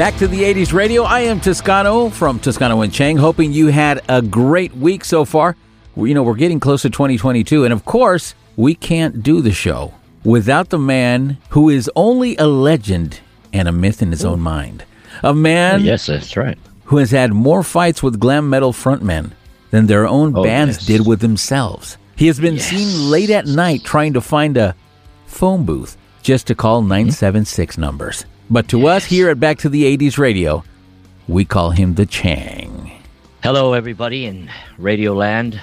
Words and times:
Back 0.00 0.16
to 0.16 0.26
the 0.26 0.40
80s 0.44 0.72
radio. 0.72 1.02
I 1.02 1.20
am 1.20 1.40
Toscano 1.40 2.08
from 2.08 2.40
Toscano 2.40 2.80
and 2.80 2.90
Chang, 2.90 3.18
hoping 3.18 3.52
you 3.52 3.66
had 3.66 4.00
a 4.08 4.22
great 4.22 4.74
week 4.74 5.04
so 5.04 5.26
far. 5.26 5.56
You 6.08 6.14
know, 6.14 6.22
we're 6.22 6.34
getting 6.34 6.60
close 6.60 6.82
to 6.82 6.90
2022, 6.90 7.64
and 7.64 7.72
of 7.72 7.84
course, 7.84 8.34
we 8.56 8.74
can't 8.74 9.22
do 9.22 9.40
the 9.40 9.52
show 9.52 9.94
without 10.24 10.70
the 10.70 10.78
man 10.78 11.36
who 11.50 11.68
is 11.68 11.90
only 11.94 12.36
a 12.36 12.46
legend 12.46 13.20
and 13.52 13.68
a 13.68 13.72
myth 13.72 14.00
in 14.02 14.10
his 14.10 14.24
own 14.24 14.40
mind. 14.40 14.84
A 15.22 15.34
man 15.34 15.82
Yes, 15.82 16.06
that's 16.06 16.36
right. 16.36 16.58
who 16.84 16.96
has 16.98 17.10
had 17.10 17.32
more 17.32 17.62
fights 17.62 18.02
with 18.02 18.20
glam 18.20 18.48
metal 18.48 18.72
frontmen 18.72 19.32
than 19.70 19.86
their 19.86 20.06
own 20.06 20.36
Oh, 20.36 20.42
bands 20.42 20.78
yes. 20.78 20.86
did 20.86 21.06
with 21.06 21.20
themselves. 21.20 21.96
He 22.16 22.26
has 22.28 22.38
been 22.40 22.54
Yes. 22.56 22.66
seen 22.66 23.10
late 23.10 23.30
at 23.30 23.46
night 23.46 23.84
trying 23.84 24.12
to 24.14 24.20
find 24.20 24.56
a 24.56 24.74
phone 25.26 25.64
booth 25.64 25.96
just 26.22 26.46
to 26.48 26.54
call 26.54 26.80
mm-hmm. 26.80 26.88
976 26.90 27.78
numbers. 27.78 28.24
But 28.50 28.68
to 28.68 28.86
us 28.86 29.04
here 29.04 29.28
at 29.30 29.40
Back 29.40 29.58
to 29.58 29.68
the 29.68 29.84
80s 29.96 30.18
Radio, 30.18 30.64
we 31.28 31.44
call 31.44 31.70
him 31.70 31.94
the 31.94 32.06
Chang. 32.06 32.90
Hello, 33.42 33.72
everybody 33.72 34.26
in 34.26 34.50
Radio 34.76 35.14
Land. 35.14 35.60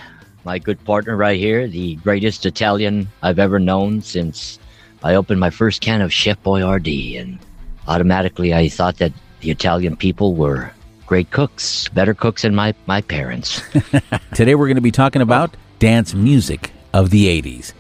My 0.48 0.60
good 0.60 0.82
partner 0.86 1.18
right 1.18 1.38
here, 1.38 1.68
the 1.68 1.96
greatest 1.96 2.46
Italian 2.46 3.10
I've 3.22 3.38
ever 3.38 3.60
known 3.60 4.02
since 4.02 4.60
I 5.04 5.16
opened 5.16 5.42
my 5.42 5.50
first 5.50 5.82
can 5.82 6.00
of 6.00 6.14
Chef 6.14 6.42
Boyardee. 6.42 7.20
And 7.20 7.38
automatically 7.86 8.54
I 8.54 8.70
thought 8.70 8.96
that 9.00 9.12
the 9.42 9.52
Italian 9.52 9.98
people 9.98 10.36
were 10.36 10.72
great 11.06 11.32
cooks, 11.32 11.90
better 11.90 12.14
cooks 12.14 12.44
than 12.44 12.56
my, 12.56 12.74
my 12.86 13.02
parents. 13.02 13.62
Today 14.36 14.56
we're 14.56 14.68
going 14.68 14.76
to 14.76 14.82
be 14.82 14.90
talking 14.90 15.22
about 15.22 15.58
dance 15.80 16.14
music 16.14 16.72
of 16.94 17.10
the 17.10 17.26
80s. 17.42 17.74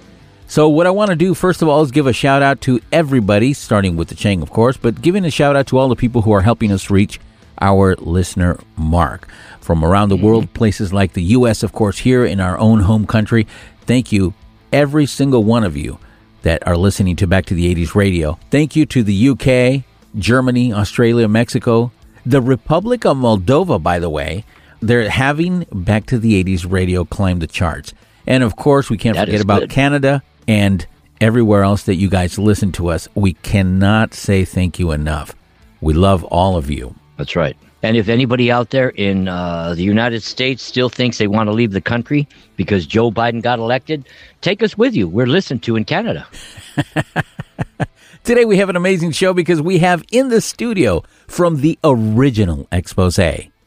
So, 0.47 0.67
what 0.67 0.87
I 0.87 0.91
want 0.91 1.11
to 1.11 1.15
do, 1.15 1.33
first 1.33 1.61
of 1.61 1.69
all, 1.69 1.81
is 1.83 1.91
give 1.91 2.05
a 2.05 2.11
shout 2.11 2.41
out 2.41 2.59
to 2.61 2.81
everybody, 2.91 3.53
starting 3.53 3.95
with 3.95 4.09
the 4.09 4.15
Chang, 4.15 4.41
of 4.41 4.51
course, 4.51 4.75
but 4.75 5.01
giving 5.01 5.23
a 5.23 5.31
shout 5.31 5.55
out 5.55 5.67
to 5.67 5.77
all 5.77 5.87
the 5.87 5.95
people 5.95 6.23
who 6.23 6.33
are 6.33 6.41
helping 6.41 6.73
us 6.73 6.89
reach 6.89 7.17
our 7.61 7.95
listener 7.95 8.59
mark 8.75 9.27
from 9.61 9.83
around 9.83 10.09
the 10.09 10.17
world, 10.17 10.53
places 10.53 10.93
like 10.93 11.13
the 11.13 11.23
U.S., 11.23 11.63
of 11.63 11.73
course, 11.73 11.99
here 11.99 12.25
in 12.25 12.39
our 12.39 12.57
own 12.57 12.81
home 12.81 13.05
country. 13.05 13.47
Thank 13.81 14.11
you, 14.11 14.33
every 14.71 15.05
single 15.05 15.43
one 15.43 15.63
of 15.63 15.75
you 15.75 15.99
that 16.43 16.65
are 16.67 16.77
listening 16.77 17.15
to 17.17 17.27
Back 17.27 17.45
to 17.47 17.53
the 17.53 17.73
80s 17.73 17.95
radio. 17.95 18.39
Thank 18.51 18.75
you 18.75 18.85
to 18.85 19.03
the 19.03 19.29
UK, 19.29 19.83
Germany, 20.17 20.71
Australia, 20.71 21.27
Mexico, 21.27 21.91
the 22.25 22.41
Republic 22.41 23.05
of 23.05 23.17
Moldova, 23.17 23.81
by 23.81 23.99
the 23.99 24.09
way. 24.09 24.45
They're 24.81 25.09
having 25.09 25.65
Back 25.71 26.05
to 26.07 26.19
the 26.19 26.41
80s 26.43 26.69
radio 26.69 27.03
climb 27.03 27.39
the 27.39 27.47
charts. 27.47 27.93
And 28.25 28.43
of 28.43 28.55
course, 28.55 28.89
we 28.89 28.97
can't 28.97 29.15
That 29.15 29.27
forget 29.27 29.41
about 29.41 29.61
good. 29.61 29.69
Canada 29.69 30.23
and 30.47 30.85
everywhere 31.19 31.63
else 31.63 31.83
that 31.83 31.95
you 31.95 32.09
guys 32.09 32.37
listen 32.37 32.71
to 32.73 32.89
us. 32.89 33.07
We 33.15 33.33
cannot 33.33 34.13
say 34.13 34.45
thank 34.45 34.79
you 34.79 34.91
enough. 34.91 35.33
We 35.81 35.93
love 35.93 36.23
all 36.25 36.57
of 36.57 36.69
you. 36.69 36.95
That's 37.17 37.35
right. 37.35 37.57
And 37.83 37.95
if 37.95 38.09
anybody 38.09 38.51
out 38.51 38.71
there 38.71 38.89
in 38.89 39.27
uh, 39.27 39.75
the 39.75 39.83
United 39.83 40.23
States 40.23 40.63
still 40.63 40.89
thinks 40.89 41.17
they 41.17 41.27
want 41.27 41.47
to 41.47 41.53
leave 41.53 41.71
the 41.71 41.81
country 41.81 42.27
because 42.55 42.87
Joe 42.87 43.11
Biden 43.11 43.41
got 43.41 43.59
elected, 43.59 44.07
take 44.41 44.63
us 44.63 44.77
with 44.77 44.95
you. 44.95 45.07
We're 45.07 45.27
listened 45.27 45.63
to 45.63 45.75
in 45.75 45.85
Canada. 45.85 46.27
Today 48.23 48.45
we 48.45 48.57
have 48.57 48.69
an 48.69 48.75
amazing 48.75 49.11
show 49.11 49.33
because 49.33 49.61
we 49.61 49.77
have 49.77 50.03
in 50.11 50.29
the 50.29 50.41
studio 50.41 51.03
from 51.27 51.61
the 51.61 51.77
original 51.83 52.67
expose, 52.71 53.15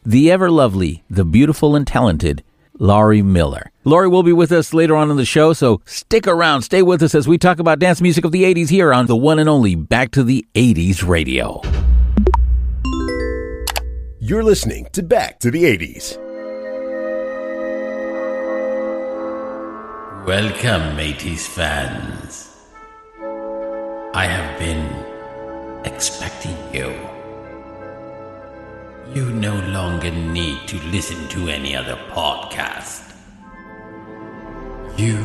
the 0.05 0.31
ever 0.31 0.51
lovely, 0.51 1.03
the 1.09 1.25
beautiful 1.25 1.77
and 1.77 1.87
talented 1.87 2.43
Laurie 2.79 3.23
Miller. 3.23 3.71
Laurie 3.85 4.09
will 4.09 4.23
be 4.23 4.33
with 4.33 4.53
us 4.53 4.75
later 4.75 4.97
on 4.97 5.11
in 5.11 5.17
the 5.17 5.25
show, 5.25 5.53
so 5.53 5.81
stick 5.87 6.27
around, 6.27 6.63
stay 6.63 6.83
with 6.83 7.03
us 7.03 7.15
as 7.15 7.29
we 7.29 7.39
talk 7.39 7.59
about 7.59 7.79
dance 7.79 8.01
music 8.01 8.25
of 8.25 8.33
the 8.33 8.43
80s 8.43 8.69
here 8.69 8.93
on 8.93 9.07
the 9.07 9.17
one 9.17 9.39
and 9.39 9.49
only 9.49 9.75
Back 9.75 10.11
to 10.13 10.25
the 10.25 10.47
80s 10.55 11.07
radio. 11.07 11.63
You're 14.23 14.45
listening 14.45 14.87
to 14.93 15.03
Back 15.03 15.39
to 15.39 15.51
the 15.51 15.65
80s. 15.65 16.19
Welcome, 20.27 20.99
80s 20.99 21.47
fans. 21.47 22.55
I 24.13 24.27
have 24.27 24.59
been 24.59 25.87
expecting 25.87 26.55
you. 26.71 26.95
You 29.15 29.31
no 29.31 29.59
longer 29.71 30.11
need 30.11 30.69
to 30.69 30.77
listen 30.91 31.27
to 31.29 31.49
any 31.49 31.75
other 31.75 31.97
podcast. 32.11 33.15
You 34.99 35.17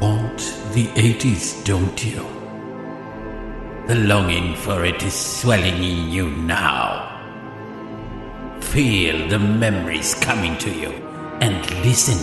want 0.00 0.38
the 0.72 0.88
80s, 0.96 1.64
don't 1.64 2.04
you? 2.04 2.26
The 3.86 3.94
longing 3.94 4.56
for 4.56 4.84
it 4.84 5.00
is 5.04 5.14
swelling 5.14 5.84
in 5.84 6.10
you 6.10 6.30
now. 6.30 7.09
Feel 8.70 9.28
the 9.28 9.38
memories 9.40 10.14
coming 10.14 10.56
to 10.58 10.70
you 10.70 10.92
and 11.40 11.68
listen 11.84 12.18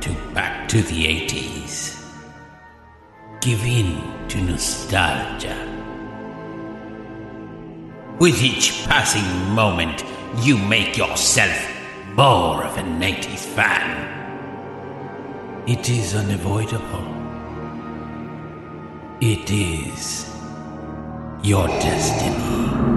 to 0.00 0.14
Back 0.32 0.68
to 0.68 0.80
the 0.80 1.06
80s. 1.06 2.08
Give 3.40 3.60
in 3.64 4.00
to 4.28 4.40
nostalgia. 4.42 5.56
With 8.20 8.40
each 8.40 8.84
passing 8.86 9.26
moment, 9.56 10.04
you 10.42 10.56
make 10.56 10.96
yourself 10.96 11.58
more 12.14 12.62
of 12.62 12.76
an 12.76 13.00
80s 13.00 13.46
fan. 13.56 14.06
It 15.66 15.90
is 15.90 16.14
unavoidable. 16.14 17.06
It 19.20 19.50
is 19.50 20.30
your 21.42 21.66
destiny. 21.66 22.95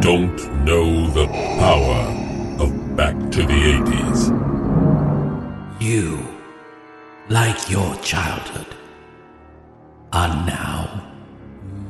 You 0.00 0.04
don't 0.04 0.64
know 0.64 1.10
the 1.10 1.26
power 1.26 2.16
of 2.58 2.96
Back 2.96 3.16
to 3.32 3.42
the 3.42 3.52
80s. 3.52 4.30
You, 5.78 6.26
like 7.28 7.70
your 7.70 7.94
childhood, 7.96 8.74
are 10.10 10.28
now 10.46 11.02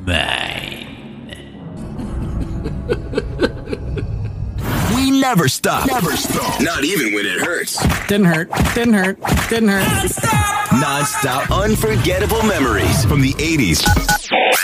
mine. 0.05 0.87
We 4.95 5.21
never 5.21 5.47
stop. 5.47 5.87
Never 5.87 6.17
stop. 6.17 6.59
Not 6.61 6.83
even 6.83 7.13
when 7.13 7.25
it 7.25 7.39
hurts. 7.39 7.81
Didn't 8.07 8.25
hurt. 8.25 8.49
Didn't 8.75 8.93
hurt. 8.93 9.19
Didn't 9.49 9.69
hurt. 9.69 9.87
Non-stop 10.73 11.49
unforgettable 11.49 12.43
memories 12.43 13.05
from 13.05 13.21
the 13.21 13.31
80s. 13.33 13.85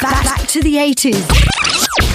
Back, 0.02 0.24
back 0.26 0.48
to 0.50 0.62
the 0.62 0.76
80s. 0.76 2.06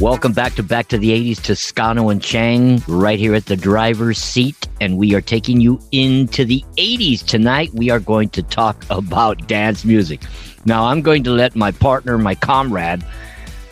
Welcome 0.00 0.32
back 0.32 0.54
to 0.54 0.62
Back 0.62 0.86
to 0.88 0.98
the 0.98 1.10
80s, 1.10 1.42
Toscano 1.42 2.10
and 2.10 2.22
Chang, 2.22 2.80
right 2.86 3.18
here 3.18 3.34
at 3.34 3.46
the 3.46 3.56
driver's 3.56 4.18
seat. 4.18 4.68
And 4.80 4.96
we 4.96 5.12
are 5.16 5.20
taking 5.20 5.60
you 5.60 5.80
into 5.90 6.44
the 6.44 6.64
80s 6.76 7.26
tonight. 7.26 7.74
We 7.74 7.90
are 7.90 7.98
going 7.98 8.28
to 8.30 8.42
talk 8.44 8.84
about 8.90 9.48
dance 9.48 9.84
music. 9.84 10.20
Now, 10.64 10.84
I'm 10.84 11.02
going 11.02 11.24
to 11.24 11.32
let 11.32 11.56
my 11.56 11.72
partner, 11.72 12.16
my 12.16 12.36
comrade, 12.36 13.04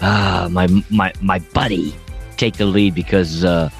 uh, 0.00 0.48
my, 0.50 0.66
my, 0.90 1.12
my 1.22 1.38
buddy 1.38 1.94
take 2.36 2.56
the 2.56 2.66
lead 2.66 2.96
because 2.96 3.44
uh, 3.44 3.70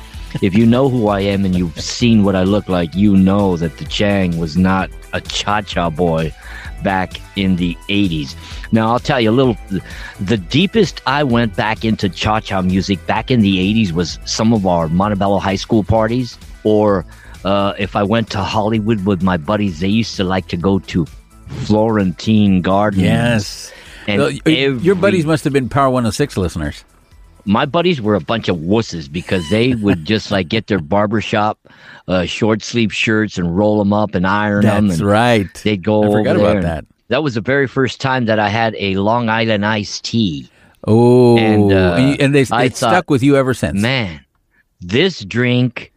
if 0.40 0.54
you 0.54 0.66
know 0.66 0.88
who 0.88 1.08
I 1.08 1.22
am 1.22 1.44
and 1.44 1.56
you've 1.56 1.81
seen 1.81 2.22
what 2.22 2.37
I 2.37 2.44
look 2.44 2.69
like, 2.69 2.94
you 2.94 3.16
know 3.16 3.56
that 3.56 3.76
the 3.78 3.84
Chang 3.87 4.38
was 4.38 4.56
not 4.56 4.88
a 5.12 5.20
cha 5.20 5.62
cha 5.62 5.90
boy 5.90 6.32
back 6.82 7.20
in 7.37 7.56
the 7.56 7.75
80s. 7.88 8.34
Now, 8.73 8.90
I'll 8.93 8.99
tell 8.99 9.20
you 9.20 9.31
a 9.31 9.32
little, 9.32 9.56
the 10.20 10.37
deepest 10.37 11.00
I 11.06 11.23
went 11.25 11.56
back 11.56 11.84
into 11.84 12.08
cha 12.08 12.40
cha 12.40 12.62
music 12.62 13.05
back 13.06 13.31
in 13.31 13.40
the 13.40 13.56
80s 13.58 13.93
was 13.93 14.19
some 14.25 14.52
of 14.52 14.67
our 14.67 14.88
Montebello 14.88 15.38
high 15.38 15.56
school 15.56 15.84
parties, 15.84 16.38
or 16.64 17.05
uh, 17.44 17.75
if 17.78 17.94
I 17.96 18.02
went 18.02 18.31
to 18.31 18.38
Hollywood 18.38 19.05
with 19.06 19.23
my 19.23 19.37
buddies, 19.37 19.81
they 19.81 19.88
used 19.88 20.17
to 20.17 20.25
like 20.25 20.49
to 20.49 20.56
go 20.56 20.78
to 20.81 21.06
Florentine 21.67 22.61
Gardens. 22.62 23.02
Yes. 23.02 23.73
And 24.08 24.23
Well, 24.23 24.32
y- 24.46 24.52
your 24.81 24.94
buddies 24.94 25.26
must 25.26 25.44
have 25.44 25.52
been 25.52 25.69
Power 25.69 25.90
106 25.90 26.37
listeners. 26.37 26.84
My 27.46 27.64
buddies 27.64 28.00
were 28.00 28.14
a 28.14 28.20
bunch 28.20 28.48
of 28.48 28.56
wusses 28.56 29.10
because 29.10 29.48
they 29.50 29.75
would 29.75 30.04
just 30.04 30.31
like 30.31 30.48
get 30.48 30.66
their 30.66 30.81
barbershop 30.81 31.58
uh, 32.08 32.25
short 32.25 32.62
sleeve 32.62 32.93
shirts 32.93 33.38
and 33.38 33.56
roll 33.56 33.78
them 33.78 33.93
up 33.93 34.14
and 34.14 34.26
iron 34.26 34.64
them. 34.64 34.88
That's 34.88 35.00
right. 35.00 35.52
They'd 35.62 35.82
go 35.82 36.02
I 36.02 36.06
over 36.06 36.19
forgot 36.19 36.37
about 36.37 36.62
that. 36.62 36.84
That 37.08 37.22
was 37.22 37.34
the 37.34 37.40
very 37.40 37.69
first 37.69 38.00
time 38.00 38.26
that 38.26 38.38
I 38.38 38.48
had 38.48 38.75
a 38.76 38.96
Long 38.96 39.28
Island 39.28 39.64
iced 39.64 40.04
tea. 40.04 40.48
Oh, 40.87 41.38
And, 41.38 41.72
uh, 41.72 42.16
and, 42.20 42.34
they, 42.34 42.44
thought, 42.44 42.75
stuck 42.75 43.10
with 43.10 43.22
you 43.22 43.37
ever 43.37 43.54
since. 43.54 43.81
Man, 43.81 44.25
this 44.81 45.25
drink 45.25 45.92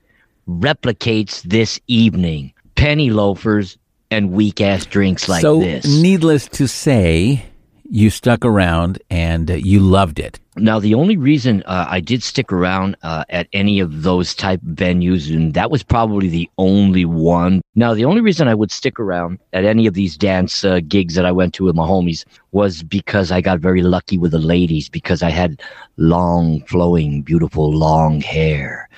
replicates 0.48 1.42
this 1.44 1.80
evening. 1.88 2.54
Penny 2.76 3.10
loafers 3.10 3.78
and 4.12 4.32
weak 4.32 4.62
ass 4.62 4.86
drinks 4.86 5.28
like 5.28 5.42
so, 5.42 5.60
this. 5.60 5.86
needless 5.86 6.48
to 6.50 6.68
say, 6.68 7.46
you 7.90 8.10
stuck 8.10 8.46
around 8.46 9.02
and 9.10 9.50
uh, 9.50 9.56
you 9.56 9.80
loved 9.80 10.20
it. 10.20 10.40
Now, 10.56 10.80
the 10.80 10.94
only 10.94 11.18
reason 11.18 11.64
uh, 11.64 11.88
I 11.90 12.02
did 12.02 12.22
stick 12.22 12.52
around 12.52 12.98
uh, 13.02 13.24
at 13.30 13.48
any 13.54 13.80
of 13.80 14.04
those 14.04 14.36
type 14.36 14.62
venues, 14.62 15.34
and 15.34 15.54
that 15.54 15.72
was 15.72 15.84
probably 15.84 16.28
the 16.28 16.50
only 16.58 17.06
one. 17.06 17.62
Now, 17.76 17.94
the 17.94 18.06
only 18.06 18.22
reason 18.22 18.48
I 18.48 18.56
would 18.56 18.72
stick 18.72 19.00
around 19.00 19.40
at 19.54 19.66
any 19.66 19.88
of 19.88 19.94
these 19.94 20.18
dance 20.18 20.64
uh, 20.64 20.82
gigs 20.88 21.16
that 21.16 21.26
I 21.26 21.32
went 21.32 21.54
to 21.56 21.64
with 21.64 21.76
my 21.76 21.88
homies 21.88 22.26
was 22.52 22.84
because 22.84 23.32
I 23.32 23.42
got 23.42 23.60
very 23.60 23.82
lucky 23.82 24.18
with 24.18 24.32
the 24.32 24.40
ladies 24.40 24.90
because 24.90 25.24
I 25.24 25.30
had 25.30 25.62
long, 25.98 26.62
flowing, 26.66 27.22
beautiful, 27.22 27.74
long 27.74 28.22
hair. 28.22 28.90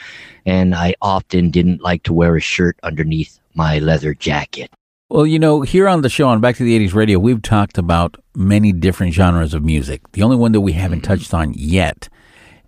And 0.45 0.73
I 0.73 0.95
often 1.01 1.51
didn't 1.51 1.81
like 1.81 2.03
to 2.03 2.13
wear 2.13 2.35
a 2.35 2.41
shirt 2.41 2.77
underneath 2.81 3.39
my 3.53 3.79
leather 3.79 4.15
jacket. 4.15 4.71
Well, 5.11 5.27
you 5.27 5.39
know, 5.39 5.59
here 5.59 5.89
on 5.89 6.03
the 6.03 6.09
show 6.09 6.29
on 6.29 6.39
Back 6.39 6.55
to 6.55 6.63
the 6.63 6.87
80s 6.87 6.93
Radio, 6.93 7.19
we've 7.19 7.41
talked 7.41 7.77
about 7.77 8.15
many 8.33 8.71
different 8.71 9.13
genres 9.13 9.53
of 9.53 9.61
music. 9.61 10.09
The 10.13 10.23
only 10.23 10.37
one 10.37 10.53
that 10.53 10.61
we 10.61 10.71
haven't 10.71 10.99
mm-hmm. 10.99 11.11
touched 11.11 11.33
on 11.33 11.53
yet 11.53 12.07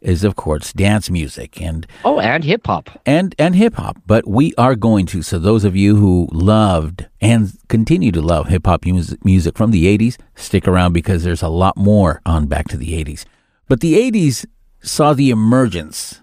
is, 0.01 0.25
of 0.25 0.35
course, 0.35 0.73
dance 0.73 1.09
music 1.09 1.61
and 1.61 1.87
Oh, 2.03 2.19
and 2.19 2.43
hip 2.43 2.67
hop. 2.67 2.89
and 3.05 3.33
and 3.39 3.55
hip 3.55 3.75
hop. 3.75 3.97
But 4.05 4.27
we 4.27 4.53
are 4.57 4.75
going 4.75 5.05
to. 5.05 5.21
So 5.21 5.39
those 5.39 5.63
of 5.63 5.77
you 5.77 5.95
who 5.95 6.27
loved 6.33 7.07
and 7.21 7.57
continue 7.69 8.11
to 8.11 8.21
love 8.21 8.49
hip 8.49 8.65
hop 8.65 8.83
music, 8.83 9.23
music 9.23 9.55
from 9.55 9.71
the 9.71 9.97
80s, 9.97 10.17
stick 10.35 10.67
around 10.67 10.91
because 10.91 11.23
there's 11.23 11.43
a 11.43 11.47
lot 11.47 11.77
more 11.77 12.19
on 12.25 12.47
Back 12.47 12.67
to 12.67 12.77
the 12.77 13.01
80s. 13.01 13.23
But 13.69 13.79
the 13.79 13.93
80s 13.93 14.45
saw 14.81 15.13
the 15.13 15.29
emergence 15.29 16.19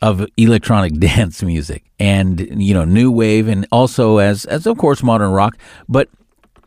of 0.00 0.26
electronic 0.36 0.94
dance 1.00 1.42
music 1.42 1.84
and 1.98 2.62
you 2.62 2.74
know 2.74 2.84
new 2.84 3.10
wave 3.10 3.48
and 3.48 3.66
also 3.72 4.18
as 4.18 4.44
as 4.46 4.66
of 4.66 4.78
course 4.78 5.02
modern 5.02 5.32
rock. 5.32 5.56
But 5.88 6.08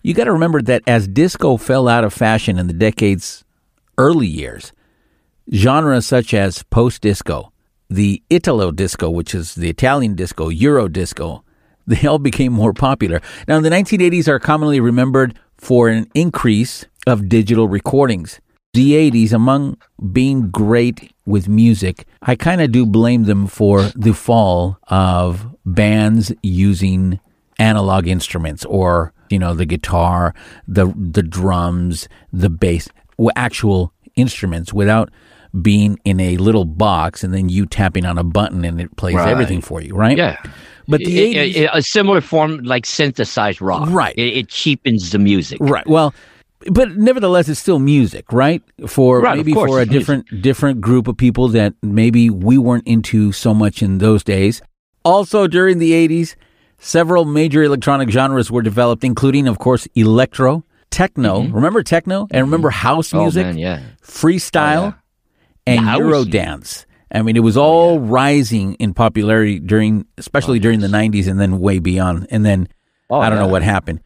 you 0.03 0.13
got 0.13 0.25
to 0.25 0.33
remember 0.33 0.61
that 0.63 0.83
as 0.87 1.07
disco 1.07 1.57
fell 1.57 1.87
out 1.87 2.03
of 2.03 2.13
fashion 2.13 2.57
in 2.57 2.67
the 2.67 2.73
decade's 2.73 3.43
early 3.97 4.27
years 4.27 4.73
genres 5.53 6.07
such 6.07 6.33
as 6.33 6.63
post 6.63 7.01
disco 7.01 7.51
the 7.89 8.23
italo 8.29 8.71
disco 8.71 9.09
which 9.09 9.35
is 9.35 9.53
the 9.55 9.69
italian 9.69 10.15
disco 10.15 10.47
euro 10.47 10.87
disco 10.87 11.43
they 11.87 12.07
all 12.07 12.19
became 12.19 12.53
more 12.53 12.73
popular. 12.73 13.21
Now 13.47 13.59
the 13.59 13.69
1980s 13.69 14.27
are 14.27 14.39
commonly 14.39 14.79
remembered 14.79 15.37
for 15.57 15.89
an 15.89 16.09
increase 16.13 16.85
of 17.07 17.27
digital 17.27 17.67
recordings 17.67 18.39
the 18.73 18.93
80s, 18.93 19.33
among 19.33 19.77
being 20.11 20.49
great 20.49 21.11
with 21.25 21.47
music, 21.49 22.05
I 22.21 22.35
kind 22.35 22.61
of 22.61 22.71
do 22.71 22.85
blame 22.85 23.23
them 23.25 23.47
for 23.47 23.83
the 23.95 24.13
fall 24.13 24.77
of 24.87 25.45
bands 25.65 26.31
using 26.41 27.19
analog 27.59 28.07
instruments 28.07 28.63
or, 28.65 29.13
you 29.29 29.37
know, 29.39 29.53
the 29.53 29.65
guitar, 29.65 30.33
the 30.67 30.87
the 30.97 31.21
drums, 31.23 32.07
the 32.31 32.49
bass, 32.49 32.87
actual 33.35 33.93
instruments 34.15 34.73
without 34.73 35.09
being 35.61 35.99
in 36.05 36.19
a 36.21 36.37
little 36.37 36.63
box 36.65 37.23
and 37.25 37.33
then 37.33 37.49
you 37.49 37.65
tapping 37.65 38.05
on 38.05 38.17
a 38.17 38.23
button 38.23 38.63
and 38.63 38.79
it 38.79 38.95
plays 38.95 39.15
Right. 39.15 39.27
everything 39.27 39.59
for 39.61 39.81
you, 39.81 39.93
right? 39.93 40.17
Yeah. 40.17 40.37
But 40.87 41.01
the 41.01 41.19
I- 41.37 41.41
I- 41.41 41.45
80s 41.45 41.69
a 41.73 41.81
similar 41.81 42.21
form 42.21 42.59
like 42.63 42.85
synthesized 42.85 43.61
rock. 43.61 43.89
Right. 43.89 44.15
It, 44.17 44.37
it 44.37 44.47
cheapens 44.47 45.11
the 45.11 45.19
music. 45.19 45.57
Right. 45.61 45.85
Well, 45.87 46.13
but 46.69 46.97
nevertheless, 46.97 47.49
it's 47.49 47.59
still 47.59 47.79
music, 47.79 48.31
right? 48.31 48.61
For 48.87 49.21
Right, 49.21 49.37
maybe 49.37 49.53
for 49.53 49.79
a 49.79 49.81
it's 49.83 49.89
music. 49.89 49.91
different 49.91 50.41
different 50.41 50.81
group 50.81 51.07
of 51.07 51.17
people 51.17 51.47
that 51.49 51.73
maybe 51.81 52.29
we 52.29 52.57
weren't 52.57 52.85
into 52.87 53.31
so 53.31 53.53
much 53.53 53.81
in 53.81 53.97
those 53.99 54.23
days. 54.23 54.61
Also, 55.03 55.47
during 55.47 55.79
the 55.79 55.91
'80s, 55.93 56.35
several 56.77 57.25
major 57.25 57.63
electronic 57.63 58.09
genres 58.09 58.51
were 58.51 58.61
developed, 58.61 59.03
including, 59.03 59.47
of 59.47 59.57
course, 59.59 59.87
electro, 59.95 60.63
techno. 60.91 61.43
Remember 61.43 61.81
techno, 61.83 62.27
and 62.31 62.45
remember 62.45 62.69
house 62.69 63.09
Mm-hmm. 63.09 63.17
Oh, 63.17 63.21
music, 63.23 63.45
man, 63.45 63.57
yeah. 63.57 63.81
freestyle, 64.03 64.95
and 65.65 65.79
The 65.79 65.83
house 65.83 66.01
Eurodance. 66.01 66.85
I 67.13 67.21
mean, 67.23 67.35
it 67.35 67.41
was 67.43 67.57
all 67.57 67.99
rising 67.99 68.75
in 68.75 68.93
popularity 68.93 69.59
during, 69.59 70.05
especially 70.17 70.59
during 70.59 70.79
the 70.79 70.87
'90s, 70.87 71.27
and 71.27 71.39
then 71.39 71.59
way 71.59 71.79
beyond. 71.79 72.27
And 72.29 72.45
then 72.45 72.67
I 73.11 73.29
don't 73.29 73.39
know 73.39 73.47
what 73.47 73.63
happened. 73.63 73.99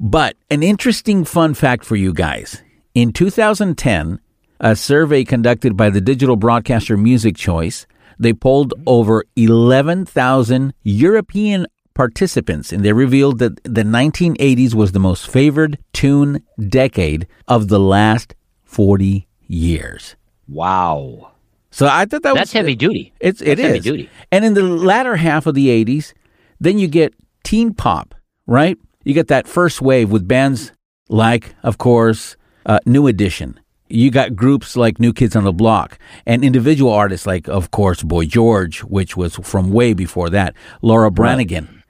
But 0.00 0.36
an 0.50 0.62
interesting 0.62 1.24
fun 1.24 1.54
fact 1.54 1.84
for 1.84 1.96
you 1.96 2.12
guys: 2.12 2.62
in 2.94 3.12
2010, 3.12 4.20
a 4.60 4.76
survey 4.76 5.24
conducted 5.24 5.76
by 5.76 5.90
the 5.90 6.00
digital 6.00 6.36
broadcaster 6.36 6.96
Music 6.96 7.36
Choice, 7.36 7.86
they 8.18 8.32
polled 8.32 8.74
over 8.86 9.24
11,000 9.36 10.74
European 10.82 11.66
participants, 11.94 12.72
and 12.72 12.84
they 12.84 12.92
revealed 12.92 13.38
that 13.38 13.62
the 13.64 13.82
1980s 13.82 14.74
was 14.74 14.92
the 14.92 15.00
most 15.00 15.28
favored 15.28 15.78
tune 15.92 16.42
decade 16.68 17.26
of 17.48 17.68
the 17.68 17.80
last 17.80 18.34
40 18.64 19.26
years. 19.46 20.16
Wow. 20.48 21.30
So 21.70 21.86
I 21.86 22.04
thought 22.04 22.22
that 22.22 22.34
was 22.34 22.40
That's 22.40 22.50
was 22.50 22.54
uh, 22.54 22.58
heavy 22.58 22.74
duty. 22.76 23.12
It's 23.20 23.40
it 23.40 23.56
That's 23.56 23.60
heavy 23.60 23.80
duty. 23.80 24.10
And 24.30 24.44
in 24.44 24.54
the 24.54 24.62
latter 24.62 25.16
half 25.16 25.46
of 25.46 25.54
the 25.54 25.68
'80s, 25.68 26.12
then 26.60 26.78
you 26.78 26.86
get 26.86 27.14
teen 27.42 27.74
pop, 27.74 28.14
right? 28.46 28.78
You 29.04 29.14
get 29.14 29.28
that 29.28 29.46
first 29.46 29.80
wave 29.82 30.10
with 30.10 30.26
bands 30.26 30.72
like, 31.08 31.54
of 31.62 31.78
course, 31.78 32.36
uh, 32.66 32.78
New 32.86 33.06
Edition. 33.06 33.60
You 33.88 34.10
got 34.10 34.34
groups 34.34 34.76
like 34.76 34.98
New 34.98 35.12
Kids 35.12 35.36
on 35.36 35.44
the 35.44 35.52
Block, 35.52 35.98
and 36.26 36.42
individual 36.42 36.90
artists 36.90 37.26
like, 37.26 37.48
of 37.48 37.70
course, 37.70 38.02
Boy 38.02 38.24
George, 38.24 38.80
which 38.84 39.16
was 39.16 39.36
from 39.36 39.70
way 39.70 39.92
before 39.92 40.30
that. 40.30 40.54
Laura 40.80 41.10
Branigan, 41.10 41.82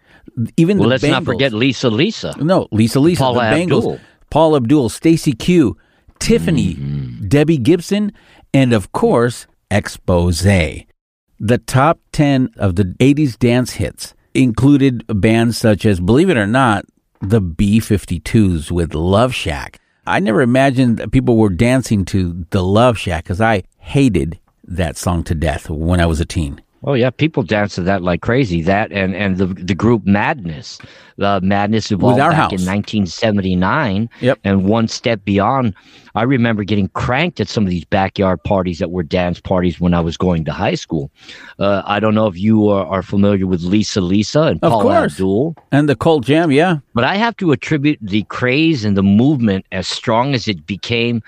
even 0.56 0.78
Well, 0.78 0.88
let's 0.88 1.04
not 1.04 1.24
forget 1.24 1.52
Lisa 1.52 1.88
Lisa. 1.88 2.34
No, 2.38 2.66
Lisa 2.72 2.98
Lisa, 2.98 3.20
Paula 3.22 3.44
the 3.44 3.50
Bangles, 3.56 3.84
Abdul. 3.86 4.00
Paul 4.30 4.56
Abdul, 4.56 4.88
Stacey 4.88 5.32
Q, 5.32 5.76
Tiffany, 6.18 6.74
Mm-hmm. 6.74 7.28
Debbie 7.28 7.58
Gibson, 7.58 8.12
and 8.52 8.72
of 8.72 8.90
course, 8.92 9.46
Expose. 9.70 10.42
The 10.42 11.58
top 11.58 12.00
10 12.12 12.50
of 12.56 12.74
the 12.76 12.84
80s 13.00 13.38
dance 13.38 13.74
hits 13.74 14.14
included 14.34 15.04
bands 15.08 15.56
such 15.58 15.86
as, 15.86 16.00
believe 16.00 16.28
it 16.30 16.36
or 16.36 16.46
not, 16.46 16.84
the 17.30 17.40
B 17.40 17.80
52s 17.80 18.70
with 18.70 18.94
Love 18.94 19.34
Shack. 19.34 19.80
I 20.06 20.20
never 20.20 20.42
imagined 20.42 20.98
that 20.98 21.10
people 21.10 21.36
were 21.36 21.48
dancing 21.48 22.04
to 22.06 22.44
the 22.50 22.62
Love 22.62 22.98
Shack 22.98 23.24
because 23.24 23.40
I 23.40 23.62
hated 23.78 24.38
that 24.64 24.96
song 24.96 25.24
to 25.24 25.34
death 25.34 25.70
when 25.70 26.00
I 26.00 26.06
was 26.06 26.20
a 26.20 26.26
teen. 26.26 26.60
Oh 26.86 26.94
yeah, 26.94 27.10
people 27.10 27.42
dance 27.42 27.74
to 27.76 27.82
that 27.82 28.02
like 28.02 28.20
crazy. 28.20 28.60
That 28.62 28.92
and 28.92 29.14
and 29.14 29.38
the 29.38 29.46
the 29.46 29.74
group 29.74 30.04
Madness, 30.04 30.78
the 31.16 31.40
Madness 31.42 31.90
evolved 31.90 32.18
back 32.18 32.32
House. 32.34 32.52
in 32.52 32.64
1979. 32.66 34.08
Yep. 34.20 34.38
And 34.44 34.66
one 34.66 34.88
step 34.88 35.24
beyond, 35.24 35.74
I 36.14 36.22
remember 36.24 36.62
getting 36.62 36.88
cranked 36.88 37.40
at 37.40 37.48
some 37.48 37.64
of 37.64 37.70
these 37.70 37.84
backyard 37.86 38.42
parties 38.44 38.78
that 38.80 38.90
were 38.90 39.02
dance 39.02 39.40
parties 39.40 39.80
when 39.80 39.94
I 39.94 40.00
was 40.00 40.16
going 40.16 40.44
to 40.44 40.52
high 40.52 40.74
school. 40.74 41.10
Uh, 41.58 41.82
I 41.86 42.00
don't 42.00 42.14
know 42.14 42.26
if 42.26 42.38
you 42.38 42.68
are, 42.68 42.84
are 42.86 43.02
familiar 43.02 43.46
with 43.46 43.62
Lisa 43.62 44.00
Lisa 44.00 44.42
and 44.42 44.62
Of 44.62 44.72
Paul 44.72 44.82
course. 44.82 45.12
Abdul. 45.12 45.56
And 45.72 45.88
the 45.88 45.96
Cult 45.96 46.24
Jam, 46.24 46.52
yeah. 46.52 46.78
But 46.94 47.04
I 47.04 47.16
have 47.16 47.36
to 47.38 47.52
attribute 47.52 47.98
the 48.02 48.24
craze 48.24 48.84
and 48.84 48.96
the 48.96 49.02
movement 49.02 49.64
as 49.72 49.88
strong 49.88 50.34
as 50.34 50.48
it 50.48 50.66
became 50.66 51.22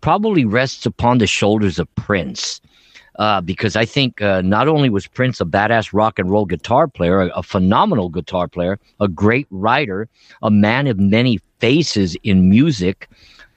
probably 0.00 0.44
rests 0.44 0.86
upon 0.86 1.18
the 1.18 1.26
shoulders 1.26 1.78
of 1.78 1.92
Prince. 1.96 2.60
Uh, 3.18 3.40
because 3.40 3.74
I 3.74 3.84
think 3.84 4.22
uh, 4.22 4.42
not 4.42 4.68
only 4.68 4.90
was 4.90 5.08
Prince 5.08 5.40
a 5.40 5.44
badass 5.44 5.92
rock 5.92 6.20
and 6.20 6.30
roll 6.30 6.46
guitar 6.46 6.86
player, 6.86 7.20
a, 7.22 7.28
a 7.30 7.42
phenomenal 7.42 8.08
guitar 8.08 8.46
player, 8.46 8.78
a 9.00 9.08
great 9.08 9.48
writer, 9.50 10.08
a 10.40 10.50
man 10.50 10.86
of 10.86 11.00
many 11.00 11.40
faces 11.58 12.16
in 12.22 12.48
music, 12.48 13.08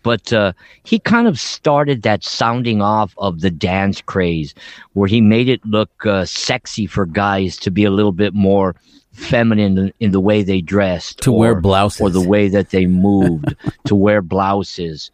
but 0.03 0.33
uh, 0.33 0.53
he 0.83 0.97
kind 0.97 1.27
of 1.27 1.39
started 1.39 2.01
that 2.01 2.23
sounding 2.23 2.81
off 2.81 3.13
of 3.19 3.41
the 3.41 3.51
dance 3.51 4.01
craze, 4.01 4.55
where 4.93 5.07
he 5.07 5.21
made 5.21 5.47
it 5.47 5.63
look 5.63 6.05
uh, 6.07 6.25
sexy 6.25 6.87
for 6.87 7.05
guys 7.05 7.55
to 7.57 7.69
be 7.69 7.83
a 7.85 7.91
little 7.91 8.11
bit 8.11 8.33
more 8.33 8.75
feminine 9.13 9.77
in, 9.77 9.93
in 9.99 10.11
the 10.11 10.19
way 10.19 10.41
they 10.41 10.61
dressed, 10.61 11.19
To 11.21 11.31
wear 11.31 11.53
blouses. 11.53 12.01
or 12.01 12.09
the 12.09 12.27
way 12.27 12.47
that 12.49 12.71
they 12.71 12.87
moved, 12.87 13.55
to 13.85 13.93
wear 13.93 14.23
blouses. 14.23 15.11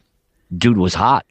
Dude 0.58 0.78
was 0.78 0.94
hot. 0.94 1.26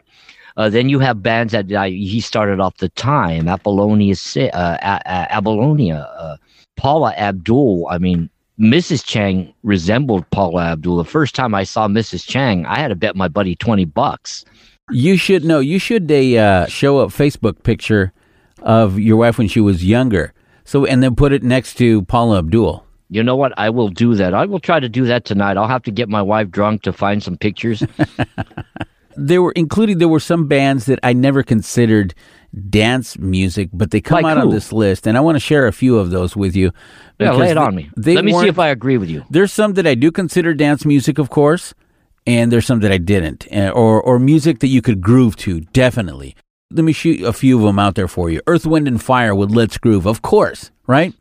Uh, 0.57 0.69
then 0.71 0.89
you 0.89 0.99
have 0.99 1.23
bands 1.23 1.53
that 1.53 1.71
uh, 1.71 1.85
he 1.85 2.21
started 2.21 2.61
off 2.61 2.77
the 2.79 2.89
time, 2.91 3.47
Apollonia, 3.49 4.15
uh, 4.37 4.77
A- 4.83 5.03
A- 5.05 5.37
Apollonia, 5.37 6.09
uh, 6.19 6.37
Paula 6.77 7.13
Abdul. 7.17 7.87
I 7.91 7.99
mean, 7.99 8.31
Mrs. 8.59 9.05
Chang 9.05 9.53
resembled 9.63 10.29
Paula 10.31 10.65
Abdul. 10.73 10.97
The 10.97 11.05
first 11.05 11.35
time 11.35 11.55
I 11.55 11.65
saw 11.65 11.89
Mrs. 11.89 12.27
Chang, 12.27 12.65
I 12.65 12.79
had 12.79 12.89
to 12.89 12.95
bet 12.97 13.17
my 13.17 13.29
buddy 13.29 13.55
twenty 13.55 13.85
bucks. 13.85 14.45
You 14.91 15.17
should 15.17 15.45
know. 15.45 15.59
You 15.61 15.79
should 15.79 16.11
uh, 16.11 16.67
show 16.67 17.01
a 17.01 17.07
Facebook 17.09 17.63
picture 17.63 18.13
of 18.63 18.99
your 18.99 19.19
wife 19.19 19.37
when 19.37 19.49
she 19.49 19.61
was 19.61 19.85
younger. 19.85 20.33
So 20.65 20.87
and 20.87 21.03
then 21.03 21.15
put 21.17 21.33
it 21.33 21.43
next 21.43 21.75
to 21.75 22.03
Paula 22.03 22.39
Abdul. 22.39 22.83
You 23.11 23.23
know 23.23 23.37
what? 23.37 23.53
I 23.59 23.71
will 23.71 23.89
do 23.89 24.15
that. 24.15 24.33
I 24.35 24.47
will 24.47 24.59
try 24.59 24.81
to 24.81 24.89
do 24.89 25.05
that 25.05 25.25
tonight. 25.25 25.57
I'll 25.57 25.69
have 25.69 25.83
to 25.85 25.91
get 25.93 26.09
my 26.09 26.23
wife 26.23 26.51
drunk 26.51 26.83
to 26.83 26.93
find 26.93 27.23
some 27.23 27.37
pictures. 27.37 27.83
There 29.17 29.43
were 29.43 29.53
including 29.53 29.99
there 29.99 30.09
were 30.09 30.21
some 30.21 30.47
bands 30.47 30.87
that 30.87 30.99
I 31.03 31.13
never 31.13 31.43
considered 31.43 32.15
dance 32.71 33.19
music, 33.19 33.69
but 33.73 33.91
they 33.91 34.01
come 34.01 34.23
Like 34.23 34.37
out 34.37 34.39
on 34.39 34.51
this 34.51 34.73
list, 34.73 35.07
and 35.07 35.17
I 35.17 35.21
want 35.21 35.37
to 35.37 35.41
share 35.41 35.67
a 35.67 35.73
few 35.73 35.99
of 35.99 36.11
those 36.11 36.37
with 36.37 36.55
you. 36.57 36.73
yeah, 37.19 37.33
lay 37.33 37.51
it 37.51 37.55
they- 37.55 37.61
on 37.61 37.75
me. 37.75 37.91
Let 37.97 38.25
me 38.25 38.33
see 38.33 38.49
if 38.49 38.59
I 38.59 38.69
agree 38.69 38.97
with 38.99 39.11
you. 39.11 39.25
There's 39.31 39.53
some 39.53 39.75
that 39.75 39.87
I 39.87 39.95
do 39.95 40.11
consider 40.11 40.55
dance 40.55 40.85
music, 40.85 41.19
of 41.19 41.29
course, 41.31 41.75
and 42.27 42.51
there's 42.53 42.67
some 42.67 42.81
that 42.81 42.93
I 42.93 42.99
didn't, 42.99 43.47
uh, 43.53 43.71
or 43.71 44.01
or 44.03 44.19
music 44.19 44.61
that 44.61 44.69
you 44.69 44.81
could 44.83 45.01
groove 45.01 45.37
to. 45.37 45.61
Definitely. 45.73 46.35
Let 46.71 46.85
me 46.85 46.93
shoot 46.93 47.21
a 47.23 47.33
few 47.33 47.57
of 47.59 47.63
them 47.65 47.79
out 47.79 47.95
there 47.95 48.09
for 48.09 48.29
you. 48.31 48.41
Earth, 48.47 48.67
Wind, 48.67 48.89
and 48.89 49.01
Fire 49.03 49.35
with 49.35 49.51
"Let's 49.51 49.79
Groove," 49.79 50.07
of 50.07 50.23
course, 50.23 50.71
right? 50.87 51.15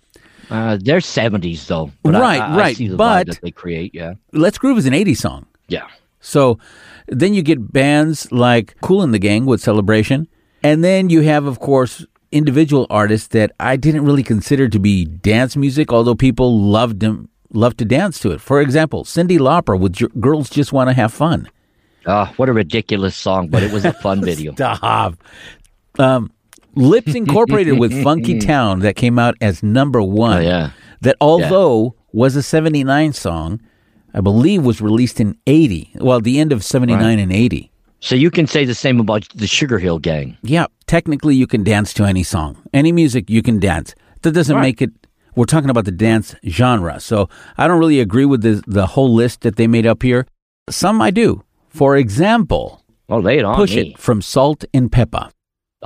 Uh, 0.50 0.78
they're 0.82 1.02
seventies 1.02 1.66
though, 1.68 1.92
but 2.04 2.14
Right, 2.14 2.40
I, 2.42 2.54
I 2.54 2.58
right, 2.58 2.78
the 2.78 2.96
but- 2.96 3.28
vibe 3.28 3.30
that 3.32 3.42
they 3.42 3.52
create. 3.52 3.94
Yeah, 3.94 4.14
"Let's 4.32 4.58
Groove" 4.58 4.78
is 4.78 4.86
an 4.86 4.94
'80s 4.94 5.18
song. 5.20 5.46
yeah. 5.68 5.88
So 6.26 6.58
then 7.08 7.34
you 7.34 7.44
get 7.44 7.72
bands 7.72 8.32
like 8.32 8.76
Kool 8.82 9.02
and 9.04 9.14
the 9.14 9.20
Gang 9.20 9.46
with 9.46 9.62
Celebration. 9.62 10.28
And 10.64 10.84
then 10.84 11.10
you 11.12 11.22
have, 11.22 11.46
of 11.46 11.60
course, 11.60 12.06
individual 12.32 12.88
artists 12.90 13.28
that 13.30 13.52
I 13.60 13.76
didn't 13.76 14.04
really 14.06 14.24
consider 14.24 14.68
to 14.70 14.80
be 14.80 15.06
dance 15.06 15.56
music, 15.56 15.94
although 15.94 16.16
people 16.16 16.60
loved 16.60 17.00
them, 17.00 17.30
loved 17.54 17.78
to 17.78 17.86
dance 17.86 18.20
to 18.22 18.32
it. 18.32 18.42
For 18.42 18.60
example, 18.60 19.04
Cyndi 19.04 19.38
Lauper 19.38 19.80
with 19.80 19.94
J- 19.94 20.08
Girls 20.20 20.50
Just 20.50 20.74
Want 20.74 20.90
to 20.90 20.94
Have 20.94 21.14
Fun. 21.14 21.48
Oh, 22.08 22.26
what 22.38 22.50
a 22.50 22.54
ridiculous 22.54 23.16
song, 23.16 23.48
but 23.50 23.62
it 23.62 23.72
was 23.72 23.86
a 23.86 23.94
fun 23.94 24.24
video. 24.26 24.54
Stop. 24.54 25.16
Um, 26.00 26.32
Lipps 26.76 27.14
Incorporated 27.14 27.78
with 27.80 28.04
Funky 28.04 28.40
Town 28.54 28.80
that 28.80 28.96
came 28.96 29.20
out 29.20 29.36
as 29.42 29.62
number 29.62 30.02
one. 30.02 30.38
Oh, 30.38 30.42
yeah. 30.42 30.72
That 31.02 31.18
although 31.22 31.96
was 32.12 32.36
a 32.36 32.42
79 32.44 33.14
song, 33.14 33.62
I 34.16 34.22
believe 34.22 34.64
was 34.66 34.80
released 34.82 35.20
in 35.20 35.36
80. 35.46 35.92
Well, 36.00 36.22
the 36.22 36.40
end 36.40 36.52
of 36.54 36.64
79 36.64 37.04
Right. 37.04 37.20
and 37.20 37.32
80. 37.34 37.70
So 38.00 38.16
you 38.16 38.32
can 38.32 38.48
say 38.48 38.66
the 38.66 38.74
same 38.74 39.00
about 39.00 39.28
the 39.36 39.46
Sugar 39.48 39.78
Hill 39.80 40.00
Gang. 40.00 40.38
Yeah, 40.42 40.68
technically 40.88 41.36
you 41.36 41.48
can 41.48 41.64
dance 41.64 41.94
to 41.96 42.06
any 42.06 42.24
song, 42.24 42.56
any 42.74 42.92
music 42.92 43.30
you 43.30 43.42
can 43.42 43.60
dance. 43.60 43.94
That 44.22 44.32
doesn't 44.34 44.56
Right. 44.56 44.62
make 44.62 44.82
it. 44.82 44.92
We're 45.36 45.46
talking 45.54 45.70
about 45.70 45.84
the 45.86 45.92
dance 45.92 46.34
genre, 46.48 47.00
so 47.00 47.28
I 47.58 47.68
don't 47.68 47.80
really 47.80 48.00
agree 48.00 48.26
with 48.26 48.42
the 48.42 48.62
the 48.68 48.88
whole 48.96 49.14
list 49.14 49.42
that 49.42 49.56
they 49.58 49.68
made 49.68 49.86
up 49.86 50.02
here. 50.02 50.26
Some 50.70 51.02
I 51.02 51.12
do. 51.12 51.44
For 51.70 51.98
example, 51.98 52.82
Oh, 53.10 53.20
lay 53.20 53.38
it 53.40 53.46
on 53.46 53.56
"Push 53.56 53.76
me. 53.76 53.82
It" 53.82 53.98
from 54.00 54.22
Salt 54.22 54.64
and 54.74 54.90
Pepper. 54.92 55.30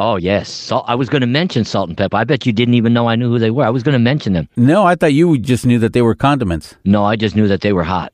Oh 0.01 0.15
yes, 0.15 0.49
Salt, 0.49 0.85
I 0.87 0.95
was 0.95 1.09
going 1.09 1.19
to 1.19 1.27
mention 1.27 1.65
Salt-N-Pepa. 1.65 2.13
I 2.13 2.23
bet 2.23 2.45
you 2.45 2.53
didn't 2.53 2.75
even 2.75 2.93
know 2.93 3.09
I 3.09 3.17
knew 3.17 3.27
who 3.27 3.37
they 3.37 3.51
were. 3.51 3.65
I 3.65 3.69
was 3.69 3.83
going 3.83 3.93
to 3.93 3.99
mention 3.99 4.31
them. 4.31 4.47
No, 4.55 4.85
I 4.85 4.95
thought 4.95 5.11
you 5.11 5.37
just 5.37 5.65
knew 5.65 5.77
that 5.79 5.91
they 5.91 6.01
were 6.01 6.15
condiments. 6.15 6.73
No, 6.85 7.03
I 7.03 7.17
just 7.17 7.35
knew 7.35 7.49
that 7.49 7.59
they 7.59 7.73
were 7.73 7.83
hot. 7.83 8.13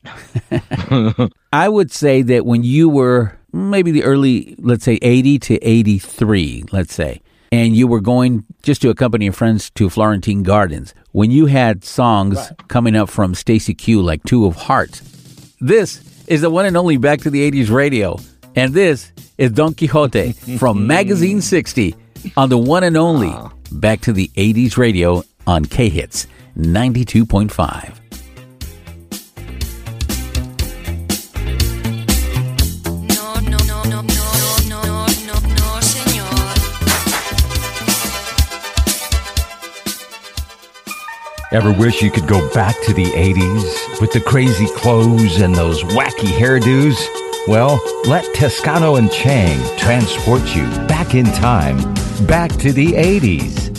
I 1.52 1.68
would 1.68 1.92
say 1.92 2.22
that 2.22 2.44
when 2.44 2.64
you 2.64 2.88
were 2.88 3.38
maybe 3.52 3.92
the 3.92 4.02
early, 4.02 4.56
let's 4.58 4.82
say 4.82 4.98
80 5.00 5.38
to 5.38 5.54
83, 5.58 6.64
let's 6.72 6.92
say, 6.92 7.22
and 7.52 7.76
you 7.76 7.86
were 7.86 8.00
going 8.00 8.44
just 8.64 8.82
to 8.82 8.90
accompany 8.90 9.26
your 9.26 9.32
friends 9.32 9.70
to 9.76 9.88
Florentine 9.88 10.42
Gardens, 10.42 10.92
when 11.12 11.30
you 11.30 11.46
had 11.46 11.84
songs 11.84 12.50
coming 12.66 12.96
up 12.96 13.08
from 13.08 13.32
Stacey 13.32 13.74
Q 13.74 14.02
like 14.02 14.24
Two 14.24 14.44
of 14.46 14.56
Hearts, 14.56 15.02
this 15.60 16.02
is 16.26 16.40
the 16.40 16.50
one 16.50 16.66
and 16.66 16.76
only 16.76 16.96
Back 16.96 17.20
to 17.20 17.30
the 17.30 17.48
80s 17.48 17.70
radio. 17.70 18.18
And 18.56 18.72
this 18.72 19.12
is 19.36 19.52
Don 19.52 19.74
Quixote 19.74 20.32
from 20.58 20.86
Magazine 20.86 21.42
60 21.42 21.94
on 22.36 22.48
the 22.48 22.58
one 22.58 22.82
and 22.82 22.96
only 22.96 23.32
Back 23.70 24.00
to 24.02 24.12
the 24.12 24.28
80s 24.28 24.76
Radio 24.76 25.24
on 25.46 25.64
K 25.64 25.88
Hits 25.88 26.26
92.5. 26.56 27.92
Ever 41.52 41.72
wish 41.72 42.02
you 42.02 42.10
could 42.10 42.26
go 42.26 42.48
back 42.52 42.74
to 42.82 42.92
the 42.92 43.04
80s 43.04 44.00
with 44.00 44.12
the 44.12 44.20
crazy 44.20 44.66
clothes 44.76 45.40
and 45.40 45.54
those 45.54 45.82
wacky 45.84 46.28
hairdos? 46.28 47.25
Well, 47.48 47.80
let 48.08 48.34
Toscano 48.34 48.96
and 48.96 49.10
Chang 49.12 49.60
transport 49.78 50.42
you 50.56 50.64
back 50.88 51.14
in 51.14 51.26
time, 51.26 51.76
back 52.26 52.50
to 52.56 52.72
the 52.72 52.94
80s. 52.94 53.70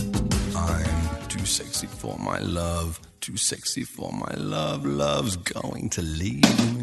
I'm 0.56 1.28
too 1.28 1.46
sexy 1.46 1.86
for 1.86 2.18
my 2.18 2.40
love, 2.40 3.02
too 3.20 3.36
sexy 3.36 3.84
for 3.84 4.14
my 4.14 4.34
love. 4.36 4.86
Love's 4.86 5.36
going 5.36 5.90
to 5.90 6.02
leave 6.02 6.44
me. 6.44 6.80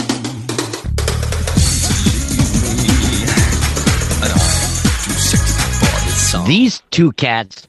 These 6.46 6.82
two 6.90 7.12
cats. 7.12 7.66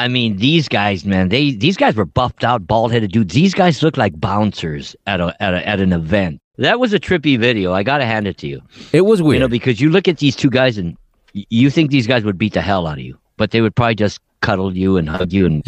I 0.00 0.08
mean, 0.08 0.38
these 0.38 0.68
guys, 0.68 1.04
man. 1.04 1.28
They 1.28 1.52
these 1.52 1.76
guys 1.76 1.94
were 1.94 2.06
buffed 2.06 2.42
out, 2.42 2.66
bald 2.66 2.90
headed 2.90 3.12
dudes. 3.12 3.34
These 3.34 3.54
guys 3.54 3.84
look 3.84 3.96
like 3.96 4.18
bouncers 4.18 4.96
at 5.06 5.20
a, 5.20 5.36
at 5.40 5.54
a 5.54 5.68
at 5.68 5.78
an 5.78 5.92
event. 5.92 6.39
That 6.58 6.78
was 6.78 6.92
a 6.92 7.00
trippy 7.00 7.38
video. 7.38 7.72
I 7.72 7.82
gotta 7.82 8.04
hand 8.04 8.26
it 8.26 8.38
to 8.38 8.46
you. 8.46 8.60
It 8.92 9.02
was 9.02 9.22
weird. 9.22 9.34
You 9.36 9.40
know, 9.40 9.48
because 9.48 9.80
you 9.80 9.90
look 9.90 10.08
at 10.08 10.18
these 10.18 10.36
two 10.36 10.50
guys 10.50 10.78
and 10.78 10.96
you 11.32 11.70
think 11.70 11.90
these 11.90 12.06
guys 12.06 12.24
would 12.24 12.38
beat 12.38 12.54
the 12.54 12.60
hell 12.60 12.86
out 12.86 12.98
of 12.98 13.04
you, 13.04 13.18
but 13.36 13.50
they 13.50 13.60
would 13.60 13.74
probably 13.74 13.94
just 13.94 14.20
cuddle 14.40 14.76
you 14.76 14.96
and 14.96 15.08
hug 15.08 15.32
you 15.32 15.46
and 15.46 15.64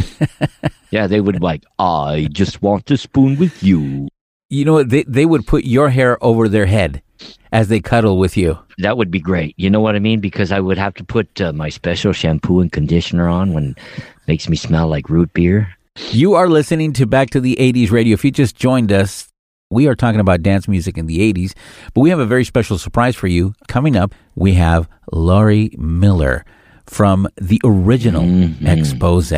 yeah, 0.90 1.06
they 1.06 1.20
would 1.20 1.42
like, 1.42 1.64
I 1.78 2.28
just 2.32 2.62
want 2.62 2.86
to 2.86 2.96
spoon 2.96 3.38
with 3.38 3.62
you. 3.62 4.08
You 4.50 4.64
know 4.64 4.74
what? 4.74 4.90
They, 4.90 5.04
they 5.04 5.24
would 5.24 5.46
put 5.46 5.64
your 5.64 5.88
hair 5.88 6.22
over 6.22 6.48
their 6.48 6.66
head 6.66 7.02
as 7.52 7.68
they 7.68 7.80
cuddle 7.80 8.18
with 8.18 8.36
you. 8.36 8.58
That 8.78 8.98
would 8.98 9.10
be 9.10 9.20
great. 9.20 9.54
You 9.56 9.70
know 9.70 9.80
what 9.80 9.96
I 9.96 9.98
mean? 9.98 10.20
Because 10.20 10.52
I 10.52 10.60
would 10.60 10.78
have 10.78 10.94
to 10.94 11.04
put 11.04 11.40
uh, 11.40 11.52
my 11.52 11.70
special 11.70 12.12
shampoo 12.12 12.60
and 12.60 12.70
conditioner 12.70 13.28
on 13.28 13.54
when 13.54 13.70
it 13.70 14.02
makes 14.28 14.48
me 14.48 14.56
smell 14.56 14.88
like 14.88 15.08
root 15.08 15.32
beer. 15.32 15.74
You 16.10 16.34
are 16.34 16.48
listening 16.48 16.92
to 16.94 17.06
Back 17.06 17.30
to 17.30 17.40
the 17.40 17.56
80s 17.56 17.90
radio. 17.90 18.14
If 18.14 18.24
you 18.24 18.30
just 18.30 18.56
joined 18.56 18.92
us, 18.92 19.31
we 19.72 19.86
are 19.88 19.94
talking 19.94 20.20
about 20.20 20.42
dance 20.42 20.68
music 20.68 20.96
in 20.98 21.06
the 21.06 21.18
80s, 21.32 21.54
but 21.94 22.02
we 22.02 22.10
have 22.10 22.18
a 22.18 22.26
very 22.26 22.44
special 22.44 22.78
surprise 22.78 23.16
for 23.16 23.26
you. 23.26 23.54
Coming 23.68 23.96
up, 23.96 24.14
we 24.34 24.54
have 24.54 24.88
Laurie 25.12 25.70
Miller 25.78 26.44
from 26.86 27.26
the 27.40 27.60
original 27.64 28.24
expose. 28.66 29.32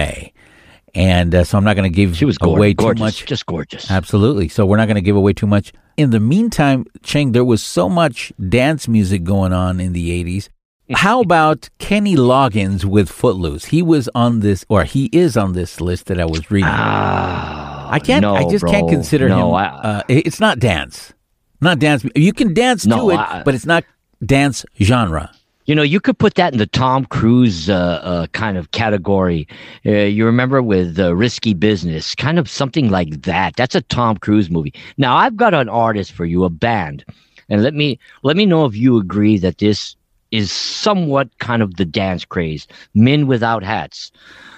And 0.97 1.35
uh, 1.35 1.43
so 1.45 1.59
I'm 1.59 1.65
not 1.65 1.75
going 1.77 1.91
to 1.91 1.95
give 1.95 2.17
She 2.17 2.25
was 2.25 2.39
gor- 2.39 2.57
away 2.57 2.75
gorgeous, 2.75 2.99
too 3.01 3.05
much. 3.05 3.27
just 3.27 3.47
gorgeous. 3.47 3.91
Absolutely. 3.91 4.49
So 4.49 4.65
we're 4.65 4.77
not 4.77 4.87
going 4.87 4.95
to 4.97 5.01
give 5.01 5.17
away 5.17 5.33
too 5.33 5.47
much. 5.47 5.73
In 5.97 6.11
the 6.11 6.21
meantime, 6.21 6.87
Chang, 7.03 7.33
there 7.33 7.45
was 7.45 7.63
so 7.63 7.89
much 7.89 8.33
dance 8.49 8.87
music 8.89 9.25
going 9.25 9.53
on 9.53 9.81
in 9.81 9.93
the 9.93 10.25
80s. 10.25 10.49
How 10.93 11.21
about 11.29 11.69
Kenny 11.79 12.15
Loggins 12.17 12.85
with 12.85 13.09
Footloose? 13.09 13.67
He 13.67 13.83
was 13.83 14.09
on 14.15 14.41
this, 14.41 14.65
or 14.69 14.85
he 14.85 15.07
is 15.13 15.37
on 15.37 15.53
this 15.53 15.81
list 15.81 16.07
that 16.07 16.21
I 16.21 16.25
was 16.27 16.51
reading. 16.51 16.69
I 17.95 17.99
can't. 18.01 18.25
I 18.25 18.43
no, 18.43 18.51
just 18.51 18.67
can't 18.67 18.89
consider 18.89 19.29
No, 19.29 19.49
him. 19.51 19.55
I- 19.55 19.69
uh, 19.69 20.03
it's 20.09 20.41
not 20.41 20.59
dance, 20.59 21.13
not 21.61 21.79
dance. 21.79 22.05
You 22.15 22.33
can 22.33 22.53
dance 22.55 22.85
No, 22.87 22.97
to 23.09 23.11
it, 23.11 23.17
I- 23.19 23.43
but 23.45 23.55
it's 23.55 23.67
not 23.67 23.85
dance 24.25 24.65
genre. 24.81 25.31
You 25.67 25.75
know, 25.75 25.83
you 25.83 25.99
could 25.99 26.19
put 26.19 26.35
that 26.35 26.53
in 26.53 26.59
the 26.59 26.67
Tom 26.67 27.07
Cruise 27.07 27.71
uh, 27.71 27.75
uh, 28.05 28.27
kind 28.29 28.59
of 28.59 28.71
category. 28.73 29.49
Uh, 29.87 29.93
you 29.93 30.27
remember 30.27 30.61
with 30.61 30.99
uh, 30.99 31.17
Risky 31.17 31.55
Business, 31.55 32.15
kind 32.15 32.39
of 32.39 32.51
something 32.51 32.91
like 32.91 33.23
that. 33.23 33.57
That's 33.57 33.75
a 33.75 33.81
Tom 33.81 34.19
Cruise 34.19 34.51
movie. 34.51 34.75
Now, 34.99 35.17
I've 35.17 35.39
got 35.39 35.55
an 35.55 35.71
artist 35.71 36.13
for 36.13 36.27
you, 36.27 36.45
a 36.45 36.51
band, 36.51 37.03
and 37.49 37.63
let 37.63 37.73
me 37.73 37.99
let 38.23 38.37
me 38.37 38.45
know 38.45 38.67
if 38.67 38.77
you 38.77 38.99
agree 38.99 39.39
that 39.39 39.57
this 39.57 39.97
is 40.33 40.53
somewhat 40.53 41.31
kind 41.39 41.63
of 41.63 41.77
the 41.77 41.87
dance 41.87 42.27
craze. 42.27 42.67
Men 42.95 43.27
without 43.27 43.63
hats. 43.65 44.13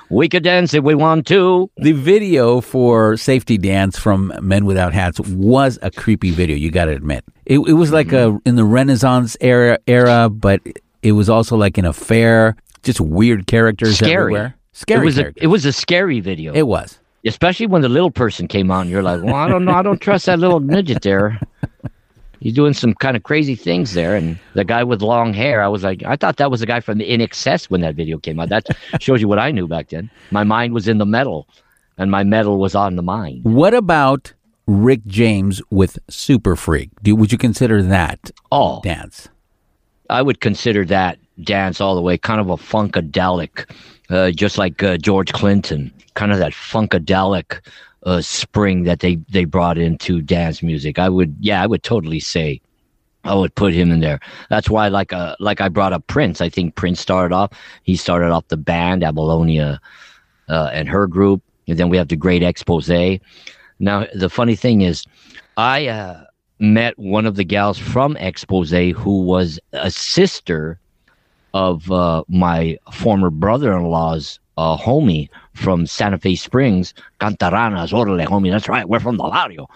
We 0.09 0.29
could 0.29 0.45
dance 0.45 0.73
if 0.75 0.85
we 0.85 0.95
want 0.95 1.27
to. 1.29 1.71
The 1.79 1.93
video 1.93 2.61
for 2.61 3.17
Safety 3.17 3.59
Dance 3.59 3.99
from 3.99 4.33
Men 4.41 4.65
Without 4.65 4.93
Hats 4.93 5.19
was 5.21 5.79
a 5.83 5.91
creepy 5.91 6.31
video, 6.31 6.57
you 6.57 6.71
got 6.71 6.85
to 6.87 6.93
admit. 6.93 7.25
It, 7.45 7.59
it 7.61 7.73
was 7.73 7.93
like 7.93 8.09
Mm-hmm. 8.09 8.37
a 8.37 8.49
in 8.49 8.57
the 8.57 8.65
Renaissance 8.65 9.37
era 9.41 9.79
era, 9.87 10.29
but 10.31 10.61
it 11.03 11.13
was 11.13 11.29
also 11.29 11.57
like 11.57 11.77
in 11.79 11.85
a 11.85 11.93
fair, 11.93 12.57
just 12.83 13.01
weird 13.01 13.47
characters 13.47 13.97
Scary. 13.97 14.13
everywhere. 14.15 14.55
Scary 14.73 15.01
It 15.01 15.05
was 15.05 15.19
a, 15.19 15.33
it 15.37 15.47
was 15.49 15.65
a 15.65 15.73
scary 15.73 16.21
video. 16.21 16.53
It 16.53 16.67
was. 16.69 16.99
Especially 17.25 17.67
when 17.67 17.83
the 17.83 17.89
little 17.89 18.11
person 18.13 18.47
came 18.47 18.71
on, 18.71 18.89
you're 18.89 19.03
like, 19.03 19.23
well, 19.23 19.35
I 19.35 19.49
don't 19.49 19.65
know, 19.65 19.73
I 19.73 19.83
don't 19.83 20.01
trust 20.01 20.27
that 20.27 20.39
little 20.39 20.61
midget 20.61 21.03
there. 21.03 21.41
He's 22.47 22.55
doing 22.55 22.75
some 22.75 22.95
kind 22.95 23.17
of 23.17 23.25
crazy 23.25 23.57
things 23.57 23.95
there. 23.95 24.15
And 24.15 24.39
the 24.55 24.63
guy 24.63 24.85
with 24.85 25.03
long 25.03 25.35
hair, 25.35 25.65
I 25.65 25.67
was 25.67 25.83
like, 25.83 26.05
I 26.05 26.15
thought 26.15 26.37
that 26.37 26.49
was 26.49 26.61
the 26.61 26.67
guy 26.67 26.79
from 26.79 26.99
the 26.99 27.11
INXS 27.11 27.69
when 27.71 27.81
that 27.81 27.97
video 27.97 28.19
came 28.19 28.39
out. 28.39 28.51
That 28.51 28.67
shows 29.01 29.21
you 29.21 29.27
what 29.27 29.41
I 29.41 29.51
knew 29.51 29.67
back 29.67 29.89
then. 29.89 30.09
My 30.31 30.45
mind 30.45 30.73
was 30.73 30.87
in 30.87 30.99
the 30.99 31.07
metal, 31.07 31.49
and 31.99 32.09
my 32.09 32.23
metal 32.23 32.59
was 32.59 32.77
on 32.77 32.95
the 32.95 33.03
mind. 33.03 33.43
What 33.43 33.75
about 33.75 34.33
Rick 34.69 35.01
James 35.09 35.61
with 35.71 35.99
Super 36.09 36.55
Freak? 36.55 36.91
Do, 37.03 37.17
would 37.17 37.33
you 37.33 37.39
consider 37.39 37.83
that 37.83 38.31
Oh. 38.53 38.81
dance? 38.81 39.29
I 40.09 40.23
would 40.23 40.41
consider 40.41 40.85
that 40.85 41.19
dance 41.43 41.81
all 41.81 41.97
the 41.97 42.01
way, 42.01 42.17
kind 42.17 42.41
of 42.41 42.49
a 42.49 42.57
funkadelic, 42.57 43.69
uh, 44.09 44.31
just 44.31 44.57
like 44.57 44.85
uh, 44.85 44.99
George 44.99 45.33
Clinton, 45.33 45.93
kind 46.15 46.31
of 46.31 46.39
that 46.39 46.53
funkadelic 46.53 47.59
uh, 48.07 48.21
spring 48.23 48.85
that 48.85 49.01
they 49.01 49.17
they 49.29 49.45
brought 49.45 49.77
into 49.77 50.23
dance 50.23 50.63
music. 50.63 50.99
I 50.99 51.09
would, 51.09 51.37
yeah, 51.41 51.63
I 51.63 51.67
would 51.67 51.83
totally 51.83 52.21
say. 52.21 52.61
I 53.25 53.35
would 53.35 53.57
put 53.57 53.75
him 53.75 53.91
in 53.91 53.99
there. 53.99 54.21
That's 54.51 54.71
why, 54.71 54.87
like, 54.87 55.13
uh, 55.13 55.35
like 55.41 55.61
I 55.61 55.69
brought 55.69 55.93
up 55.93 56.07
Prince. 56.07 56.41
I 56.41 56.49
think 56.49 56.77
Prince 56.77 57.01
started 57.01 57.35
off. 57.35 57.51
He 57.83 57.97
started 57.97 58.31
off 58.31 58.47
the 58.47 58.57
band 58.57 59.03
Apollonia 59.03 59.81
uh, 60.49 60.71
and 60.73 60.89
her 60.89 61.09
group, 61.09 61.43
and 61.67 61.77
then 61.77 61.89
we 61.89 61.97
have 61.97 62.07
the 62.07 62.15
Great 62.15 62.45
Expose. 62.45 63.19
Now, 63.81 64.07
the 64.15 64.31
funny 64.31 64.55
thing 64.55 64.83
is, 64.83 65.05
I 65.57 65.89
uh, 65.89 66.23
met 66.61 66.97
one 67.01 67.27
of 67.27 67.35
the 67.35 67.43
gals 67.43 67.79
from 67.79 68.17
Expose 68.19 68.71
who 68.95 69.23
was 69.23 69.59
a 69.73 69.91
sister 69.91 70.79
of 71.57 71.91
uh, 71.91 72.23
my 72.29 72.79
former 72.93 73.31
brother-in-law's 73.31 74.39
uh, 74.59 74.77
homie 74.77 75.31
from 75.55 75.87
Santa 75.87 76.19
Fe 76.19 76.37
Springs, 76.37 76.93
Cantaranas, 77.19 77.93
orale, 77.93 78.27
homie. 78.27 78.51
That's 78.51 78.69
right, 78.69 78.87
we're 78.87 79.01
from 79.01 79.17
the 79.17 79.25
barrio. 79.25 79.67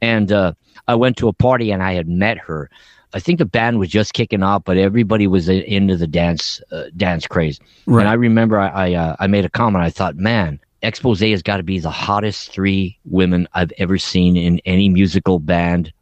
And 0.00 0.32
uh, 0.32 0.54
I 0.86 0.94
went 0.94 1.18
to 1.18 1.28
a 1.28 1.34
party 1.34 1.70
and 1.70 1.82
I 1.82 1.92
had 1.92 2.08
met 2.08 2.38
her. 2.38 2.70
I 3.12 3.20
think 3.20 3.38
the 3.38 3.44
band 3.44 3.78
was 3.78 3.90
just 3.90 4.14
kicking 4.14 4.42
off, 4.42 4.64
but 4.64 4.78
everybody 4.78 5.26
was 5.26 5.50
into 5.50 5.96
the 5.98 6.06
dance 6.06 6.62
uh, 6.72 6.84
dance 6.96 7.26
craze. 7.26 7.60
Right. 7.84 8.00
And 8.00 8.08
I 8.08 8.14
remember 8.14 8.58
I 8.58 8.68
I, 8.68 8.94
uh, 8.94 9.16
I 9.18 9.26
made 9.26 9.44
a 9.44 9.50
comment. 9.50 9.84
I 9.84 9.90
thought, 9.90 10.16
man, 10.16 10.58
Expose 10.82 11.20
has 11.20 11.42
got 11.42 11.58
to 11.58 11.62
be 11.62 11.78
the 11.78 11.90
hottest 11.90 12.52
three 12.52 12.98
women 13.04 13.48
I've 13.52 13.72
ever 13.76 13.98
seen 13.98 14.36
in 14.36 14.60
any 14.64 14.88
musical 14.88 15.40
band, 15.40 15.92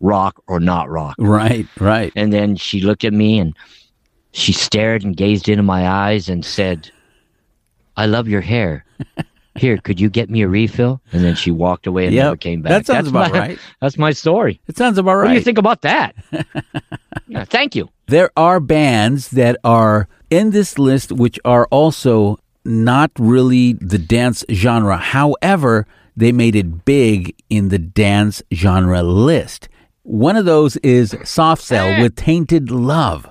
rock 0.00 0.42
or 0.46 0.60
not 0.60 0.90
rock. 0.90 1.14
Right, 1.18 1.66
right. 1.80 2.12
And 2.16 2.32
then 2.32 2.56
she 2.56 2.80
looked 2.80 3.04
at 3.04 3.12
me 3.12 3.38
and 3.38 3.54
she 4.34 4.52
stared 4.52 5.04
and 5.04 5.16
gazed 5.16 5.48
into 5.48 5.62
my 5.62 5.88
eyes 5.88 6.28
and 6.28 6.44
said, 6.44 6.90
I 7.96 8.06
love 8.06 8.28
your 8.28 8.40
hair. 8.40 8.84
Here, 9.56 9.78
could 9.78 10.00
you 10.00 10.10
get 10.10 10.28
me 10.28 10.42
a 10.42 10.48
refill? 10.48 11.00
And 11.12 11.22
then 11.24 11.36
she 11.36 11.52
walked 11.52 11.86
away 11.86 12.06
and 12.06 12.14
Yep, 12.14 12.24
never 12.24 12.36
came 12.36 12.60
back. 12.62 12.70
that 12.70 12.86
sounds 12.86 13.04
That's 13.04 13.08
about 13.10 13.32
my- 13.32 13.38
right. 13.38 13.58
That's 13.80 13.96
my 13.96 14.10
story. 14.10 14.60
It 14.66 14.76
sounds 14.76 14.98
about 14.98 15.14
right. 15.14 15.22
What 15.26 15.28
do 15.28 15.34
you 15.34 15.40
think 15.44 15.58
about 15.58 15.82
that? 15.82 16.14
Yeah, 17.26 17.44
thank 17.44 17.74
you. 17.74 17.88
There 18.08 18.30
are 18.36 18.60
bands 18.60 19.28
that 19.30 19.56
are 19.64 20.08
in 20.30 20.50
this 20.50 20.78
list 20.78 21.10
which 21.10 21.38
are 21.44 21.66
also 21.70 22.38
not 22.64 23.10
really 23.18 23.72
the 23.74 23.96
dance 23.98 24.44
genre. 24.50 24.98
However, 24.98 25.86
they 26.14 26.30
made 26.32 26.54
it 26.54 26.84
big 26.84 27.34
in 27.48 27.70
the 27.70 27.78
dance 27.78 28.42
genre 28.52 29.02
list. 29.02 29.68
One 30.02 30.36
of 30.36 30.44
those 30.44 30.76
is 30.78 31.16
Soft 31.24 31.62
Cell 31.62 32.02
with 32.02 32.14
Tainted 32.14 32.70
Love. 32.70 33.26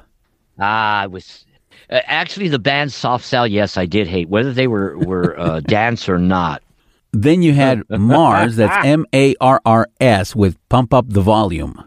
Ah, 0.60 1.01
I 1.01 1.07
was 1.07 1.45
uh, 1.89 2.00
actually 2.05 2.48
the 2.48 2.60
band 2.60 2.91
Soft 2.93 3.25
Cell. 3.25 3.48
Yes, 3.48 3.77
I 3.77 3.86
did 3.86 4.07
hate 4.07 4.29
whether 4.29 4.53
they 4.53 4.67
were 4.67 4.98
were 5.00 5.39
uh, 5.39 5.60
dance 5.65 6.07
or 6.07 6.17
not. 6.19 6.62
Then 7.12 7.41
you 7.43 7.53
had 7.53 7.83
Mars, 7.89 8.55
that's 8.55 8.86
M 8.86 9.05
A 9.13 9.36
R 9.39 9.62
R 9.65 9.88
S, 10.00 10.36
with 10.36 10.57
Pump 10.69 10.93
Up 10.93 11.05
the 11.10 11.22
Volume, 11.22 11.83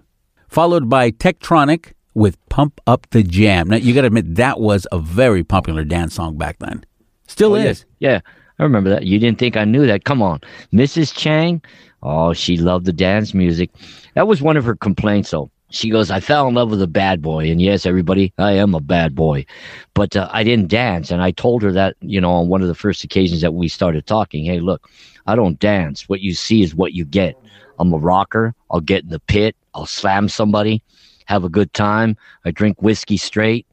followed 0.49 0.89
by 0.89 1.11
Tektronic 1.11 1.93
with 2.15 2.39
Pump 2.49 2.81
Up 2.87 3.07
the 3.11 3.23
Jam. 3.23 3.69
Now, 3.69 3.77
you 3.77 3.93
got 3.93 4.03
to 4.03 4.07
admit, 4.07 4.37
that 4.37 4.61
was 4.61 4.87
a 4.93 4.99
very 4.99 5.43
popular 5.45 5.85
dance 5.85 6.15
song 6.15 6.39
back 6.39 6.59
then. 6.61 6.85
Still 7.27 7.53
Oh, 7.53 7.57
is. 7.57 7.85
Yeah, 7.99 8.21
I 8.59 8.63
remember 8.63 8.89
that. 8.91 9.05
You 9.05 9.19
didn't 9.19 9.39
think 9.39 9.57
I 9.57 9.65
knew 9.65 9.87
that? 9.87 10.05
Come 10.05 10.23
on, 10.23 10.41
Mrs. 10.73 11.13
Chang. 11.15 11.61
Oh, 12.03 12.33
she 12.33 12.57
loved 12.57 12.87
the 12.87 12.93
dance 12.93 13.35
music. 13.35 13.71
That 14.15 14.29
was 14.29 14.41
one 14.41 14.57
of 14.57 14.65
her 14.65 14.77
complaints, 14.77 15.31
though. 15.33 15.51
She 15.77 15.91
goes, 15.91 16.11
I 16.11 16.21
fell 16.21 16.49
in 16.49 16.55
love 16.55 16.71
with 16.71 16.81
a 16.81 16.87
bad 16.87 17.21
boy. 17.21 17.51
And 17.51 17.61
yes, 17.61 17.85
everybody, 17.85 18.33
I 18.39 18.53
am 18.53 18.75
a 18.75 18.81
bad 18.81 19.15
boy. 19.15 19.45
But 19.93 20.17
uh, 20.17 20.29
I 20.33 20.43
didn't 20.43 20.69
dance. 20.69 21.11
And 21.11 21.23
I 21.23 21.33
told 21.33 21.63
her 21.63 21.73
that, 21.73 21.97
you 22.01 22.21
know, 22.21 22.33
on 22.33 22.49
one 22.49 22.63
of 22.63 22.69
the 22.69 22.75
first 22.75 23.05
occasions 23.05 23.43
that 23.43 23.53
we 23.53 23.69
started 23.69 24.07
talking, 24.07 24.45
hey, 24.45 24.61
look, 24.61 24.89
I 25.27 25.37
don't 25.37 25.59
dance. 25.59 26.09
What 26.09 26.23
you 26.23 26.33
see 26.33 26.63
is 26.63 26.75
what 26.75 26.95
you 26.95 27.05
get. 27.05 27.37
I'm 27.79 27.93
a 27.93 27.99
rocker. 27.99 28.55
I'll 28.71 28.81
get 28.81 29.05
in 29.05 29.11
the 29.11 29.21
pit. 29.21 29.55
I'll 29.75 29.87
slam 29.87 30.29
somebody, 30.29 30.83
have 31.27 31.45
a 31.45 31.51
good 31.51 31.73
time. 31.75 32.17
I 32.47 32.51
drink 32.51 32.81
whiskey 32.81 33.19
straight. 33.19 33.67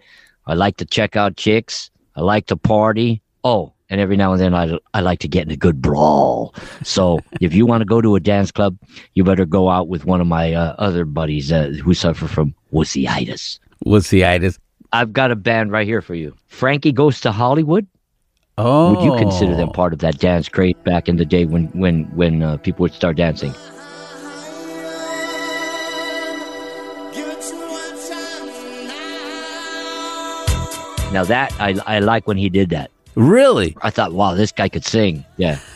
I 0.45 0.55
like 0.55 0.77
to 0.77 0.85
check 0.85 1.15
out 1.15 1.37
chicks. 1.37 1.89
I 2.15 2.21
like 2.21 2.47
to 2.47 2.57
party. 2.57 3.21
Oh, 3.45 3.72
and 3.89 4.01
every 4.01 4.17
now 4.17 4.31
and 4.33 4.41
then 4.41 4.53
I, 4.55 4.77
I 4.93 5.01
like 5.01 5.19
to 5.19 5.27
get 5.27 5.45
in 5.45 5.51
a 5.51 5.57
good 5.57 5.81
brawl. 5.81 6.55
So 6.83 7.19
if 7.41 7.53
you 7.53 7.65
want 7.65 7.81
to 7.81 7.85
go 7.85 8.01
to 8.01 8.15
a 8.15 8.19
dance 8.19 8.51
club, 8.51 8.77
you 9.13 9.23
better 9.23 9.45
go 9.45 9.69
out 9.69 9.87
with 9.87 10.05
one 10.05 10.21
of 10.21 10.27
my 10.27 10.53
uh, 10.53 10.75
other 10.77 11.05
buddies 11.05 11.51
uh, 11.51 11.67
who 11.83 11.93
suffer 11.93 12.27
from 12.27 12.55
wussyitis. 12.73 13.59
Wussyitis. 13.85 14.57
I've 14.93 15.11
got 15.11 15.31
a 15.31 15.35
band 15.35 15.71
right 15.71 15.87
here 15.87 16.01
for 16.01 16.15
you. 16.15 16.35
Frankie 16.47 16.91
Goes 16.91 17.19
to 17.21 17.31
Hollywood. 17.31 17.87
Oh. 18.57 18.93
Would 18.93 19.03
you 19.03 19.17
consider 19.17 19.55
them 19.55 19.69
part 19.69 19.93
of 19.93 19.99
that 19.99 20.19
dance 20.19 20.47
craze 20.47 20.75
back 20.83 21.09
in 21.09 21.17
the 21.17 21.25
day 21.25 21.45
when 21.45 21.65
when 21.69 22.03
when 22.15 22.43
uh, 22.43 22.57
people 22.57 22.83
would 22.83 22.93
start 22.93 23.17
dancing? 23.17 23.51
Now 31.11 31.23
that 31.25 31.51
I 31.59 31.79
I 31.87 31.99
like 31.99 32.27
when 32.27 32.37
he 32.37 32.49
did 32.49 32.69
that. 32.69 32.91
Really? 33.15 33.75
I 33.81 33.89
thought, 33.89 34.13
wow, 34.13 34.33
this 34.33 34.51
guy 34.51 34.69
could 34.69 34.85
sing. 34.85 35.25
Yeah. 35.37 35.59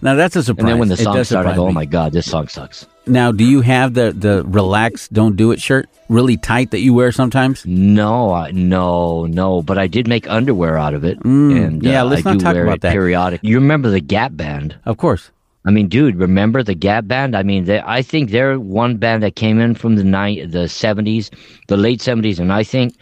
Now, 0.00 0.14
that's 0.14 0.36
a 0.36 0.42
surprise. 0.42 0.62
And 0.62 0.68
then 0.72 0.78
when 0.78 0.88
the 0.88 0.96
song 0.96 1.24
started, 1.24 1.50
I 1.50 1.56
go, 1.56 1.66
oh 1.66 1.72
my 1.72 1.84
god, 1.86 2.12
this 2.12 2.30
song 2.30 2.46
sucks. 2.46 2.86
Now, 3.06 3.32
do 3.32 3.44
you 3.44 3.62
have 3.62 3.94
the, 3.94 4.12
the 4.12 4.44
relax, 4.44 5.08
don't 5.08 5.34
do 5.36 5.50
it 5.50 5.60
shirt 5.60 5.88
really 6.08 6.36
tight 6.36 6.70
that 6.70 6.80
you 6.80 6.94
wear 6.94 7.10
sometimes? 7.10 7.66
No, 7.66 8.32
I, 8.32 8.50
no, 8.52 9.26
no. 9.26 9.62
But 9.62 9.78
I 9.78 9.86
did 9.88 10.06
make 10.06 10.28
underwear 10.28 10.78
out 10.78 10.94
of 10.94 11.04
it. 11.04 11.18
Mm, 11.20 11.64
and 11.66 11.82
yeah, 11.82 12.02
uh, 12.02 12.06
let's 12.06 12.24
I 12.24 12.30
not 12.30 12.38
do 12.38 12.44
talk 12.44 12.54
wear 12.54 12.64
about 12.64 12.76
it 12.76 12.80
that. 12.82 12.92
Periodic. 12.92 13.40
You 13.42 13.56
remember 13.56 13.90
the 13.90 14.00
Gap 14.00 14.36
Band? 14.36 14.76
Of 14.84 14.98
course. 14.98 15.30
I 15.66 15.70
mean, 15.70 15.88
dude, 15.88 16.16
remember 16.16 16.62
the 16.62 16.74
Gap 16.74 17.06
Band? 17.08 17.34
I 17.34 17.42
mean, 17.42 17.64
they, 17.64 17.80
I 17.80 18.02
think 18.02 18.30
they're 18.30 18.60
one 18.60 18.98
band 18.98 19.22
that 19.22 19.34
came 19.34 19.58
in 19.58 19.74
from 19.74 19.96
the 19.96 20.04
ni- 20.04 20.44
the 20.44 20.68
seventies, 20.68 21.30
the 21.68 21.76
late 21.76 22.00
seventies, 22.02 22.38
and 22.38 22.52
I 22.52 22.62
think, 22.62 22.94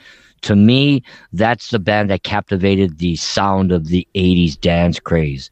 to 0.43 0.57
me, 0.57 1.03
that's 1.33 1.71
the 1.71 1.79
band 1.79 2.11
that 2.11 2.23
captivated 2.23 2.99
the 2.99 3.17
sound 3.17 3.73
of 3.73 3.87
the 3.89 4.07
'80s 4.15 4.61
dance 4.61 5.01
craze. 5.01 5.51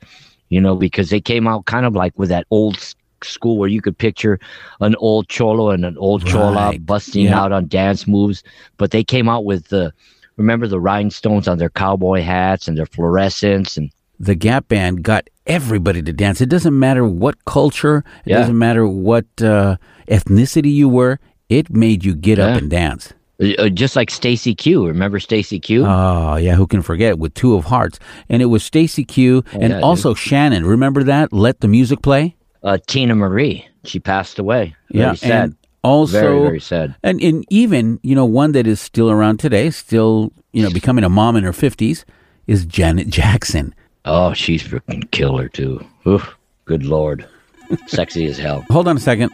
You 0.48 0.60
know, 0.60 0.74
because 0.74 1.10
they 1.10 1.20
came 1.20 1.46
out 1.46 1.66
kind 1.66 1.86
of 1.86 1.94
like 1.94 2.18
with 2.18 2.28
that 2.28 2.44
old 2.50 2.76
school 3.22 3.56
where 3.58 3.68
you 3.68 3.80
could 3.80 3.96
picture 3.96 4.38
an 4.80 4.94
old 4.96 5.28
cholo 5.28 5.70
and 5.70 5.84
an 5.84 5.96
old 5.98 6.26
chola 6.26 6.76
busting 6.80 7.26
Yeah. 7.26 7.40
out 7.40 7.52
on 7.52 7.68
dance 7.68 8.06
moves, 8.06 8.42
but 8.78 8.90
they 8.90 9.04
came 9.04 9.28
out 9.28 9.44
with 9.44 9.68
the 9.68 9.92
remember 10.36 10.66
the 10.66 10.80
rhinestones 10.80 11.46
on 11.46 11.58
their 11.58 11.68
cowboy 11.70 12.22
hats 12.22 12.66
and 12.66 12.76
their 12.78 12.86
fluorescents 12.86 13.76
and 13.76 13.90
The 14.18 14.34
Gap 14.34 14.68
Band 14.68 15.02
got 15.02 15.28
everybody 15.46 16.02
to 16.02 16.12
dance. 16.12 16.40
It 16.40 16.48
doesn't 16.48 16.78
matter 16.78 17.04
what 17.06 17.44
culture, 17.44 17.98
it 18.24 18.30
Yeah. 18.30 18.38
doesn't 18.38 18.58
matter 18.58 18.86
what 18.86 19.26
uh, 19.42 19.76
ethnicity 20.08 20.72
you 20.72 20.88
were, 20.88 21.18
it 21.48 21.70
made 21.70 22.04
you 22.04 22.14
get 22.14 22.38
up 22.38 22.56
and 22.56 22.68
dance. 22.70 23.12
Uh, 23.40 23.68
just 23.70 23.96
like 23.96 24.10
Stacey 24.10 24.54
Q. 24.54 24.86
Remember 24.86 25.18
Stacey 25.18 25.58
Q? 25.58 25.86
Oh, 25.86 26.36
yeah, 26.36 26.54
who 26.56 26.66
can 26.66 26.82
forget 26.82 27.18
with 27.18 27.32
Two 27.34 27.54
of 27.54 27.64
Hearts? 27.64 27.98
And 28.28 28.42
it 28.42 28.46
was 28.46 28.62
Stacey 28.62 29.04
Q 29.04 29.42
and 29.52 29.72
yeah, 29.72 29.80
also 29.80 30.12
Shannon. 30.14 30.66
Remember 30.66 31.02
that? 31.04 31.32
Let 31.32 31.60
the 31.60 31.68
music 31.68 32.02
play? 32.02 32.36
uh, 32.62 32.76
Teena 32.86 33.16
Marie. 33.16 33.66
She 33.84 33.98
passed 33.98 34.38
away. 34.38 34.74
Very 34.92 35.04
Yeah, 35.06 35.14
sad. 35.14 35.30
and 35.44 35.56
also 35.82 36.12
very 36.20 36.40
very 36.42 36.60
sad. 36.60 36.94
And, 37.02 37.18
and 37.22 37.46
even, 37.48 37.98
you 38.02 38.14
know, 38.14 38.26
one 38.26 38.52
that 38.52 38.66
is 38.66 38.78
still 38.80 39.10
around 39.10 39.38
today, 39.40 39.70
still, 39.70 40.30
you 40.52 40.62
know, 40.62 40.70
becoming 40.70 41.02
a 41.04 41.08
mom 41.08 41.36
in 41.36 41.44
her 41.44 41.52
50s 41.52 42.04
is 42.46 42.66
Janet 42.66 43.08
Jackson. 43.08 43.74
Oh, 44.04 44.34
she's 44.34 44.62
freaking 44.62 45.10
killer 45.12 45.48
too. 45.48 45.82
Oof, 46.06 46.36
good 46.66 46.84
lord, 46.84 47.26
sexy 47.86 48.26
as 48.26 48.36
hell. 48.36 48.66
Hold 48.70 48.86
on 48.88 48.98
a 48.98 49.00
second. 49.00 49.30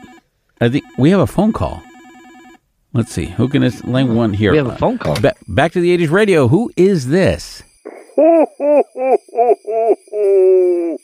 I 0.61 0.69
think 0.69 0.85
we 0.97 1.11
have 1.11 1.19
a 1.21 1.27
phone 1.27 1.53
call. 1.53 1.83
Let's 2.97 3.13
see. 3.13 3.27
Who 3.27 3.47
can 3.49 3.61
this 3.61 3.85
line 3.85 4.15
one 4.15 4.33
here? 4.33 4.53
We 4.53 4.57
have 4.57 4.69
a 4.69 4.77
phone 4.79 4.97
call. 4.97 5.21
Ba- 5.21 5.35
back 5.47 5.73
to 5.73 5.81
the 5.83 5.95
80s 5.99 6.11
radio. 6.11 6.49
Who 6.49 6.73
is 6.79 7.09
this? 7.09 7.63
Ho, 7.85 8.47
ho, 8.57 8.83
ho, 8.95 9.17
ho, 9.35 9.55
ho, 9.67 9.97
ho. 10.11 10.99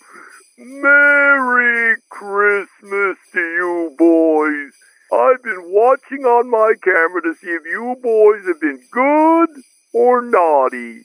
Merry 0.56 1.96
Christmas 2.08 3.18
to 3.34 3.40
you 3.40 3.94
boys. 3.98 4.72
I've 5.12 5.42
been 5.42 5.64
watching 5.66 6.24
on 6.24 6.50
my 6.50 6.72
camera 6.82 7.20
to 7.24 7.34
see 7.34 7.48
if 7.48 7.66
you 7.66 7.94
boys 8.02 8.46
have 8.46 8.58
been 8.62 8.80
good 8.90 9.50
or 9.92 10.22
naughty. 10.22 11.02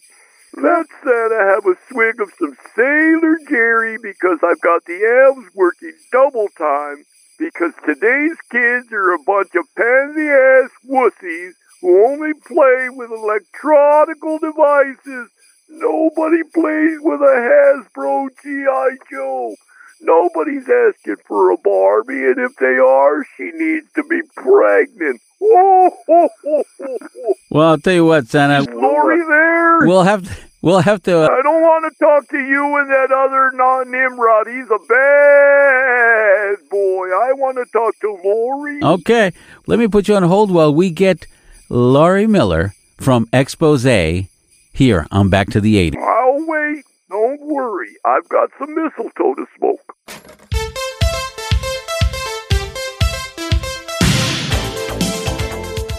Let 0.55 0.85
Santa 1.03 1.53
have 1.53 1.65
a 1.65 1.75
swig 1.91 2.21
of 2.21 2.31
some 2.39 2.55
Sailor 2.77 3.39
Jerry 3.49 3.97
because 4.01 4.39
I've 4.41 4.61
got 4.61 4.85
the 4.85 5.03
elves 5.25 5.49
working 5.53 5.97
double 6.13 6.47
time 6.57 7.03
because 7.37 7.73
today's 7.85 8.37
kids 8.51 8.91
are 8.91 9.13
a 9.13 9.23
bunch 9.23 9.49
of 9.55 9.65
pansy 9.75 10.27
ass 10.27 10.69
wussies 10.89 11.53
who 11.81 12.05
only 12.05 12.33
play 12.45 12.89
with 12.89 13.11
electronical 13.11 14.39
devices. 14.39 15.29
Nobody 15.69 16.43
plays 16.53 16.97
with 17.01 17.21
a 17.21 17.83
Hasbro 17.95 18.29
G.I. 18.41 18.97
Joe. 19.11 19.55
Nobody's 19.99 20.69
asking 20.69 21.17
for 21.27 21.51
a 21.51 21.57
Barbie, 21.57 22.25
and 22.25 22.37
if 22.37 22.55
they 22.57 22.77
are, 22.77 23.25
she 23.35 23.51
needs 23.53 23.87
to 23.95 24.03
be 24.09 24.21
pregnant. 24.35 25.19
Ho, 25.41 25.91
ho, 26.07 26.29
ho, 26.43 26.63
ho. 26.79 27.33
Well, 27.49 27.69
I'll 27.69 27.77
tell 27.79 27.93
you 27.93 28.05
what, 28.05 28.27
Santa. 28.27 28.71
Laurie 28.71 29.25
there? 29.27 29.87
We'll 29.87 30.03
have 30.03 30.23
to, 30.23 30.46
we'll 30.67 30.81
have 30.81 31.01
to. 31.03 31.23
Uh, 31.23 31.29
I 31.31 31.41
don't 31.41 31.61
want 31.61 31.91
to 31.91 31.97
talk 31.97 32.27
to 32.29 32.37
you 32.37 32.77
and 32.77 32.89
that 32.91 33.11
other 33.11 33.51
non 33.55 33.89
Nimrod. 33.89 34.47
He's 34.47 34.69
a 34.69 34.79
bad 34.87 36.69
boy. 36.69 37.07
I 37.07 37.33
want 37.33 37.57
to 37.57 37.65
talk 37.71 37.95
to 38.01 38.19
Laurie. 38.23 38.83
okay, 38.83 39.31
let 39.65 39.79
me 39.79 39.87
put 39.87 40.07
you 40.07 40.15
on 40.15 40.23
hold 40.23 40.51
while 40.51 40.73
we 40.73 40.89
get 40.89 41.25
Laurie 41.69 42.27
Miller 42.27 42.73
from 42.97 43.27
Expose 43.31 44.27
here 44.73 45.07
I'm 45.11 45.29
Back 45.29 45.49
to 45.51 45.61
the 45.61 45.91
80s. 45.91 45.97
I'll 45.97 46.45
wait. 46.45 46.83
Don't 47.09 47.41
worry. 47.41 47.95
I've 48.05 48.27
got 48.29 48.49
some 48.59 48.75
mistletoe 48.75 49.33
to 49.35 49.45
smoke. 49.57 49.95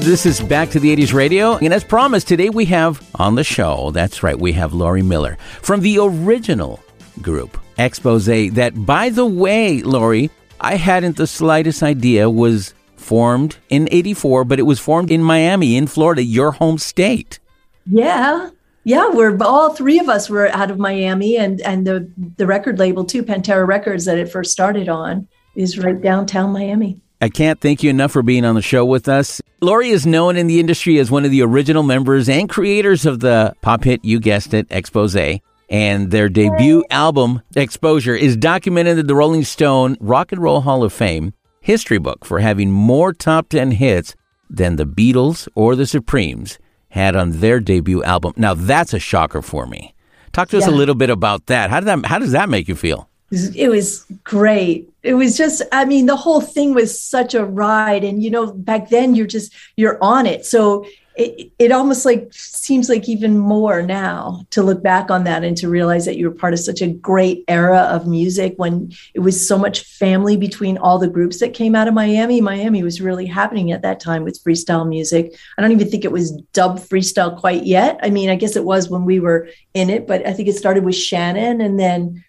This 0.01 0.27
is 0.27 0.41
Back 0.41 0.71
to 0.71 0.81
the 0.81 0.95
80s 0.95 1.13
Radio. 1.13 1.57
And 1.57 1.75
as 1.75 1.83
promised, 1.83 2.29
today 2.29 2.51
we 2.51 2.65
have 2.67 3.05
on 3.17 3.35
the 3.35 3.43
show, 3.43 3.91
that's 3.91 4.23
right, 4.23 4.39
we 4.39 4.53
have 4.53 4.73
Laurie 4.73 5.03
Miller 5.03 5.37
from 5.61 5.81
the 5.81 5.99
original 5.99 6.81
group, 7.21 7.59
Expose. 7.79 8.27
That, 8.27 8.87
by 8.87 9.11
the 9.11 9.27
way, 9.27 9.83
Laurie, 9.83 10.31
I 10.61 10.77
hadn't 10.77 11.17
the 11.17 11.27
slightest 11.27 11.83
idea 11.83 12.31
was 12.31 12.75
formed 12.97 13.57
in 13.71 13.89
84, 13.91 14.45
but 14.45 14.61
it 14.61 14.63
was 14.63 14.79
formed 14.79 15.11
in 15.11 15.23
Miami, 15.23 15.77
in 15.77 15.89
Florida, 15.89 16.23
your 16.23 16.53
home 16.53 16.79
state. 16.79 17.41
Yeah. 17.85 18.51
Yeah, 18.85 19.11
we're 19.11 19.37
all 19.43 19.75
three 19.75 19.99
of 19.99 20.09
us 20.09 20.31
were 20.31 20.49
out 20.49 20.71
of 20.71 20.79
Miami 20.79 21.37
and 21.37 21.61
and 21.61 21.87
the 21.87 22.11
the 22.37 22.47
record 22.47 22.79
label 22.79 23.05
too, 23.05 23.23
Pantera 23.23 23.67
Records 23.67 24.07
that 24.07 24.17
it 24.17 24.31
first 24.31 24.53
started 24.53 24.89
on 24.89 25.29
is 25.57 25.77
right 25.79 26.01
downtown 26.01 26.53
Miami. 26.53 26.99
I 27.21 27.29
can't 27.29 27.61
thank 27.61 27.83
you 27.83 27.91
enough 27.91 28.13
for 28.13 28.23
being 28.23 28.45
on 28.45 28.55
the 28.55 28.63
show 28.63 28.85
with 28.85 29.09
us. 29.09 29.43
Laurie 29.61 29.91
is 29.91 30.07
known 30.07 30.37
in 30.37 30.47
the 30.47 30.61
industry 30.61 30.99
as 30.99 31.11
one 31.11 31.25
of 31.25 31.33
the 31.33 31.43
original 31.43 31.83
members 31.83 32.29
and 32.29 32.49
creators 32.49 33.07
of 33.07 33.19
the 33.21 33.55
pop 33.61 33.83
hit, 33.83 34.05
you 34.05 34.21
guessed 34.21 34.55
it, 34.55 34.69
Expose. 34.71 35.41
And 35.69 36.11
their 36.13 36.29
debut 36.29 36.85
album, 36.91 37.43
Exposure, 37.57 38.15
is 38.15 38.37
documented 38.37 38.99
in 38.99 39.07
the 39.07 39.17
Rolling 39.17 39.45
Stone 39.45 39.97
Rock 40.01 40.31
and 40.31 40.41
Roll 40.41 40.61
Hall 40.61 40.85
of 40.85 40.93
Fame 40.93 41.35
history 41.61 41.99
book 41.99 42.25
for 42.25 42.39
having 42.39 42.71
more 42.71 43.13
top 43.13 43.49
10 43.49 43.73
hits 43.73 44.15
than 44.49 44.77
the 44.77 44.87
Beatles 44.87 45.49
or 45.55 45.75
the 45.75 45.87
Supremes 45.87 46.59
had 46.91 47.17
on 47.17 47.41
their 47.41 47.59
debut 47.59 48.03
album. 48.05 48.33
Now, 48.37 48.55
that's 48.55 48.95
a 48.95 48.99
shocker 48.99 49.43
for 49.43 49.67
me. 49.67 49.95
Talk 50.33 50.49
to 50.51 50.59
us 50.59 50.67
a 50.67 50.71
little 50.71 50.95
bit 50.95 51.11
about 51.11 51.47
that. 51.47 51.69
How, 51.69 51.81
did 51.81 51.87
that. 51.87 52.07
how 52.07 52.19
does 52.19 52.33
that 52.33 52.49
make 52.49 52.69
you 52.69 52.77
feel? 52.77 53.11
It 53.31 53.69
was 53.69 54.07
great. 54.25 54.91
It 55.03 55.15
was 55.15 55.37
just, 55.37 55.63
I 55.71 55.85
mean, 55.85 56.07
the 56.07 56.17
whole 56.17 56.41
thing 56.41 56.75
was 56.75 56.99
such 56.99 57.35
a 57.35 57.45
ride. 57.45 58.03
And, 58.03 58.23
you 58.23 58.31
know, 58.31 58.53
back 58.53 58.89
then 58.89 59.15
you're 59.15 59.27
just, 59.27 59.53
you're 59.77 60.03
on 60.03 60.27
it. 60.27 60.47
So 60.47 60.87
it, 61.19 61.51
it 61.59 61.73
almost 61.73 62.07
like 62.07 62.29
seems 62.31 62.89
like 62.89 63.09
even 63.09 63.37
more 63.37 63.83
now 63.83 64.47
to 64.51 64.63
look 64.63 64.83
back 64.83 65.11
on 65.11 65.25
that 65.25 65.43
and 65.43 65.57
to 65.57 65.69
realize 65.69 66.07
that 66.07 66.17
you 66.17 66.31
were 66.31 66.35
part 66.35 66.53
of 66.55 66.61
such 66.61 66.81
a 66.81 66.87
great 66.87 67.45
era 67.49 67.81
of 67.81 68.07
music 68.07 68.55
when 68.57 68.93
it 69.15 69.21
was 69.21 69.47
so 69.47 69.59
much 69.59 69.81
family 69.81 70.37
between 70.37 70.79
all 70.79 70.99
the 70.99 71.09
groups 71.09 71.41
that 71.41 71.55
came 71.55 71.75
out 71.75 71.89
of 71.89 71.95
Miami. 71.95 72.41
Miami 72.41 72.83
was 72.85 73.01
really 73.01 73.27
happening 73.27 73.73
at 73.73 73.83
that 73.83 73.99
time 73.99 74.23
with 74.23 74.43
freestyle 74.43 74.89
music. 74.89 75.35
I 75.59 75.63
don't 75.63 75.73
even 75.73 75.91
think 75.91 76.05
it 76.05 76.13
was 76.13 76.33
dub 76.53 76.79
freestyle 76.79 77.37
quite 77.37 77.65
yet. 77.65 77.99
I 78.03 78.11
mean, 78.11 78.31
I 78.31 78.37
guess 78.37 78.55
it 78.55 78.65
was 78.65 78.89
when 78.89 79.05
we 79.05 79.19
were 79.19 79.49
in 79.75 79.91
it, 79.91 80.07
but 80.07 80.25
I 80.25 80.33
think 80.33 80.49
it 80.49 80.57
started 80.57 80.85
with 80.85 80.95
Shannon 80.95 81.61
and 81.61 81.79
then 81.79 82.25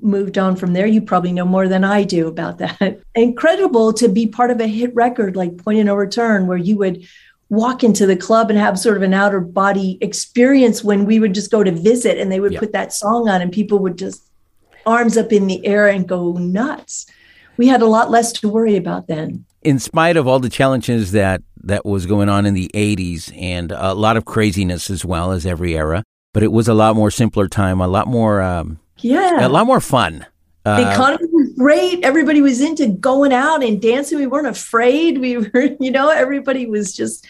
moved 0.00 0.38
on 0.38 0.56
from 0.56 0.72
there. 0.72 0.86
You 0.86 1.00
probably 1.02 1.32
know 1.32 1.44
more 1.44 1.68
than 1.68 1.84
I 1.84 2.04
do 2.04 2.26
about 2.28 2.58
that. 2.64 3.00
Incredible 3.14 3.92
to 3.94 4.08
be 4.08 4.26
part 4.26 4.50
of 4.50 4.60
a 4.60 4.66
hit 4.66 4.94
record 4.94 5.36
like 5.36 5.56
Point 5.58 5.78
of 5.80 5.86
No 5.86 5.94
Return, 5.94 6.46
where 6.46 6.58
you 6.58 6.76
would 6.78 7.06
walk 7.48 7.84
into 7.84 8.06
the 8.06 8.16
club 8.16 8.50
and 8.50 8.58
have 8.58 8.78
sort 8.78 8.96
of 8.96 9.02
an 9.02 9.14
outer 9.14 9.40
body 9.40 9.98
experience 10.00 10.82
when 10.82 11.04
we 11.04 11.20
would 11.20 11.32
just 11.34 11.50
go 11.50 11.62
to 11.62 11.70
visit 11.70 12.18
and 12.18 12.30
they 12.30 12.40
would 12.40 12.52
Yeah. 12.52 12.58
put 12.60 12.72
that 12.72 12.92
song 12.92 13.28
on 13.28 13.40
and 13.40 13.52
people 13.52 13.78
would 13.80 13.96
just 13.96 14.22
arms 14.84 15.16
up 15.16 15.32
in 15.32 15.46
the 15.46 15.64
air 15.66 15.86
and 15.88 16.08
go 16.08 16.32
nuts. 16.32 17.06
We 17.56 17.68
had 17.68 17.82
a 17.82 17.86
lot 17.86 18.10
less 18.10 18.32
to 18.34 18.48
worry 18.48 18.76
about 18.76 19.06
then. 19.06 19.44
in 19.62 19.78
spite 19.80 20.16
of 20.16 20.26
all 20.28 20.38
the 20.38 20.48
challenges 20.48 21.10
that 21.12 21.42
that 21.62 21.84
was 21.84 22.06
going 22.06 22.28
on 22.28 22.46
in 22.46 22.54
the 22.54 22.70
80s 22.74 23.32
and 23.36 23.72
a 23.72 23.94
lot 23.94 24.16
of 24.16 24.24
craziness 24.24 24.88
as 24.90 25.04
well 25.04 25.32
as 25.32 25.44
every 25.44 25.76
era 25.76 26.04
but 26.32 26.44
it 26.44 26.52
was 26.52 26.68
a 26.68 26.74
lot 26.74 26.94
more 26.94 27.10
simpler 27.10 27.48
time 27.48 27.80
a 27.80 27.88
lot 27.88 28.06
more 28.06 28.40
um, 28.42 28.78
Yeah. 28.98 29.46
a 29.46 29.48
lot 29.48 29.66
more 29.66 29.80
fun 29.80 30.26
the 30.64 30.72
Uh, 30.84 30.90
economy 30.92 31.28
was 31.32 31.52
great. 31.56 32.02
Everybody 32.04 32.42
was 32.42 32.60
into 32.60 32.88
going 32.88 33.32
out 33.32 33.62
and 33.62 33.80
dancing. 33.80 34.18
We 34.18 34.26
weren't 34.26 34.48
afraid. 34.48 35.18
We 35.18 35.36
were, 35.38 35.68
you 35.80 35.92
know, 35.92 36.10
everybody 36.10 36.66
was 36.66 36.92
just 36.92 37.24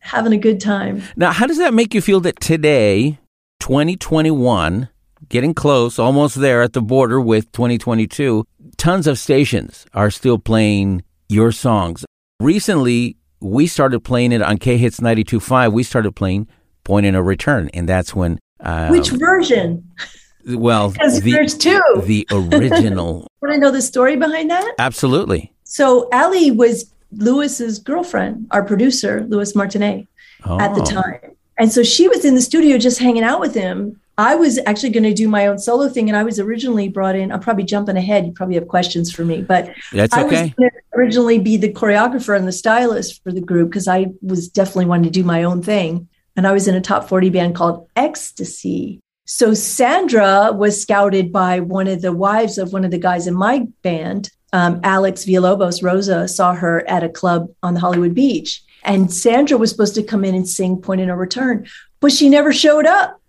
having 0.00 0.32
a 0.32 0.36
good 0.38 0.60
time. 0.60 1.02
now 1.16 1.30
how 1.30 1.46
does 1.46 1.58
that 1.58 1.72
make 1.72 1.94
you 1.94 2.00
feel 2.00 2.18
that 2.20 2.40
today 2.40 3.18
2021 3.60 4.88
getting 5.28 5.54
close 5.54 5.98
almost 5.98 6.36
there 6.40 6.62
at 6.62 6.72
the 6.72 6.82
border 6.82 7.20
with 7.20 7.50
2022 7.52 8.44
tons 8.76 9.06
of 9.06 9.18
stations 9.18 9.86
are 9.94 10.10
still 10.10 10.38
playing 10.38 11.02
your 11.28 11.52
songs 11.52 12.04
recently 12.40 13.16
we 13.40 13.66
started 13.66 14.00
playing 14.00 14.32
it 14.32 14.42
on 14.42 14.58
k-hits 14.58 14.98
92.5 15.00 15.72
we 15.72 15.82
started 15.82 16.12
playing 16.16 16.48
point 16.84 17.04
in 17.06 17.14
a 17.14 17.22
return 17.22 17.68
and 17.74 17.88
that's 17.88 18.14
when 18.14 18.38
uh, 18.60 18.88
Which 18.88 19.10
version? 19.10 19.88
well 20.46 20.92
'Cause 20.92 21.20
the, 21.20 21.32
there's 21.32 21.56
two. 21.56 21.80
the 22.04 22.26
original 22.32 23.26
Want 23.42 23.54
to 23.54 23.58
know 23.60 23.70
the 23.70 23.82
story 23.82 24.16
behind 24.16 24.50
that? 24.50 24.74
absolutely 24.78 25.52
So 25.64 26.08
Allie 26.12 26.50
was 26.50 26.90
Lewis's 27.12 27.78
girlfriend, 27.78 28.46
our 28.50 28.62
producer, 28.64 29.24
Lewis 29.28 29.52
Martineé, 29.54 30.06
at 30.44 30.74
the 30.74 30.82
Oh. 30.82 30.84
time. 30.84 31.32
And 31.58 31.70
so 31.72 31.82
she 31.82 32.08
was 32.08 32.24
in 32.24 32.34
the 32.34 32.40
studio 32.40 32.78
just 32.78 32.98
hanging 33.00 33.22
out 33.24 33.40
with 33.40 33.54
him. 33.54 34.00
I 34.16 34.34
was 34.34 34.58
actually 34.66 34.90
going 34.90 35.04
to 35.04 35.14
do 35.14 35.28
my 35.28 35.46
own 35.46 35.58
solo 35.58 35.88
thing, 35.88 36.08
and 36.08 36.16
I 36.16 36.22
was 36.24 36.38
originally 36.38 36.88
brought 36.88 37.16
in. 37.16 37.32
I'm 37.32 37.40
probably 37.40 37.64
jumping 37.64 37.96
ahead. 37.96 38.26
You 38.26 38.32
probably 38.32 38.54
have 38.56 38.68
questions 38.68 39.10
for 39.10 39.24
me, 39.24 39.42
but 39.42 39.70
That's 39.92 40.12
I 40.14 40.22
was 40.22 40.32
going 40.32 40.52
to 40.58 40.70
originally 40.94 41.38
be 41.38 41.56
the 41.56 41.72
choreographer 41.72 42.36
and 42.36 42.46
the 42.46 42.52
stylist 42.52 43.22
for 43.22 43.32
the 43.32 43.40
group 43.40 43.70
because 43.70 43.88
I 43.88 44.06
was 44.22 44.48
definitely 44.48 44.86
wanting 44.86 45.04
to 45.04 45.10
do 45.10 45.24
my 45.24 45.42
own 45.44 45.62
thing. 45.62 46.08
And 46.36 46.46
I 46.46 46.52
was 46.52 46.68
in 46.68 46.74
a 46.74 46.80
top 46.80 47.08
40 47.08 47.30
band 47.30 47.54
called 47.54 47.88
Ecstasy. 47.96 49.00
So 49.32 49.54
Sandra 49.54 50.50
was 50.52 50.82
scouted 50.82 51.30
by 51.30 51.60
one 51.60 51.86
of 51.86 52.02
the 52.02 52.12
wives 52.12 52.58
of 52.58 52.72
one 52.72 52.84
of 52.84 52.90
the 52.90 52.98
guys 52.98 53.28
in 53.28 53.34
my 53.34 53.60
band, 53.82 54.28
um, 54.52 54.80
Alex 54.82 55.24
Villalobos. 55.24 55.84
Rosa 55.84 56.26
saw 56.26 56.52
her 56.52 56.86
at 56.88 57.04
a 57.04 57.08
club 57.08 57.48
on 57.62 57.74
the 57.74 57.80
Hollywood 57.80 58.12
Beach. 58.12 58.60
And 58.82 59.10
Sandra 59.10 59.56
was 59.56 59.70
supposed 59.70 59.94
to 59.94 60.02
come 60.02 60.24
in 60.24 60.34
and 60.34 60.48
sing 60.48 60.82
Point 60.82 61.00
of 61.02 61.06
No 61.06 61.14
Return, 61.14 61.68
but 62.00 62.10
she 62.10 62.28
never 62.28 62.52
showed 62.52 62.86
up. 62.86 63.20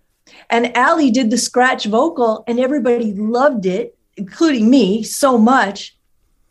And 0.49 0.75
Allie 0.75 1.11
did 1.11 1.29
the 1.29 1.37
scratch 1.37 1.85
vocal, 1.85 2.43
and 2.47 2.59
everybody 2.59 3.13
loved 3.13 3.67
it, 3.67 3.95
including 4.17 4.71
me, 4.71 5.03
so 5.03 5.37
much 5.37 5.95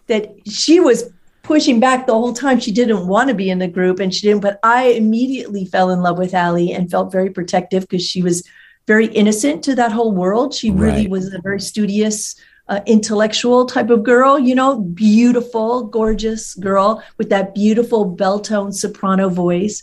that 0.07 0.33
she 0.47 0.79
was 0.79 1.11
pushing 1.43 1.81
back 1.81 2.07
the 2.07 2.15
whole 2.15 2.35
time. 2.35 2.61
She 2.61 2.71
didn't 2.71 3.09
want 3.09 3.31
to 3.31 3.35
be 3.35 3.51
in 3.51 3.59
the 3.59 3.67
group, 3.67 3.99
and 3.99 4.15
she 4.15 4.29
didn't. 4.29 4.43
But 4.43 4.61
I 4.63 4.91
immediately 4.91 5.65
fell 5.65 5.91
in 5.91 6.03
love 6.03 6.19
with 6.19 6.35
Allie 6.35 6.73
and 6.73 6.89
felt 6.89 7.11
very 7.11 7.31
protective 7.31 7.83
because 7.83 8.07
she 8.07 8.23
was 8.23 8.45
very 8.87 9.07
innocent 9.07 9.63
to 9.65 9.75
that 9.77 9.93
whole 9.93 10.13
world. 10.13 10.55
She 10.55 10.71
really 10.71 11.07
was 11.07 11.33
a 11.33 11.41
very 11.41 11.61
studious, 11.61 12.35
uh, 12.69 12.81
intellectual 12.87 13.67
type 13.67 13.91
of 13.91 14.03
girl, 14.03 14.39
you 14.39 14.55
know, 14.55 14.81
beautiful, 14.81 15.85
gorgeous 15.85 16.55
girl 16.55 17.03
with 17.19 17.29
that 17.31 17.55
beautiful 17.55 18.05
bell 18.05 18.41
tone 18.41 18.73
soprano 18.73 19.29
voice. 19.29 19.83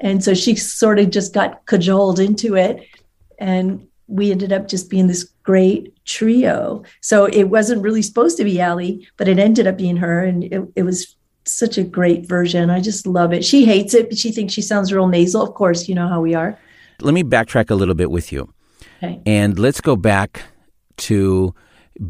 And 0.00 0.22
so 0.22 0.34
she 0.34 0.54
sort 0.54 0.98
of 0.98 1.10
just 1.10 1.32
got 1.32 1.64
cajoled 1.66 2.20
into 2.20 2.54
it. 2.56 2.86
And 3.38 3.88
we 4.06 4.30
ended 4.30 4.52
up 4.52 4.68
just 4.68 4.90
being 4.90 5.06
this 5.06 5.24
great 5.42 5.94
trio. 6.04 6.82
So 7.00 7.24
it 7.26 7.44
wasn't 7.44 7.82
really 7.82 8.02
supposed 8.02 8.36
to 8.36 8.44
be 8.44 8.60
Allie, 8.60 9.08
but 9.16 9.28
it 9.28 9.38
ended 9.38 9.66
up 9.66 9.76
being 9.76 9.96
her. 9.96 10.22
And 10.22 10.44
it, 10.44 10.62
it 10.76 10.82
was 10.82 11.16
such 11.44 11.78
a 11.78 11.84
great 11.84 12.26
version. 12.26 12.70
I 12.70 12.80
just 12.80 13.06
love 13.06 13.32
it. 13.32 13.44
She 13.44 13.64
hates 13.64 13.94
it, 13.94 14.08
but 14.08 14.18
she 14.18 14.30
thinks 14.30 14.52
she 14.52 14.62
sounds 14.62 14.92
real 14.92 15.08
nasal. 15.08 15.42
Of 15.42 15.54
course, 15.54 15.88
you 15.88 15.94
know 15.94 16.08
how 16.08 16.20
we 16.20 16.34
are. 16.34 16.58
Let 17.00 17.14
me 17.14 17.22
backtrack 17.22 17.70
a 17.70 17.74
little 17.74 17.94
bit 17.94 18.10
with 18.10 18.32
you. 18.32 18.52
Okay. 19.02 19.20
And 19.26 19.58
let's 19.58 19.80
go 19.80 19.96
back 19.96 20.42
to 20.98 21.54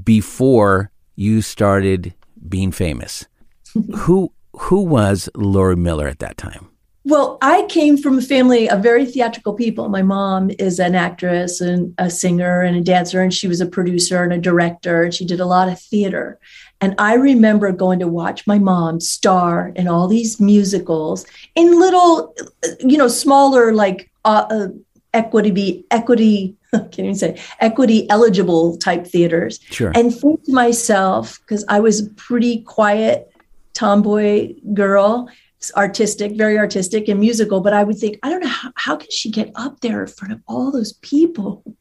before 0.04 0.90
you 1.16 1.42
started 1.42 2.14
being 2.48 2.72
famous. 2.72 3.26
who 3.96 4.32
who 4.58 4.82
was 4.82 5.28
Laurie 5.34 5.76
Miller 5.76 6.06
at 6.06 6.18
that 6.20 6.36
time? 6.36 6.70
Well, 7.04 7.38
I 7.40 7.62
came 7.68 7.96
from 7.96 8.18
a 8.18 8.22
family 8.22 8.68
of 8.68 8.82
very 8.82 9.06
theatrical 9.06 9.54
people. 9.54 9.88
My 9.88 10.02
mom 10.02 10.50
is 10.58 10.80
an 10.80 10.96
actress 10.96 11.60
and 11.60 11.94
a 11.98 12.10
singer 12.10 12.62
and 12.62 12.76
a 12.76 12.80
dancer, 12.80 13.22
and 13.22 13.32
she 13.32 13.46
was 13.46 13.60
a 13.60 13.66
producer 13.66 14.24
and 14.24 14.32
a 14.32 14.38
director, 14.38 15.04
and 15.04 15.14
she 15.14 15.24
did 15.24 15.38
a 15.38 15.46
lot 15.46 15.68
of 15.68 15.78
theater. 15.80 16.40
And 16.80 16.96
I 16.98 17.14
remember 17.14 17.70
going 17.70 18.00
to 18.00 18.08
watch 18.08 18.44
my 18.44 18.58
mom 18.58 18.98
star 18.98 19.72
in 19.76 19.86
all 19.86 20.08
these 20.08 20.40
musicals 20.40 21.24
in 21.54 21.78
little, 21.78 22.34
you 22.80 22.98
know, 22.98 23.08
smaller, 23.08 23.72
like 23.72 24.10
uh, 24.26 24.46
uh, 24.50 24.68
equity, 25.14 25.86
equity, 25.90 26.56
can't 26.72 26.98
even 26.98 27.14
say 27.14 27.40
equity 27.60 28.08
eligible 28.10 28.76
type 28.76 29.06
theaters. 29.06 29.60
Sure. 29.70 29.92
And 29.94 30.14
think 30.14 30.44
to 30.44 30.52
myself, 30.52 31.40
because 31.40 31.64
I 31.68 31.80
was 31.80 32.06
a 32.06 32.10
pretty 32.10 32.62
quiet 32.62 33.32
tomboy 33.72 34.54
girl, 34.74 35.28
artistic, 35.76 36.32
very 36.32 36.58
artistic 36.58 37.08
and 37.08 37.20
musical, 37.20 37.60
but 37.60 37.72
I 37.72 37.84
would 37.84 37.98
think, 37.98 38.18
I 38.22 38.28
don't 38.28 38.42
know, 38.42 38.48
how, 38.48 38.72
how 38.74 38.96
can 38.96 39.10
she 39.10 39.30
get 39.30 39.50
up 39.54 39.80
there 39.80 40.02
in 40.02 40.08
front 40.08 40.34
of 40.34 40.40
all 40.46 40.70
those 40.70 40.92
people? 40.94 41.62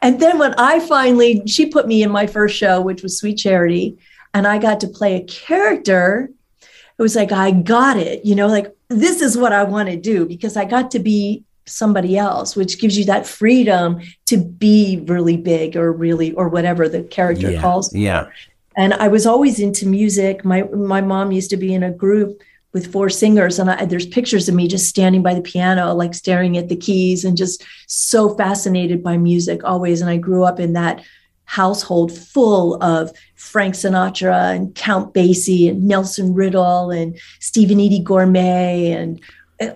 And 0.00 0.20
then 0.20 0.38
when 0.38 0.54
I 0.56 0.78
finally, 0.78 1.42
she 1.46 1.66
put 1.66 1.88
me 1.88 2.04
in 2.04 2.12
my 2.12 2.28
first 2.28 2.56
show, 2.56 2.80
which 2.80 3.02
was 3.02 3.18
Sweet 3.18 3.38
Charity, 3.38 3.98
and 4.32 4.46
I 4.46 4.58
got 4.58 4.78
to 4.80 4.86
play 4.86 5.16
a 5.16 5.24
character. 5.24 6.30
It 6.62 7.02
was 7.02 7.16
like, 7.16 7.32
I 7.32 7.50
got 7.50 7.96
it, 7.96 8.24
you 8.24 8.36
know, 8.36 8.46
like 8.46 8.72
this 8.88 9.20
is 9.20 9.36
what 9.36 9.52
I 9.52 9.64
want 9.64 9.88
to 9.88 9.96
do 9.96 10.26
because 10.26 10.56
I 10.56 10.64
got 10.64 10.92
to 10.92 11.00
be 11.00 11.44
somebody 11.68 12.16
else, 12.16 12.56
which 12.56 12.80
gives 12.80 12.98
you 12.98 13.04
that 13.06 13.26
freedom 13.26 14.00
to 14.26 14.36
be 14.36 15.04
really 15.06 15.36
big 15.36 15.76
or 15.76 15.92
really, 15.92 16.32
or 16.32 16.48
whatever 16.48 16.88
the 16.88 17.02
character 17.02 17.50
yeah. 17.50 17.60
calls. 17.60 17.94
Yeah. 17.94 18.28
And 18.76 18.94
I 18.94 19.08
was 19.08 19.26
always 19.26 19.58
into 19.58 19.86
music. 19.86 20.44
My 20.44 20.62
my 20.62 21.00
mom 21.00 21.32
used 21.32 21.50
to 21.50 21.56
be 21.56 21.74
in 21.74 21.82
a 21.82 21.90
group 21.90 22.40
with 22.72 22.92
four 22.92 23.08
singers, 23.08 23.58
and 23.58 23.70
I, 23.70 23.84
there's 23.86 24.06
pictures 24.06 24.48
of 24.48 24.54
me 24.54 24.68
just 24.68 24.88
standing 24.88 25.22
by 25.22 25.34
the 25.34 25.40
piano, 25.40 25.94
like 25.94 26.14
staring 26.14 26.56
at 26.56 26.68
the 26.68 26.76
keys, 26.76 27.24
and 27.24 27.36
just 27.36 27.64
so 27.86 28.34
fascinated 28.36 29.02
by 29.02 29.16
music 29.16 29.64
always. 29.64 30.00
And 30.00 30.10
I 30.10 30.16
grew 30.16 30.44
up 30.44 30.60
in 30.60 30.74
that 30.74 31.02
household 31.48 32.12
full 32.12 32.80
of 32.82 33.10
Frank 33.34 33.74
Sinatra 33.74 34.54
and 34.54 34.74
Count 34.74 35.14
Basie 35.14 35.70
and 35.70 35.88
Nelson 35.88 36.34
Riddle 36.34 36.90
and 36.90 37.18
Steve 37.40 37.70
and 37.70 37.80
Eydie 37.80 38.04
Gormé 38.04 38.94
and 38.94 39.18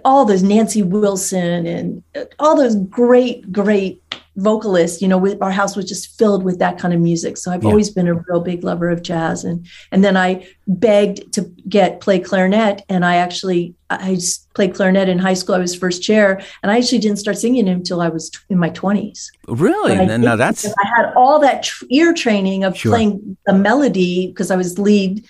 all 0.05 0.25
those 0.25 0.43
Nancy 0.43 0.83
Wilson 0.83 1.67
and 1.67 2.03
uh, 2.15 2.25
all 2.39 2.57
those 2.57 2.77
great, 2.77 3.51
great 3.51 4.01
vocalists. 4.37 5.03
You 5.03 5.09
know, 5.09 5.37
our 5.43 5.51
house 5.51 5.77
was 5.77 5.85
just 5.87 6.17
filled 6.19 6.43
with 6.45 6.59
that 6.59 6.79
kind 6.79 6.95
of 6.95 7.01
music. 7.01 7.37
So 7.37 7.51
I've 7.53 7.63
Yeah. 7.63 7.71
always 7.71 7.91
been 7.91 8.09
a 8.09 8.15
real 8.15 8.41
big 8.41 8.65
lover 8.65 8.89
of 8.89 9.03
jazz. 9.03 9.45
And 9.45 9.67
and 9.91 10.03
then 10.05 10.17
I 10.17 10.47
begged 10.67 11.33
to 11.35 11.43
get 11.69 12.01
play 12.01 12.19
clarinet, 12.19 12.83
and 12.89 13.05
I 13.05 13.17
actually 13.17 13.75
I 13.91 14.15
just 14.15 14.51
played 14.55 14.75
clarinet 14.75 15.09
in 15.11 15.19
high 15.19 15.35
school. 15.35 15.55
I 15.55 15.59
was 15.59 15.75
first 15.75 16.03
chair, 16.03 16.41
and 16.63 16.73
I 16.73 16.79
actually 16.79 16.99
didn't 17.01 17.19
start 17.19 17.37
singing 17.37 17.69
until 17.69 18.01
I 18.01 18.09
was 18.09 18.31
in 18.49 18.59
my 18.59 18.71
twenties. 18.71 19.31
Really? 19.49 19.97
Now 20.07 20.37
that's 20.37 20.65
I 20.65 20.87
had 20.97 21.13
all 21.15 21.39
that 21.41 21.65
tr- 21.65 21.85
ear 21.91 22.15
training 22.15 22.65
of 22.65 22.77
Sure. 22.77 22.93
playing 22.93 23.37
the 23.47 23.53
melody 23.53 24.29
because 24.29 24.51
I 24.51 24.57
was 24.57 24.79
lead 24.79 25.25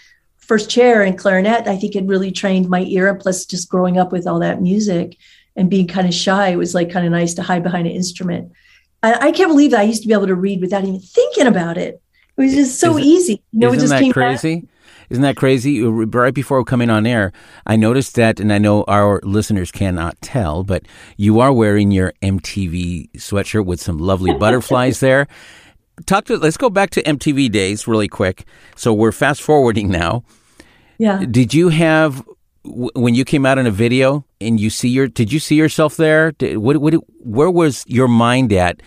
first 0.52 0.68
chair 0.68 1.00
and 1.02 1.16
clarinet. 1.18 1.66
I 1.66 1.78
think 1.78 1.96
it 1.96 2.04
really 2.04 2.30
trained 2.30 2.68
my 2.68 2.82
ear. 2.82 3.14
Plus, 3.14 3.46
just 3.46 3.70
growing 3.70 3.96
up 3.96 4.12
with 4.12 4.26
all 4.26 4.38
that 4.40 4.60
music 4.60 5.16
and 5.56 5.70
being 5.70 5.86
kind 5.88 6.06
of 6.06 6.12
shy, 6.12 6.48
it 6.48 6.56
was 6.56 6.74
like 6.74 6.90
kind 6.90 7.06
of 7.06 7.12
nice 7.12 7.32
to 7.34 7.42
hide 7.42 7.62
behind 7.62 7.86
an 7.86 7.94
instrument. 7.94 8.52
I, 9.02 9.28
I 9.28 9.32
can't 9.32 9.48
believe 9.48 9.70
that 9.70 9.80
I 9.80 9.84
used 9.84 10.02
to 10.02 10.08
be 10.08 10.12
able 10.12 10.26
to 10.26 10.34
read 10.34 10.60
without 10.60 10.84
even 10.84 11.00
thinking 11.00 11.46
about 11.46 11.78
it. 11.78 12.02
It 12.36 12.40
was 12.42 12.52
just 12.52 12.78
so 12.78 12.90
Isn't- 12.98 13.04
easy. 13.04 13.42
You 13.52 13.60
know, 13.60 13.68
it 13.68 13.76
Isn't 13.76 13.80
just 13.80 13.90
that 13.92 14.00
came 14.00 14.08
back. 14.10 14.40
crazy? 14.40 14.68
Isn't 15.08 15.22
that 15.22 15.36
crazy? 15.36 15.82
Right 15.82 16.34
before 16.34 16.62
coming 16.66 16.90
on 16.90 17.06
air, 17.06 17.32
I 17.66 17.76
noticed 17.76 18.14
that, 18.16 18.38
and 18.38 18.52
I 18.52 18.58
know 18.58 18.84
our 18.88 19.20
listeners 19.22 19.70
cannot 19.70 20.20
tell, 20.20 20.64
but 20.64 20.84
you 21.16 21.40
are 21.40 21.52
wearing 21.52 21.90
your 21.92 22.12
MTV 22.20 23.10
sweatshirt 23.12 23.64
with 23.64 23.80
some 23.80 23.96
lovely 23.96 24.34
butterflies 24.38 25.00
there. 25.00 25.28
Talk 26.04 26.26
to. 26.26 26.36
Let's 26.36 26.58
go 26.58 26.68
back 26.68 26.90
to 26.90 27.02
MTV 27.02 27.50
days 27.50 27.88
really 27.88 28.08
quick. 28.08 28.44
So 28.76 28.92
we're 28.92 29.12
fast 29.12 29.40
forwarding 29.40 29.88
now. 29.90 30.24
Yeah. 31.02 31.24
Did 31.28 31.52
you 31.52 31.68
have 31.70 32.22
when 32.62 33.16
you 33.16 33.24
came 33.24 33.44
out 33.44 33.58
in 33.58 33.66
a 33.66 33.72
video 33.72 34.24
and 34.40 34.60
you 34.60 34.70
see 34.70 34.88
your? 34.88 35.08
Did 35.08 35.32
you 35.32 35.40
see 35.40 35.56
yourself 35.56 35.96
there? 35.96 36.30
Did, 36.30 36.58
what, 36.58 36.76
what, 36.76 36.94
where 37.18 37.50
was 37.50 37.84
your 37.88 38.06
mind 38.06 38.52
at 38.52 38.80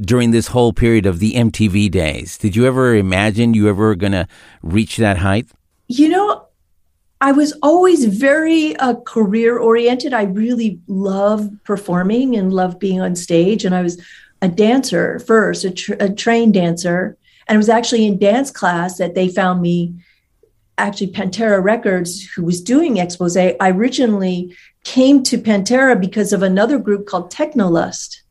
during 0.00 0.30
this 0.30 0.46
whole 0.46 0.72
period 0.72 1.04
of 1.04 1.18
the 1.18 1.34
MTV 1.34 1.90
days? 1.90 2.38
Did 2.38 2.56
you 2.56 2.64
ever 2.64 2.94
imagine 2.94 3.52
you 3.52 3.68
ever 3.68 3.94
gonna 3.96 4.26
reach 4.62 4.96
that 4.96 5.18
height? 5.18 5.46
You 5.88 6.08
know, 6.08 6.46
I 7.20 7.32
was 7.32 7.52
always 7.62 8.06
very 8.06 8.74
uh, 8.76 8.94
career 9.04 9.58
oriented. 9.58 10.14
I 10.14 10.22
really 10.22 10.80
love 10.86 11.50
performing 11.64 12.34
and 12.34 12.50
love 12.50 12.78
being 12.78 12.98
on 12.98 13.14
stage. 13.14 13.66
And 13.66 13.74
I 13.74 13.82
was 13.82 14.00
a 14.40 14.48
dancer 14.48 15.18
first, 15.18 15.64
a, 15.64 15.70
tr- 15.70 16.00
a 16.00 16.08
trained 16.08 16.54
dancer. 16.54 17.18
And 17.46 17.56
it 17.56 17.58
was 17.58 17.68
actually 17.68 18.06
in 18.06 18.18
dance 18.18 18.50
class 18.50 18.96
that 18.96 19.14
they 19.14 19.28
found 19.28 19.60
me. 19.60 19.92
Actually, 20.78 21.08
Pantera 21.12 21.62
Records, 21.62 22.22
who 22.22 22.44
was 22.44 22.60
doing 22.62 22.96
expose, 22.98 23.36
I 23.36 23.56
originally 23.60 24.56
came 24.84 25.22
to 25.24 25.36
Pantera 25.36 26.00
because 26.00 26.32
of 26.32 26.42
another 26.42 26.78
group 26.78 27.06
called 27.06 27.32
Technolust. 27.32 28.22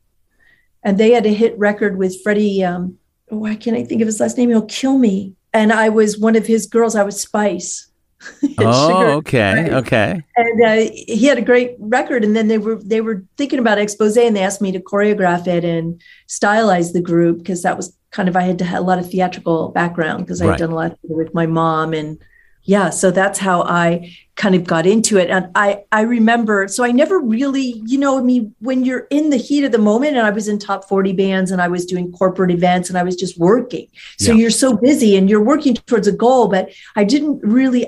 And 0.82 0.96
they 0.98 1.12
had 1.12 1.26
a 1.26 1.32
hit 1.34 1.58
record 1.58 1.98
with 1.98 2.20
Freddie, 2.22 2.64
um, 2.64 2.96
oh, 3.30 3.38
why 3.38 3.54
can't 3.54 3.76
I 3.76 3.84
think 3.84 4.00
of 4.00 4.06
his 4.06 4.18
last 4.20 4.38
name? 4.38 4.48
He'll 4.48 4.62
kill 4.66 4.96
me. 4.98 5.34
And 5.52 5.72
I 5.72 5.88
was 5.90 6.18
one 6.18 6.36
of 6.36 6.46
his 6.46 6.66
girls. 6.66 6.96
I 6.96 7.02
was 7.02 7.20
Spice. 7.20 7.84
Oh, 8.60 9.12
okay, 9.18 9.54
Ray. 9.54 9.70
okay. 9.74 10.22
And 10.36 10.62
uh, 10.64 10.90
he 11.06 11.26
had 11.26 11.38
a 11.38 11.42
great 11.42 11.76
record. 11.78 12.24
And 12.24 12.34
then 12.34 12.48
they 12.48 12.58
were 12.58 12.74
they 12.82 13.00
were 13.00 13.24
thinking 13.36 13.60
about 13.60 13.78
expose, 13.78 14.16
and 14.16 14.34
they 14.34 14.42
asked 14.42 14.60
me 14.60 14.72
to 14.72 14.80
choreograph 14.80 15.46
it 15.46 15.64
and 15.64 16.02
stylize 16.28 16.92
the 16.92 17.00
group 17.00 17.38
because 17.38 17.62
that 17.62 17.76
was 17.76 17.96
kind 18.10 18.28
of 18.28 18.34
I 18.36 18.42
had 18.42 18.58
to 18.58 18.64
have 18.64 18.80
a 18.80 18.84
lot 18.86 18.98
of 18.98 19.08
theatrical 19.08 19.68
background 19.68 20.24
because 20.26 20.42
I 20.42 20.46
had 20.46 20.50
Right. 20.50 20.58
done 20.58 20.72
a 20.72 20.74
lot 20.74 20.98
with 21.04 21.32
my 21.32 21.46
mom 21.46 21.94
and 21.94 22.18
yeah. 22.68 22.90
So 22.90 23.10
that's 23.10 23.38
how 23.38 23.62
I 23.62 24.14
kind 24.36 24.54
of 24.54 24.62
got 24.64 24.86
into 24.86 25.16
it. 25.16 25.30
And 25.30 25.48
I 25.54 25.84
I 25.90 26.02
remember 26.02 26.68
so 26.68 26.84
I 26.84 26.92
never 26.92 27.18
really 27.18 27.82
you 27.86 27.98
know 27.98 28.18
I 28.18 28.22
mean 28.22 28.54
when 28.60 28.84
you're 28.84 29.06
in 29.10 29.30
the 29.30 29.38
heat 29.38 29.64
of 29.64 29.72
the 29.72 29.78
moment 29.78 30.16
and 30.18 30.26
I 30.26 30.30
was 30.30 30.48
in 30.48 30.58
top 30.58 30.86
forty 30.86 31.14
bands 31.14 31.50
and 31.50 31.62
I 31.62 31.68
was 31.68 31.86
doing 31.86 32.12
corporate 32.12 32.50
events 32.50 32.90
and 32.90 32.98
I 32.98 33.02
was 33.02 33.16
just 33.16 33.38
working. 33.38 33.86
So 34.18 34.32
Yeah. 34.32 34.38
you're 34.40 34.50
so 34.64 34.76
busy 34.76 35.16
and 35.16 35.30
you're 35.30 35.42
working 35.42 35.74
towards 35.74 36.06
a 36.06 36.12
goal, 36.12 36.48
but 36.48 36.70
I 36.94 37.04
didn't 37.04 37.40
really. 37.42 37.86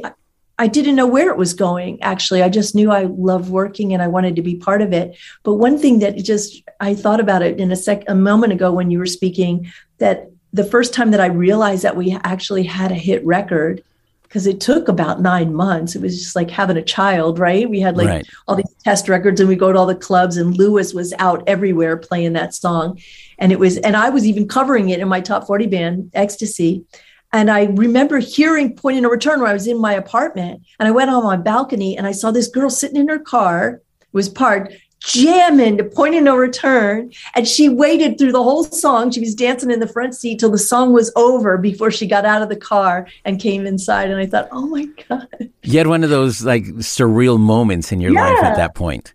I 0.59 0.67
didn't 0.67 0.97
know 0.97 1.07
where 1.07 1.31
it 1.31 1.39
was 1.39 1.55
going, 1.55 2.03
actually. 2.03 2.43
I 2.43 2.51
just 2.51 2.75
knew 2.75 2.91
I 2.91 3.05
loved 3.05 3.49
working 3.49 3.95
and 3.95 4.03
I 4.03 4.09
wanted 4.09 4.37
to 4.37 4.43
be 4.43 4.57
part 4.57 4.83
of 4.83 4.93
it. 4.93 5.17
But 5.43 5.55
one 5.55 5.79
thing 5.79 6.01
that 6.01 6.17
just 6.33 6.63
I 6.81 6.95
thought 6.95 7.21
about 7.21 7.43
it 7.43 7.59
in 7.61 7.73
a 7.73 7.77
sec 7.77 8.05
a 8.09 8.15
moment 8.15 8.53
ago 8.53 8.69
when 8.71 8.91
you 8.91 8.99
were 8.99 9.07
speaking, 9.19 9.55
that 9.99 10.31
the 10.53 10.65
first 10.65 10.93
time 10.93 11.11
that 11.13 11.21
I 11.21 11.27
realized 11.27 11.83
that 11.85 11.97
we 11.97 12.07
actually 12.25 12.65
had 12.65 12.91
a 12.93 12.95
hit 13.09 13.25
record, 13.25 13.83
because 14.31 14.47
it 14.47 14.61
took 14.61 14.87
about 14.87 15.21
nine 15.21 15.53
months. 15.53 15.97
It 15.97 16.03
was 16.03 16.17
just 16.17 16.37
like 16.37 16.53
having 16.53 16.77
a 16.77 16.83
child, 16.83 17.41
right? 17.41 17.69
We 17.69 17.81
had 17.81 17.97
like 17.97 18.09
Right. 18.09 18.27
all 18.47 18.55
these 18.55 18.73
test 18.85 19.09
records 19.09 19.41
and 19.41 19.49
we 19.49 19.57
go 19.57 19.73
to 19.73 19.79
all 19.79 19.87
the 19.87 19.95
clubs 19.97 20.37
and 20.37 20.57
Lewis 20.57 20.95
was 20.95 21.13
out 21.19 21.43
everywhere 21.49 21.97
playing 21.97 22.35
that 22.35 22.55
song. 22.55 23.01
And 23.39 23.51
it 23.51 23.59
was, 23.59 23.79
and 23.79 23.97
I 23.97 24.09
was 24.09 24.25
even 24.25 24.47
covering 24.47 24.91
it 24.91 25.01
in 25.01 25.09
my 25.09 25.21
top 25.21 25.49
40 25.49 25.67
band, 25.67 26.11
Ecstasy. 26.15 26.85
And 27.33 27.51
I 27.51 27.65
remember 27.65 28.21
hearing 28.21 28.77
Point 28.77 28.99
in 28.99 29.05
a 29.05 29.09
Return 29.09 29.41
when 29.41 29.51
I 29.51 29.53
was 29.53 29.67
in 29.67 29.81
my 29.81 29.95
apartment. 29.95 30.63
And 30.79 30.87
I 30.87 30.93
went 30.93 31.11
on 31.11 31.25
my 31.25 31.37
balcony 31.37 31.99
and 31.99 32.07
I 32.07 32.13
saw 32.13 32.31
this 32.31 32.47
girl 32.47 32.71
sitting 32.71 32.99
in 32.99 33.09
her 33.09 33.19
car, 33.19 33.81
was 34.13 34.29
parked, 34.29 34.75
jamming 35.01 35.79
to 35.79 35.85
Point 35.85 36.15
of 36.15 36.23
No 36.23 36.37
Return. 36.37 37.11
And 37.35 37.47
she 37.47 37.69
waited 37.69 38.19
through 38.19 38.33
the 38.33 38.43
whole 38.43 38.65
song. 38.65 39.11
She 39.11 39.21
was 39.21 39.35
dancing 39.35 39.71
in 39.71 39.81
the 39.81 39.87
front 39.87 40.15
seat 40.15 40.41
till 40.41 40.51
the 40.51 40.59
song 40.59 40.93
was 40.93 41.13
over 41.17 41.59
before 41.59 41.91
she 41.91 42.07
got 42.07 42.25
out 42.25 42.43
of 42.43 42.49
the 42.49 42.57
car 42.57 43.07
and 43.25 43.41
came 43.41 43.67
inside. 43.67 44.11
And 44.11 44.21
I 44.21 44.27
thought, 44.27 44.49
oh 44.53 44.67
my 44.67 44.87
God. 45.09 45.51
You 45.63 45.79
had 45.79 45.87
one 45.87 46.05
of 46.05 46.11
those 46.11 46.45
like 46.45 46.65
surreal 46.65 47.39
moments 47.39 47.93
in 47.93 48.01
your 48.01 48.13
life 48.13 48.43
at 48.43 48.57
that 48.57 48.75
point. 48.75 49.15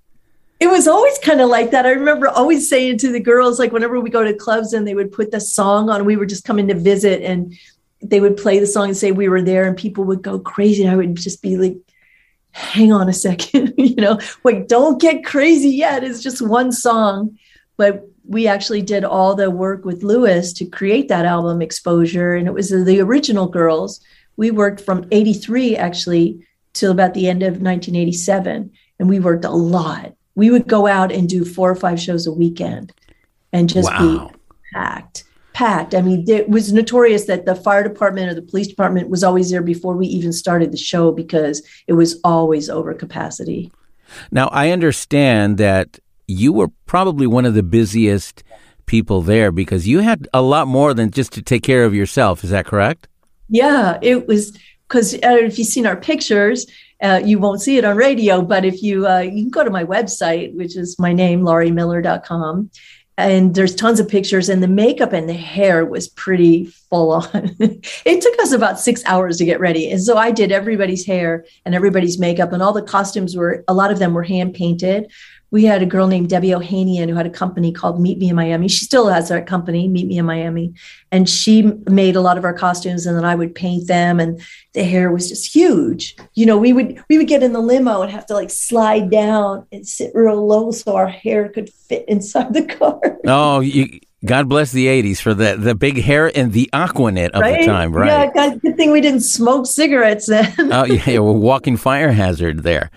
It 0.60 0.67
was 0.67 0.88
always 0.88 1.17
kind 1.19 1.41
of 1.41 1.50
like 1.50 1.71
that. 1.71 1.86
I 1.86 1.91
remember 1.91 2.30
always 2.30 2.69
saying 2.69 3.00
to 3.00 3.12
the 3.12 3.19
girls, 3.19 3.60
like 3.60 3.71
whenever 3.71 4.00
we 4.00 4.10
go 4.10 4.24
to 4.24 4.34
clubs 4.34 4.74
and 4.74 4.88
they 4.88 4.95
would 4.95 5.12
put 5.12 5.32
the 5.32 5.41
song 5.41 5.89
on, 5.89 6.06
we 6.06 6.15
were 6.15 6.26
just 6.26 6.45
coming 6.45 6.67
to 6.69 6.76
visit 6.76 7.21
and 7.21 7.54
they 8.02 8.19
would 8.19 8.38
play 8.38 8.60
the 8.60 8.67
song 8.67 8.86
and 8.86 8.98
say 8.98 9.12
we 9.12 9.28
were 9.28 9.41
there 9.41 9.67
and 9.67 9.76
people 9.76 10.06
would 10.06 10.21
go 10.21 10.39
crazy. 10.39 10.84
And 10.84 10.91
I 10.91 10.95
would 10.95 11.15
just 11.15 11.41
be 11.41 11.58
like, 11.58 11.76
hang 12.56 12.94
on 12.94 13.10
a 13.10 13.13
second, 13.13 13.74
you 13.78 13.96
know, 13.96 14.18
wait, 14.44 14.70
don't 14.70 15.00
get 15.00 15.26
crazy 15.26 15.70
yet. 15.70 16.04
It's 16.04 16.24
just 16.24 16.41
one 16.41 16.72
song. 16.72 17.38
But 17.78 18.08
we 18.28 18.48
actually 18.48 18.82
did 18.82 19.04
all 19.04 19.36
the 19.36 19.52
work 19.52 19.84
with 19.84 20.04
Lewis 20.04 20.54
to 20.54 20.65
create 20.65 21.10
that 21.10 21.26
album 21.26 21.62
exposure. 21.62 22.34
And 22.34 22.48
it 22.48 22.54
was 22.54 22.70
the 22.70 23.02
original 23.02 23.48
girls. 23.48 24.00
We 24.38 24.52
worked 24.52 24.80
from 24.80 25.06
83 25.12 25.76
actually 25.76 26.48
till 26.74 26.91
about 26.91 27.13
the 27.13 27.28
end 27.28 27.44
of 27.44 27.62
1987. 27.62 28.72
And 29.00 29.10
we 29.10 29.20
worked 29.20 29.44
a 29.44 29.52
lot. 29.52 30.13
We 30.36 30.50
would 30.50 30.68
go 30.68 30.88
out 30.88 31.12
and 31.12 31.28
do 31.28 31.44
four 31.44 31.70
or 31.70 31.76
five 31.76 32.00
shows 32.00 32.26
a 32.26 32.32
weekend 32.32 32.94
and 33.52 33.68
just 33.68 33.91
Wow. 33.91 34.32
be 34.32 34.36
packed. 34.74 35.25
Packed. 35.56 35.96
I 35.96 36.02
mean, 36.02 36.26
it 36.28 36.50
was 36.50 36.74
notorious 36.74 37.26
that 37.28 37.46
the 37.46 37.56
fire 37.56 37.82
department 37.82 38.30
or 38.30 38.34
the 38.34 38.41
police 38.41 38.68
department 38.68 39.10
was 39.10 39.24
always 39.24 39.52
there 39.52 39.62
before 39.62 39.96
we 39.96 40.06
even 40.08 40.34
started 40.34 40.74
the 40.74 40.78
show 40.78 41.13
because 41.13 41.65
it 41.88 41.94
was 41.94 42.20
always 42.26 42.70
over 42.70 42.94
capacity. 42.94 43.72
Now, 44.32 44.50
I 44.50 44.72
understand 44.72 45.58
that 45.58 45.98
you 46.28 46.52
were 46.52 46.68
probably 46.88 47.26
one 47.26 47.46
of 47.46 47.54
the 47.54 47.63
busiest 47.63 48.44
people 48.86 49.22
there 49.22 49.50
because 49.50 49.88
you 49.88 50.00
had 50.00 50.28
a 50.34 50.41
lot 50.41 50.68
more 50.68 50.94
than 50.94 51.10
just 51.10 51.32
to 51.34 51.41
take 51.41 51.63
care 51.63 51.86
of 51.86 51.96
yourself. 51.96 52.44
Is 52.44 52.50
that 52.50 52.65
correct? 52.65 53.08
Yeah, 53.48 53.98
it 54.02 54.28
was 54.28 54.58
because 54.89 55.13
uh, 55.15 55.38
if 55.39 55.58
you've 55.58 55.68
seen 55.68 55.86
our 55.86 55.96
pictures, 55.96 56.65
uh, 57.02 57.22
you 57.24 57.39
won't 57.39 57.62
see 57.62 57.78
it 57.78 57.86
on 57.86 57.96
radio, 57.96 58.41
but 58.41 58.65
if 58.65 58.82
you 58.82 59.08
uh, 59.08 59.20
you 59.20 59.44
can 59.44 59.50
go 59.50 59.63
to 59.63 59.70
my 59.70 59.84
website, 59.84 60.56
which 60.56 60.76
is 60.76 60.98
my 61.00 61.13
name, 61.13 61.41
lauriemiller.com, 61.41 62.70
and 63.17 63.56
there's 63.56 63.75
tons 63.75 63.99
of 63.99 64.10
pictures, 64.10 64.49
and 64.49 64.62
the 64.62 64.67
makeup 64.67 65.13
and 65.13 65.30
the 65.30 65.34
hair 65.34 65.86
was 65.86 66.08
pretty 66.08 66.65
full 66.65 67.12
on. 67.12 67.56
it 67.60 68.21
took 68.21 68.39
us 68.39 68.51
about 68.51 68.80
six 68.80 69.04
hours 69.06 69.38
to 69.38 69.45
get 69.45 69.60
ready, 69.60 69.89
and 69.89 70.01
so 70.01 70.17
I 70.17 70.32
did 70.32 70.51
everybody's 70.51 71.06
hair 71.06 71.45
and 71.65 71.73
everybody's 71.73 72.19
makeup, 72.19 72.51
and 72.51 72.62
all 72.62 72.73
the 72.73 72.82
costumes 72.82 73.36
were 73.36 73.63
a 73.67 73.73
lot 73.73 73.91
of 73.91 73.99
them 73.99 74.13
were 74.13 74.23
hand 74.23 74.54
painted. 74.54 75.12
We 75.56 75.63
had 75.63 75.82
a 75.82 75.86
girl 75.86 76.08
named 76.08 76.28
Debbie 76.28 76.50
Ohanian 76.50 77.08
who 77.08 77.15
had 77.15 77.26
a 77.26 77.30
company 77.30 77.72
called 77.72 78.02
Meet 78.02 78.18
Me 78.18 78.28
in 78.28 78.36
Miami. 78.36 78.68
She 78.68 78.84
still 78.84 79.08
has 79.08 79.30
that 79.30 79.48
company, 79.48 79.88
Meet 79.88 80.08
Me 80.08 80.18
in 80.18 80.26
Miami. 80.26 80.74
And 81.13 81.30
she 81.30 81.62
made 81.89 82.18
a 82.18 82.20
lot 82.20 82.38
of 82.38 82.44
our 82.44 82.54
costumes 82.54 83.06
and 83.06 83.15
then 83.15 83.24
I 83.24 83.36
would 83.36 83.56
paint 83.56 83.88
them 83.88 84.20
and 84.20 84.41
the 84.74 84.84
hair 84.84 85.13
was 85.13 85.30
just 85.30 85.56
huge. 85.56 86.18
You 86.34 86.46
know, 86.46 86.58
we 86.58 86.74
would 86.74 87.02
we 87.08 87.18
would 87.18 87.30
get 87.30 87.41
in 87.41 87.54
the 87.54 87.62
limo 87.62 88.02
and 88.02 88.12
have 88.12 88.26
to 88.26 88.34
like 88.34 88.50
slide 88.50 89.10
down 89.10 89.65
and 89.72 89.88
sit 89.88 90.12
real 90.13 90.46
low 90.46 90.72
so 90.72 90.94
our 90.94 91.08
hair 91.08 91.48
could 91.48 91.70
fit 91.70 92.04
inside 92.10 92.54
the 92.54 92.65
car. 92.65 93.00
Oh, 93.26 93.62
you, 93.62 94.02
God 94.26 94.50
bless 94.50 94.74
the 94.74 94.88
80s 94.88 95.22
for 95.22 95.34
the, 95.34 95.56
the 95.56 95.74
big 95.74 96.02
hair 96.02 96.38
and 96.38 96.52
the 96.52 96.70
Aquanet 96.74 97.30
of 97.30 97.39
right? 97.39 97.62
the 97.62 97.65
time, 97.65 97.94
right? 97.94 98.08
Yeah, 98.08 98.32
God, 98.34 98.62
good 98.62 98.76
thing 98.76 98.91
we 98.91 99.00
didn't 99.00 99.22
smoke 99.22 99.68
cigarettes 99.68 100.26
then. 100.26 100.54
oh, 100.60 100.84
yeah, 100.84 101.12
a 101.12 101.24
walking 101.24 101.78
fire 101.78 102.12
hazard 102.12 102.63
there. 102.63 102.91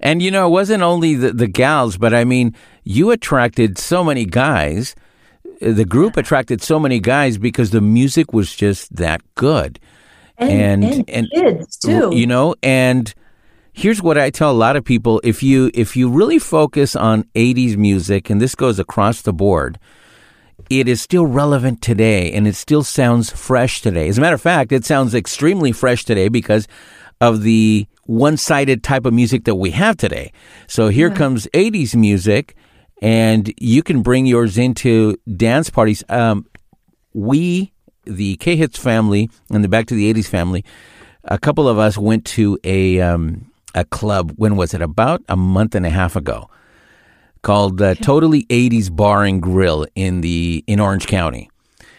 And 0.00 0.22
you 0.22 0.30
know, 0.30 0.46
it 0.46 0.50
wasn't 0.50 0.82
only 0.82 1.14
the, 1.14 1.32
the 1.32 1.46
gals, 1.46 1.96
but 1.96 2.12
I 2.14 2.24
mean, 2.24 2.54
you 2.84 3.10
attracted 3.10 3.78
so 3.78 4.04
many 4.04 4.24
guys. 4.24 4.94
The 5.60 5.84
group 5.86 6.16
attracted 6.16 6.62
so 6.62 6.78
many 6.78 7.00
guys 7.00 7.38
because 7.38 7.70
the 7.70 7.80
music 7.80 8.32
was 8.32 8.54
just 8.54 8.94
that 8.96 9.22
good. 9.34 9.78
And- 10.84 11.04
and 11.08 11.28
kids, 11.34 11.76
too. 11.78 12.10
You 12.12 12.26
know, 12.26 12.54
and 12.62 13.12
here's 13.72 14.02
what 14.02 14.18
I 14.18 14.28
tell 14.30 14.50
a 14.50 14.52
lot 14.52 14.76
of 14.76 14.84
people: 14.84 15.20
if 15.24 15.42
you 15.42 15.70
if 15.72 15.96
you 15.96 16.10
really 16.10 16.38
focus 16.38 16.94
on 16.94 17.24
'80s 17.34 17.76
music, 17.78 18.28
and 18.28 18.38
this 18.40 18.54
goes 18.54 18.78
across 18.78 19.22
the 19.22 19.32
board, 19.32 19.78
it 20.68 20.88
is 20.88 21.00
still 21.00 21.24
relevant 21.26 21.80
today, 21.80 22.30
and 22.32 22.46
it 22.46 22.54
still 22.54 22.82
sounds 22.82 23.30
fresh 23.30 23.80
today. 23.80 24.08
As 24.08 24.18
a 24.18 24.20
matter 24.20 24.34
of 24.34 24.42
fact, 24.42 24.72
it 24.72 24.84
sounds 24.84 25.14
extremely 25.14 25.72
fresh 25.72 26.04
today 26.04 26.28
because 26.28 26.68
of 27.20 27.42
the 27.42 27.86
one-sided 28.06 28.82
type 28.82 29.06
of 29.06 29.12
music 29.12 29.44
that 29.44 29.56
we 29.56 29.70
have 29.72 29.96
today. 29.96 30.32
So 30.66 30.88
here 30.88 31.10
comes 31.10 31.46
'80s 31.54 31.94
music, 31.94 32.56
and 33.02 33.52
you 33.58 33.82
can 33.82 34.02
bring 34.02 34.26
yours 34.26 34.58
into 34.58 35.16
dance 35.36 35.70
parties. 35.70 36.02
Um, 36.08 36.46
we, 37.12 37.72
the 38.04 38.36
K 38.36 38.56
Hits 38.56 38.78
family 38.78 39.30
and 39.50 39.62
the 39.62 39.68
Back 39.68 39.86
to 39.86 39.94
the 39.94 40.12
'80s 40.12 40.26
family, 40.26 40.64
a 41.24 41.38
couple 41.38 41.68
of 41.68 41.78
us 41.78 41.98
went 41.98 42.24
to 42.26 42.58
a 42.64 43.00
um, 43.00 43.50
a 43.74 43.84
club. 43.84 44.32
When 44.36 44.56
was 44.56 44.74
it? 44.74 44.82
About 44.82 45.22
a 45.28 45.36
month 45.36 45.74
and 45.74 45.84
a 45.84 45.90
half 45.90 46.16
ago, 46.16 46.48
called 47.42 47.80
uh, 47.82 47.94
Totally 47.96 48.44
'80s 48.46 48.94
Bar 48.94 49.24
and 49.24 49.42
Grill 49.42 49.86
in 49.94 50.20
the 50.20 50.64
in 50.66 50.80
Orange 50.80 51.06
County. 51.06 51.50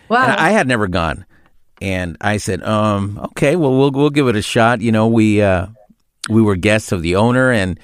Wow. 0.10 0.24
And 0.24 0.32
I 0.34 0.52
had 0.52 0.68
never 0.68 0.88
gone, 0.88 1.26
and 1.82 2.18
I 2.22 2.38
said, 2.38 2.64
um, 2.64 3.20
"Okay, 3.32 3.56
well, 3.56 3.78
we'll 3.78 3.92
we'll 3.92 4.10
give 4.10 4.28
it 4.28 4.36
a 4.36 4.42
shot." 4.42 4.82
You 4.82 4.92
know, 4.92 5.08
we 5.08 5.42
uh, 5.42 5.68
we 6.30 6.42
were 6.42 6.56
guests 6.56 6.92
of 6.92 7.02
the 7.02 7.16
owner, 7.16 7.52
and 7.52 7.80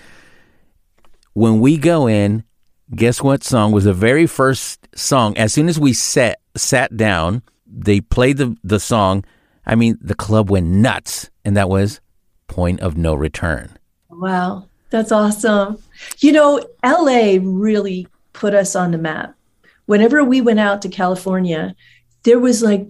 when 1.33 1.59
we 1.59 1.77
go 1.77 2.07
in, 2.07 2.43
guess 2.93 3.21
what 3.21 3.43
song 3.43 3.71
was 3.71 3.85
the 3.85 3.93
very 3.93 4.27
first 4.27 4.87
song? 4.95 5.37
As 5.37 5.53
soon 5.53 5.69
as 5.69 5.79
we 5.79 5.93
sat 5.93 6.39
sat 6.55 6.95
down, 6.95 7.41
they 7.65 8.01
played 8.01 8.37
the 8.37 8.55
the 8.63 8.79
song. 8.79 9.25
I 9.65 9.75
mean, 9.75 9.97
the 10.01 10.15
club 10.15 10.49
went 10.49 10.67
nuts, 10.67 11.29
and 11.45 11.55
that 11.57 11.69
was 11.69 12.01
"Point 12.47 12.81
of 12.81 12.97
No 12.97 13.13
Return." 13.13 13.77
Wow, 14.09 14.67
that's 14.89 15.11
awesome. 15.11 15.79
You 16.19 16.33
know, 16.33 16.65
LA 16.83 17.37
really 17.41 18.07
put 18.33 18.53
us 18.53 18.75
on 18.75 18.91
the 18.91 18.97
map. 18.97 19.35
Whenever 19.85 20.23
we 20.23 20.41
went 20.41 20.59
out 20.59 20.81
to 20.81 20.89
California, 20.89 21.75
there 22.23 22.39
was 22.39 22.61
like 22.61 22.89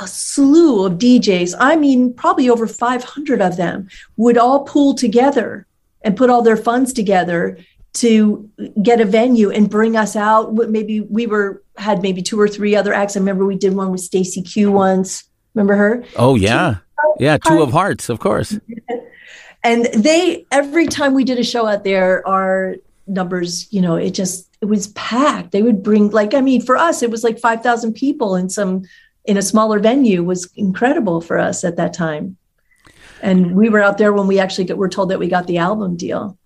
a 0.00 0.06
slew 0.06 0.84
of 0.86 0.94
DJs. 0.94 1.54
I 1.60 1.76
mean, 1.76 2.12
probably 2.14 2.48
over 2.48 2.66
500 2.66 3.42
of 3.42 3.56
them 3.56 3.88
would 4.16 4.38
all 4.38 4.64
pool 4.64 4.94
together 4.94 5.66
and 6.02 6.16
put 6.16 6.30
all 6.30 6.42
their 6.42 6.56
funds 6.56 6.92
together 6.92 7.58
to 7.92 8.48
get 8.82 9.00
a 9.00 9.04
venue 9.04 9.50
and 9.50 9.68
bring 9.68 9.96
us 9.96 10.16
out. 10.16 10.54
Maybe 10.54 11.00
we 11.00 11.26
were 11.26 11.62
had 11.76 12.02
maybe 12.02 12.22
two 12.22 12.40
or 12.40 12.48
three 12.48 12.74
other 12.74 12.92
acts. 12.92 13.16
I 13.16 13.20
remember 13.20 13.44
we 13.44 13.56
did 13.56 13.74
one 13.74 13.90
with 13.90 14.00
Stacey 14.00 14.42
Q 14.42 14.72
once. 14.72 15.24
Remember 15.54 15.74
her? 15.74 16.04
Oh 16.16 16.36
yeah, 16.36 16.76
yeah, 17.18 17.36
Two 17.36 17.62
of 17.62 17.72
Hearts, 17.72 18.08
of 18.08 18.20
course. 18.20 18.58
and 19.64 19.86
they 19.86 20.46
every 20.50 20.86
time 20.86 21.14
we 21.14 21.24
did 21.24 21.38
a 21.38 21.44
show 21.44 21.66
out 21.66 21.84
there 21.84 22.26
our 22.26 22.76
numbers 23.06 23.70
you 23.72 23.80
know 23.80 23.96
it 23.96 24.12
just 24.12 24.48
it 24.60 24.66
was 24.66 24.88
packed 24.88 25.52
they 25.52 25.62
would 25.62 25.82
bring 25.82 26.10
like 26.10 26.34
i 26.34 26.40
mean 26.40 26.62
for 26.62 26.76
us 26.76 27.02
it 27.02 27.10
was 27.10 27.24
like 27.24 27.38
5000 27.38 27.92
people 27.92 28.36
in 28.36 28.48
some 28.48 28.82
in 29.24 29.36
a 29.36 29.42
smaller 29.42 29.78
venue 29.78 30.22
was 30.22 30.50
incredible 30.56 31.20
for 31.20 31.38
us 31.38 31.64
at 31.64 31.76
that 31.76 31.92
time 31.92 32.36
and 33.22 33.54
we 33.54 33.68
were 33.68 33.82
out 33.82 33.98
there 33.98 34.12
when 34.12 34.26
we 34.26 34.38
actually 34.38 34.64
got, 34.64 34.78
were 34.78 34.88
told 34.88 35.10
that 35.10 35.18
we 35.18 35.28
got 35.28 35.46
the 35.46 35.58
album 35.58 35.96
deal 35.96 36.36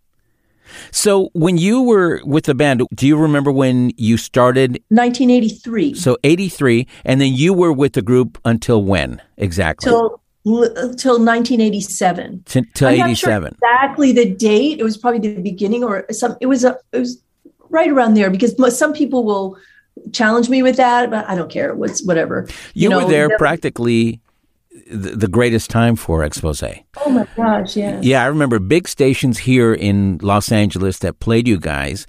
So 0.91 1.29
when 1.35 1.59
you 1.59 1.83
were 1.83 2.21
with 2.25 2.45
the 2.45 2.55
band, 2.55 2.83
do 2.95 3.07
you 3.07 3.17
remember 3.17 3.53
when 3.53 3.93
you 3.97 4.17
started? 4.17 4.83
1983 4.89 5.95
So 5.95 6.17
eighty 6.25 6.49
three, 6.49 6.87
and 7.05 7.21
then 7.21 7.33
you 7.35 7.53
were 7.53 7.73
with 7.73 7.93
the 7.93 8.03
group 8.03 8.39
until 8.45 8.83
when 8.83 9.21
exactly? 9.37 9.91
till 9.91 10.21
uh, 10.47 10.93
till 10.97 11.19
1987 11.21 12.43
T- 12.45 12.63
till 12.75 12.89
I'm 12.89 12.99
not 12.99 13.09
eighty 13.09 13.15
sure 13.15 13.47
exactly 13.47 14.13
the 14.13 14.29
date. 14.35 14.81
It 14.81 14.85
was 14.85 14.97
probably 14.97 15.21
the 15.21 15.41
beginning 15.41 15.85
or 15.85 16.07
some. 16.11 16.37
It 16.41 16.47
was 16.47 16.65
a. 16.65 16.77
It 16.93 16.99
was 16.99 17.23
right 17.71 17.91
around 17.91 18.15
there 18.15 18.31
because 18.31 18.55
some 18.77 18.93
people 18.93 19.25
will 19.25 19.57
challenge 20.13 20.49
me 20.49 20.63
with 20.63 20.77
that, 20.77 21.11
but 21.11 21.29
I 21.29 21.35
don't 21.35 21.51
care. 21.51 21.75
What's 21.75 22.03
whatever. 22.05 22.49
You, 22.75 22.89
know, 22.89 23.05
were 23.05 23.11
there 23.11 23.29
the- 23.29 23.37
practically 23.39 24.21
the, 24.91 25.11
the 25.11 25.29
greatest 25.29 25.71
time 25.71 25.97
for 25.97 26.25
expose. 26.25 26.63
Oh 26.63 27.11
my 27.11 27.27
gosh! 27.37 27.77
Yeah. 27.77 28.01
Yeah, 28.03 28.23
I 28.23 28.27
remember 28.27 28.59
big 28.59 28.89
stations 28.89 29.39
here 29.39 29.73
in 29.73 30.19
Los 30.21 30.51
Angeles 30.53 30.99
that 30.99 31.21
played 31.21 31.47
you 31.47 31.59
guys 31.59 32.07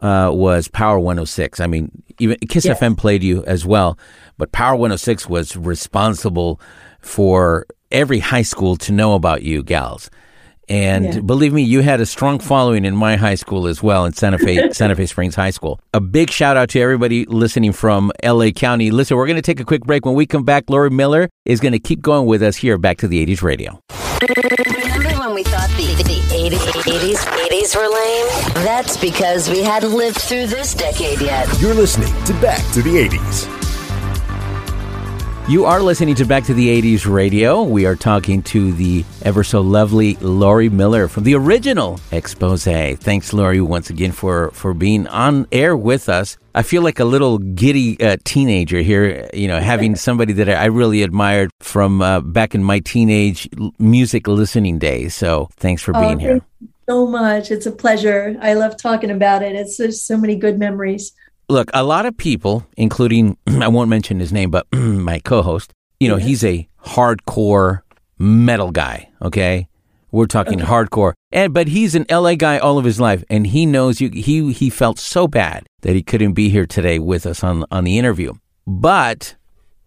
uh, 0.00 0.30
was 0.32 0.68
Power 0.68 0.98
106. 0.98 1.60
I 1.60 1.66
mean, 1.66 2.02
even 2.18 2.36
Kiss 2.48 2.64
Yes. 2.64 2.80
FM 2.80 2.96
played 2.96 3.22
you 3.22 3.44
as 3.44 3.64
well, 3.64 3.98
but 4.38 4.52
Power 4.52 4.74
106 4.74 5.28
was 5.28 5.56
responsible 5.56 6.60
for 7.00 7.66
every 7.90 8.18
high 8.18 8.42
school 8.42 8.76
to 8.76 8.92
know 8.92 9.14
about 9.14 9.42
you 9.42 9.62
gals. 9.62 10.10
And 10.70 11.04
Yeah. 11.14 11.20
believe 11.20 11.52
me, 11.52 11.62
you 11.62 11.80
had 11.80 12.00
a 12.00 12.06
strong 12.06 12.38
following 12.38 12.84
in 12.84 12.94
my 12.96 13.16
high 13.16 13.34
school 13.34 13.66
as 13.66 13.82
well, 13.82 14.04
in 14.06 14.12
Santa 14.12 14.38
Fe, 14.38 14.70
Santa 14.72 14.94
Fe 14.94 15.06
Springs 15.06 15.34
High 15.34 15.50
School. 15.50 15.80
A 15.92 16.00
big 16.00 16.30
shout 16.30 16.56
out 16.56 16.68
to 16.70 16.80
everybody 16.80 17.26
listening 17.26 17.72
from 17.72 18.12
LA 18.22 18.50
County. 18.52 18.92
Listen, 18.92 19.16
we're 19.16 19.26
going 19.26 19.34
to 19.36 19.42
take 19.42 19.58
a 19.60 19.64
quick 19.64 19.82
break. 19.84 20.06
When 20.06 20.14
we 20.14 20.26
come 20.26 20.44
back, 20.44 20.70
Laurie 20.70 20.88
Miller 20.90 21.28
is 21.44 21.58
going 21.60 21.72
to 21.72 21.80
keep 21.80 22.00
going 22.00 22.26
with 22.26 22.40
us 22.42 22.54
here 22.56 22.78
back 22.78 22.98
to 22.98 23.08
the 23.08 23.26
80s 23.26 23.42
radio. 23.42 23.80
Remember 24.22 25.18
when 25.18 25.34
we 25.34 25.42
thought 25.42 25.68
the, 25.70 25.86
the 26.02 26.20
80s, 26.30 26.58
80s, 26.84 27.16
80s 27.48 27.76
were 27.76 27.88
lame? 27.88 28.64
That's 28.64 28.96
because 28.96 29.50
we 29.50 29.62
hadn't 29.62 29.92
lived 29.92 30.18
through 30.18 30.46
this 30.46 30.74
decade 30.74 31.20
yet. 31.20 31.48
You're 31.60 31.74
listening 31.74 32.12
to 32.26 32.32
Back 32.40 32.64
to 32.74 32.82
the 32.82 32.90
80s. 33.08 33.59
You 35.50 35.64
are 35.64 35.82
listening 35.82 36.14
to 36.14 36.24
Back 36.24 36.44
to 36.44 36.54
the 36.54 36.80
80s 36.80 37.12
radio. 37.12 37.64
We 37.64 37.84
are 37.84 37.96
talking 37.96 38.40
to 38.44 38.72
the 38.72 39.04
ever 39.22 39.42
so 39.42 39.60
lovely 39.60 40.14
Laurie 40.20 40.68
Miller 40.68 41.08
from 41.08 41.24
the 41.24 41.34
original 41.34 41.98
Expose. 42.12 42.66
Thanks, 43.00 43.32
Laurie, 43.32 43.60
once 43.60 43.90
again 43.90 44.12
for, 44.12 44.52
for 44.52 44.74
being 44.74 45.08
on 45.08 45.48
air 45.50 45.76
with 45.76 46.08
us. 46.08 46.36
I 46.54 46.62
feel 46.62 46.82
like 46.82 47.00
a 47.00 47.04
little 47.04 47.38
giddy 47.38 48.00
uh, 48.00 48.18
teenager 48.22 48.78
here, 48.78 49.28
you 49.34 49.48
know, 49.48 49.58
having 49.58 49.96
somebody 50.06 50.34
that 50.34 50.48
I 50.48 50.66
really 50.66 51.02
admired 51.02 51.50
from 51.58 52.00
uh, 52.00 52.20
back 52.20 52.54
in 52.54 52.62
my 52.62 52.78
teenage 52.78 53.48
music 53.80 54.28
listening 54.28 54.78
days. 54.78 55.16
So 55.16 55.48
thanks 55.56 55.82
for 55.82 55.96
Oh, 55.96 56.00
being 56.00 56.20
here. 56.20 56.34
you 56.60 56.68
so 56.88 57.08
much. 57.08 57.50
It's 57.50 57.66
a 57.66 57.72
pleasure. 57.72 58.36
I 58.40 58.54
love 58.54 58.76
talking 58.76 59.10
about 59.10 59.42
it. 59.42 59.56
It's 59.56 59.78
just 59.78 60.06
so 60.06 60.16
many 60.16 60.36
good 60.36 60.60
memories. 60.60 61.10
Look, 61.50 61.68
a 61.74 61.82
lot 61.82 62.06
of 62.06 62.16
people, 62.16 62.64
including 62.76 63.36
I 63.48 63.66
won't 63.66 63.90
mention 63.90 64.20
his 64.20 64.32
name, 64.32 64.50
but 64.50 64.66
my 64.72 65.18
co-host, 65.18 65.72
you 65.98 66.08
know, 66.08 66.16
he's 66.16 66.44
a 66.44 66.68
hardcore 66.84 67.80
metal 68.18 68.70
guy. 68.70 69.10
Okay, 69.20 69.66
We're 70.12 70.26
talking 70.26 70.60
hardcore. 70.60 71.14
And 71.32 71.52
but 71.52 71.66
he's 71.66 71.96
an 71.96 72.06
LA 72.08 72.36
guy 72.36 72.58
all 72.58 72.78
of 72.78 72.84
his 72.84 73.00
life 73.00 73.24
and 73.28 73.48
he 73.48 73.66
knows 73.66 74.00
you 74.00 74.10
he 74.10 74.52
he 74.52 74.70
felt 74.70 74.98
so 75.00 75.26
bad 75.26 75.66
that 75.82 75.94
he 75.94 76.02
couldn't 76.02 76.34
be 76.34 76.50
here 76.50 76.66
today 76.66 76.98
with 77.00 77.26
us 77.26 77.42
on 77.42 77.64
on 77.70 77.82
the 77.84 77.98
interview. 77.98 78.34
But 78.66 79.34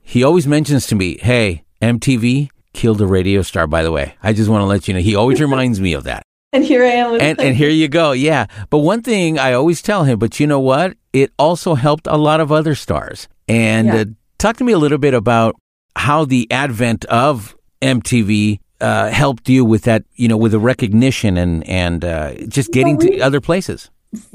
he 0.01 0.23
always 0.23 0.45
mentions 0.45 0.85
to 0.87 0.95
me, 0.95 1.17
"Hey, 1.17 1.63
MTV 1.81 2.49
killed 2.73 3.01
a 3.01 3.07
radio 3.07 3.41
star 3.41 3.67
by 3.67 3.83
the 3.83 3.91
way." 3.91 4.15
I 4.21 4.33
just 4.33 4.49
want 4.49 4.61
to 4.61 4.65
let 4.65 4.87
you 4.87 4.93
know. 4.93 4.99
He 4.99 5.15
always 5.15 5.39
reminds 5.47 5.79
me 5.79 5.93
of 5.93 6.03
that. 6.03 6.23
And 6.53 6.63
here 6.63 6.83
I 6.83 6.89
am. 6.89 7.19
And 7.19 7.39
and 7.41 7.55
here 7.55 7.69
you 7.69 7.87
go. 7.87 8.11
Yeah. 8.11 8.45
But 8.69 8.79
one 8.79 9.01
thing 9.01 9.39
I 9.39 9.53
always 9.53 9.81
tell 9.81 10.03
him, 10.03 10.19
but 10.19 10.39
you 10.39 10.47
know 10.47 10.59
what? 10.59 10.95
It 11.11 11.31
also 11.37 11.73
helped 11.73 12.07
a 12.07 12.17
lot 12.17 12.39
of 12.39 12.51
other 12.51 12.75
stars. 12.75 13.27
And 13.47 13.87
Yeah. 13.87 14.01
uh, 14.01 14.05
talk 14.37 14.57
to 14.57 14.63
me 14.63 14.71
a 14.71 14.77
little 14.77 14.99
bit 14.99 15.13
about 15.15 15.55
how 15.95 16.25
the 16.25 16.47
advent 16.51 17.05
of 17.05 17.55
MTV 17.81 18.59
uh, 18.81 19.09
helped 19.09 19.49
you 19.49 19.65
with 19.65 19.83
that, 19.83 20.03
you 20.15 20.27
know, 20.27 20.37
with 20.37 20.51
the 20.51 20.59
recognition 20.59 21.37
and 21.37 21.67
and 21.67 22.05
uh, 22.05 22.33
just 22.47 22.71
getting 22.71 22.99
to 22.99 23.19
other 23.19 23.41
places. 23.41 23.89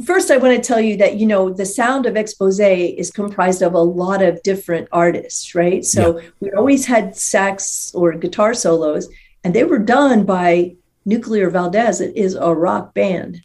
First, 0.04 0.32
I 0.32 0.38
want 0.38 0.56
to 0.56 0.60
tell 0.60 0.80
you 0.80 0.96
that, 0.96 1.18
you 1.20 1.26
know, 1.26 1.50
the 1.50 1.66
sound 1.66 2.04
of 2.06 2.16
expose 2.16 2.58
is 2.58 3.12
comprised 3.12 3.62
of 3.62 3.74
a 3.74 3.80
lot 3.80 4.22
of 4.22 4.42
different 4.42 4.88
artists, 4.90 5.54
right? 5.54 5.84
So 5.84 6.20
we 6.40 6.50
always 6.50 6.86
had 6.86 7.16
sax 7.16 7.92
or 7.94 8.12
guitar 8.14 8.54
solos, 8.54 9.08
and 9.44 9.54
they 9.54 9.62
were 9.62 9.78
done 9.78 10.24
by 10.24 10.74
Nuclear 11.08 11.50
Valdez. 11.50 12.00
It 12.00 12.16
is 12.16 12.34
a 12.34 12.54
rock 12.54 12.94
band. 12.94 13.42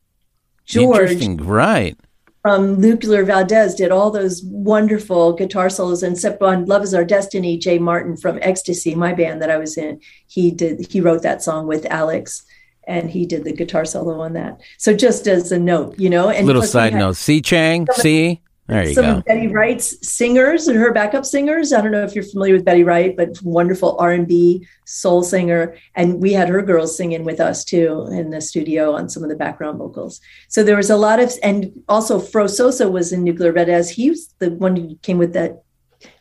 George 0.65 1.11
Interesting, 1.11 1.37
right? 1.37 1.97
from 2.43 2.79
Nuclear 2.79 3.23
Valdez 3.23 3.73
did 3.73 3.89
all 3.89 4.11
those 4.11 4.43
wonderful 4.43 5.31
guitar 5.31 5.69
solos, 5.69 6.03
and 6.03 6.13
except 6.13 6.41
on 6.41 6.65
"Love 6.65 6.83
Is 6.83 6.93
Our 6.93 7.05
Destiny," 7.05 7.57
Jay 7.57 7.79
Martin 7.79 8.17
from 8.17 8.37
Ecstasy, 8.41 8.93
my 8.95 9.13
band 9.13 9.41
that 9.41 9.49
I 9.49 9.57
was 9.57 9.77
in, 9.77 10.01
he 10.27 10.51
did 10.51 10.91
he 10.91 10.99
wrote 10.99 11.23
that 11.23 11.41
song 11.41 11.67
with 11.67 11.85
Alex, 11.85 12.43
and 12.85 13.09
he 13.09 13.25
did 13.25 13.45
the 13.45 13.53
guitar 13.53 13.85
solo 13.85 14.19
on 14.19 14.33
that. 14.33 14.59
So 14.77 14.93
just 14.93 15.25
as 15.25 15.53
a 15.53 15.57
note, 15.57 15.97
you 15.97 16.09
know, 16.09 16.29
and 16.29 16.45
Little 16.45 16.63
side 16.63 16.91
had 16.91 16.99
note. 16.99 17.15
See 17.15 17.41
Chang, 17.41 17.87
see? 17.93 18.41
There 18.67 18.87
you 18.87 18.93
some 18.93 19.05
go. 19.05 19.17
of 19.17 19.25
Betty 19.25 19.47
Wright's 19.47 20.07
singers 20.07 20.69
and 20.69 20.77
her 20.77 20.93
backup 20.93 21.25
singers. 21.25 21.73
I 21.73 21.81
don't 21.81 21.91
know 21.91 22.03
if 22.03 22.15
you're 22.15 22.23
familiar 22.23 22.53
with 22.53 22.63
Betty 22.63 22.83
Wright, 22.83 23.15
but 23.15 23.41
wonderful 23.43 23.97
R 23.99 24.11
and 24.11 24.25
B 24.25 24.65
soul 24.85 25.21
singer. 25.21 25.75
And 25.95 26.21
we 26.21 26.31
had 26.31 26.47
her 26.47 26.61
girls 26.61 26.95
singing 26.95 27.25
with 27.25 27.41
us 27.41 27.65
too 27.65 28.07
in 28.11 28.29
the 28.29 28.39
studio 28.39 28.93
on 28.93 29.09
some 29.09 29.23
of 29.23 29.29
the 29.29 29.35
background 29.35 29.79
vocals. 29.79 30.21
So 30.47 30.63
there 30.63 30.77
was 30.77 30.89
a 30.89 30.97
lot 30.97 31.19
of, 31.19 31.33
and 31.43 31.71
also 31.89 32.19
Fro 32.19 32.47
Sosa 32.47 32.89
was 32.89 33.11
in 33.11 33.23
Nuclear 33.23 33.51
Valdez 33.51 33.89
he 33.89 34.09
was 34.09 34.33
the 34.39 34.51
one 34.51 34.75
who 34.75 34.95
came 35.01 35.17
with 35.17 35.33
that 35.33 35.62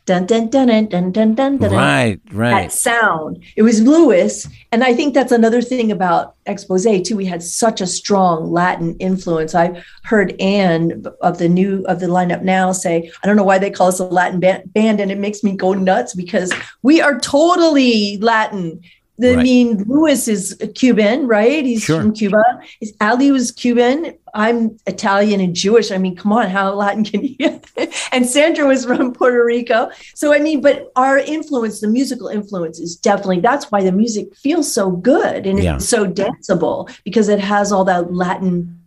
dun 0.05 0.25
dun 0.25 0.49
dun 0.49 0.67
dun 0.67 0.87
dun 0.89 1.11
dun 1.11 1.35
dun 1.35 1.57
dun. 1.57 1.71
Right, 1.71 2.19
right. 2.31 2.63
That 2.63 2.73
sound. 2.73 3.43
It 3.55 3.61
was 3.61 3.81
Lewis. 3.81 4.47
And 4.71 4.83
I 4.83 4.93
think 4.93 5.13
that's 5.13 5.31
another 5.31 5.61
thing 5.61 5.91
about 5.91 6.35
Expose 6.45 6.85
too. 7.03 7.15
We 7.15 7.25
had 7.25 7.41
such 7.41 7.79
a 7.79 7.87
strong 7.87 8.51
Latin 8.51 8.97
influence. 8.99 9.55
I 9.55 9.81
heard 10.03 10.39
Anne 10.41 11.05
of 11.21 11.37
the 11.37 11.47
new 11.47 11.85
of 11.87 12.01
the 12.01 12.07
lineup 12.07 12.41
now 12.41 12.73
say, 12.73 13.11
I 13.23 13.27
don't 13.27 13.37
know 13.37 13.43
why 13.43 13.59
they 13.59 13.71
call 13.71 13.87
us 13.87 13.99
a 13.99 14.05
Latin 14.05 14.41
ba- 14.41 14.63
band, 14.67 14.99
and 14.99 15.11
it 15.11 15.19
makes 15.19 15.43
me 15.43 15.55
go 15.55 15.73
nuts 15.73 16.13
because 16.13 16.51
we 16.81 16.99
are 16.99 17.19
totally 17.19 18.17
Latin. 18.17 18.81
I 19.21 19.35
Right. 19.35 19.43
mean, 19.43 19.83
Lewis 19.87 20.27
is 20.27 20.57
a 20.59 20.65
Cuban, 20.67 21.27
right? 21.27 21.63
He's 21.63 21.83
Sure. 21.83 22.01
from 22.01 22.13
Cuba. 22.13 22.41
His- 22.79 22.93
Ali 22.99 23.29
was 23.31 23.51
Cuban. 23.51 24.13
I'm 24.33 24.75
Italian 24.87 25.39
and 25.39 25.53
Jewish. 25.55 25.91
I 25.91 25.99
mean, 25.99 26.15
come 26.15 26.33
on, 26.33 26.49
how 26.49 26.73
Latin 26.73 27.03
can 27.03 27.23
you 27.23 27.59
and 28.11 28.25
Sandra 28.25 28.65
was 28.65 28.85
from 28.85 29.13
Puerto 29.13 29.45
Rico. 29.45 29.89
So, 30.15 30.33
I 30.33 30.39
mean, 30.39 30.61
but 30.61 30.91
our 30.95 31.19
influence, 31.19 31.79
the 31.79 31.87
musical 31.87 32.27
influence 32.27 32.79
is 32.79 32.95
definitely, 32.95 33.39
that's 33.41 33.71
why 33.71 33.83
the 33.83 33.91
music 33.91 34.35
feels 34.35 34.71
so 34.71 34.89
good 34.89 35.45
and 35.45 35.61
Yeah. 35.61 35.75
it's 35.75 35.87
so 35.87 36.07
danceable 36.07 36.89
because 37.03 37.29
it 37.29 37.39
has 37.39 37.71
all 37.71 37.83
that 37.85 38.11
Latin 38.13 38.79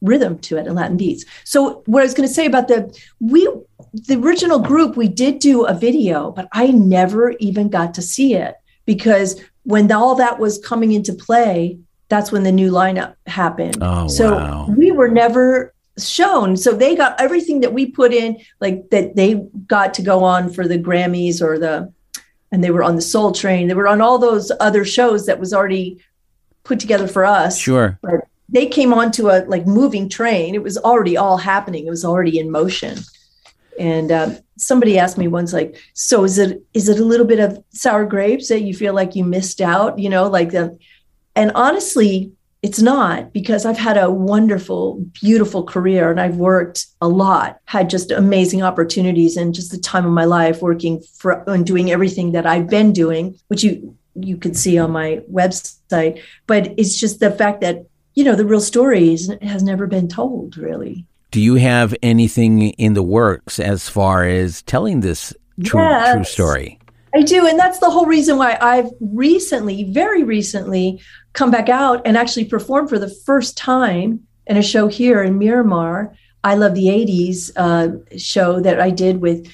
rhythm 0.00 0.38
to 0.38 0.56
it 0.56 0.66
and 0.66 0.76
Latin 0.76 0.96
beats. 0.96 1.24
So 1.44 1.82
what 1.84 2.00
I 2.00 2.04
was 2.04 2.14
going 2.14 2.28
to 2.28 2.34
say 2.34 2.46
about 2.46 2.68
the 2.68 2.94
we 3.20 3.46
the 3.92 4.16
original 4.18 4.58
group 4.58 4.96
we 4.96 5.08
did 5.08 5.38
do 5.38 5.64
a 5.66 5.74
video, 5.74 6.30
but 6.30 6.48
I 6.52 6.68
never 6.68 7.32
even 7.40 7.68
got 7.68 7.92
to 7.94 8.02
see 8.02 8.34
it 8.34 8.54
because 8.86 9.36
when 9.66 9.90
all 9.92 10.14
that 10.14 10.38
was 10.38 10.58
coming 10.58 10.92
into 10.92 11.12
play, 11.12 11.78
that's 12.08 12.32
when 12.32 12.44
the 12.44 12.52
new 12.52 12.70
lineup 12.70 13.16
happened. 13.26 13.78
Oh, 13.80 14.08
so 14.08 14.34
wow. 14.34 14.66
we 14.68 14.90
were 14.92 15.08
never 15.08 15.74
shown. 15.98 16.56
So 16.56 16.72
they 16.72 16.94
got 16.94 17.20
everything 17.20 17.60
that 17.60 17.72
we 17.72 17.86
put 17.86 18.12
in, 18.12 18.38
like 18.60 18.90
that 18.90 19.16
they 19.16 19.34
got 19.66 19.92
to 19.94 20.02
go 20.02 20.24
on 20.24 20.52
for 20.52 20.66
the 20.68 20.78
Grammys 20.78 21.42
or 21.42 21.58
the 21.58 21.92
and 22.52 22.62
they 22.62 22.70
were 22.70 22.84
on 22.84 22.94
the 22.96 23.02
Soul 23.02 23.32
Train. 23.32 23.66
They 23.66 23.74
were 23.74 23.88
on 23.88 24.00
all 24.00 24.18
those 24.18 24.52
other 24.60 24.84
shows 24.84 25.26
that 25.26 25.40
was 25.40 25.52
already 25.52 25.98
put 26.66 26.80
together 26.80 27.06
for 27.06 27.24
us 27.24 27.56
Sure. 27.58 27.98
but 28.02 28.26
they 28.48 28.66
came 28.66 28.92
onto 28.92 29.30
a 29.30 29.44
like 29.46 29.66
moving 29.66 30.08
train 30.08 30.54
it 30.54 30.62
was 30.62 30.76
already 30.76 31.16
all 31.16 31.36
happening 31.36 31.86
it 31.86 31.90
was 31.90 32.04
already 32.04 32.38
in 32.38 32.50
motion 32.50 32.98
and 33.78 34.10
um, 34.10 34.36
somebody 34.56 34.98
asked 34.98 35.18
me 35.18 35.28
once 35.28 35.52
like 35.52 35.76
so 35.94 36.24
is 36.24 36.38
it 36.38 36.62
is 36.74 36.88
it 36.88 36.98
a 36.98 37.04
little 37.04 37.26
bit 37.26 37.40
of 37.40 37.62
sour 37.70 38.04
grapes 38.04 38.48
that 38.48 38.62
you 38.62 38.74
feel 38.74 38.94
like 38.94 39.14
you 39.14 39.24
missed 39.24 39.60
out 39.60 39.98
you 39.98 40.08
know 40.08 40.28
like 40.28 40.50
the 40.50 40.76
and 41.34 41.52
honestly 41.54 42.32
it's 42.62 42.80
not 42.80 43.32
because 43.32 43.66
i've 43.66 43.78
had 43.78 43.98
a 43.98 44.10
wonderful 44.10 44.96
beautiful 45.20 45.62
career 45.62 46.10
and 46.10 46.20
i've 46.20 46.36
worked 46.36 46.86
a 47.00 47.08
lot 47.08 47.60
had 47.66 47.90
just 47.90 48.10
amazing 48.10 48.62
opportunities 48.62 49.36
and 49.36 49.54
just 49.54 49.70
the 49.70 49.78
time 49.78 50.06
of 50.06 50.12
my 50.12 50.24
life 50.24 50.62
working 50.62 51.00
for 51.18 51.44
and 51.48 51.66
doing 51.66 51.90
everything 51.90 52.32
that 52.32 52.46
i've 52.46 52.68
been 52.68 52.92
doing 52.92 53.38
which 53.48 53.62
you 53.62 53.96
you 54.20 54.36
could 54.36 54.56
see 54.56 54.78
on 54.78 54.90
my 54.90 55.22
website. 55.30 56.22
But 56.46 56.74
it's 56.78 56.98
just 56.98 57.20
the 57.20 57.30
fact 57.30 57.60
that 57.60 57.86
you 58.14 58.24
know 58.24 58.34
the 58.34 58.46
real 58.46 58.60
story 58.60 59.16
has 59.42 59.62
never 59.62 59.86
been 59.86 60.08
told 60.08 60.56
really 60.56 61.04
Do 61.36 61.42
you 61.42 61.56
have 61.56 61.94
anything 62.02 62.70
in 62.78 62.94
the 62.94 63.02
works 63.02 63.60
as 63.60 63.90
far 63.90 64.24
as 64.24 64.62
telling 64.62 65.00
this 65.00 65.34
true 65.64 65.82
Yes. 65.82 66.14
true 66.14 66.24
story? 66.24 66.78
I 67.14 67.20
do. 67.20 67.46
And 67.46 67.58
that's 67.58 67.78
the 67.78 67.90
whole 67.90 68.06
reason 68.06 68.38
why 68.38 68.56
I've 68.58 68.88
recently, 69.00 69.84
very 69.84 70.22
recently, 70.22 70.98
come 71.34 71.50
back 71.50 71.68
out 71.68 72.00
and 72.06 72.16
actually 72.16 72.46
performed 72.46 72.88
for 72.88 72.98
the 72.98 73.10
first 73.10 73.58
time 73.58 74.20
in 74.46 74.56
a 74.56 74.62
show 74.62 74.86
here 74.86 75.22
in 75.22 75.36
Miramar. 75.36 76.14
I 76.42 76.54
Love 76.54 76.74
the 76.74 76.86
80s 76.86 77.50
uh, 77.56 77.88
show 78.16 78.58
that 78.60 78.80
I 78.80 78.88
did 78.88 79.20
with 79.20 79.46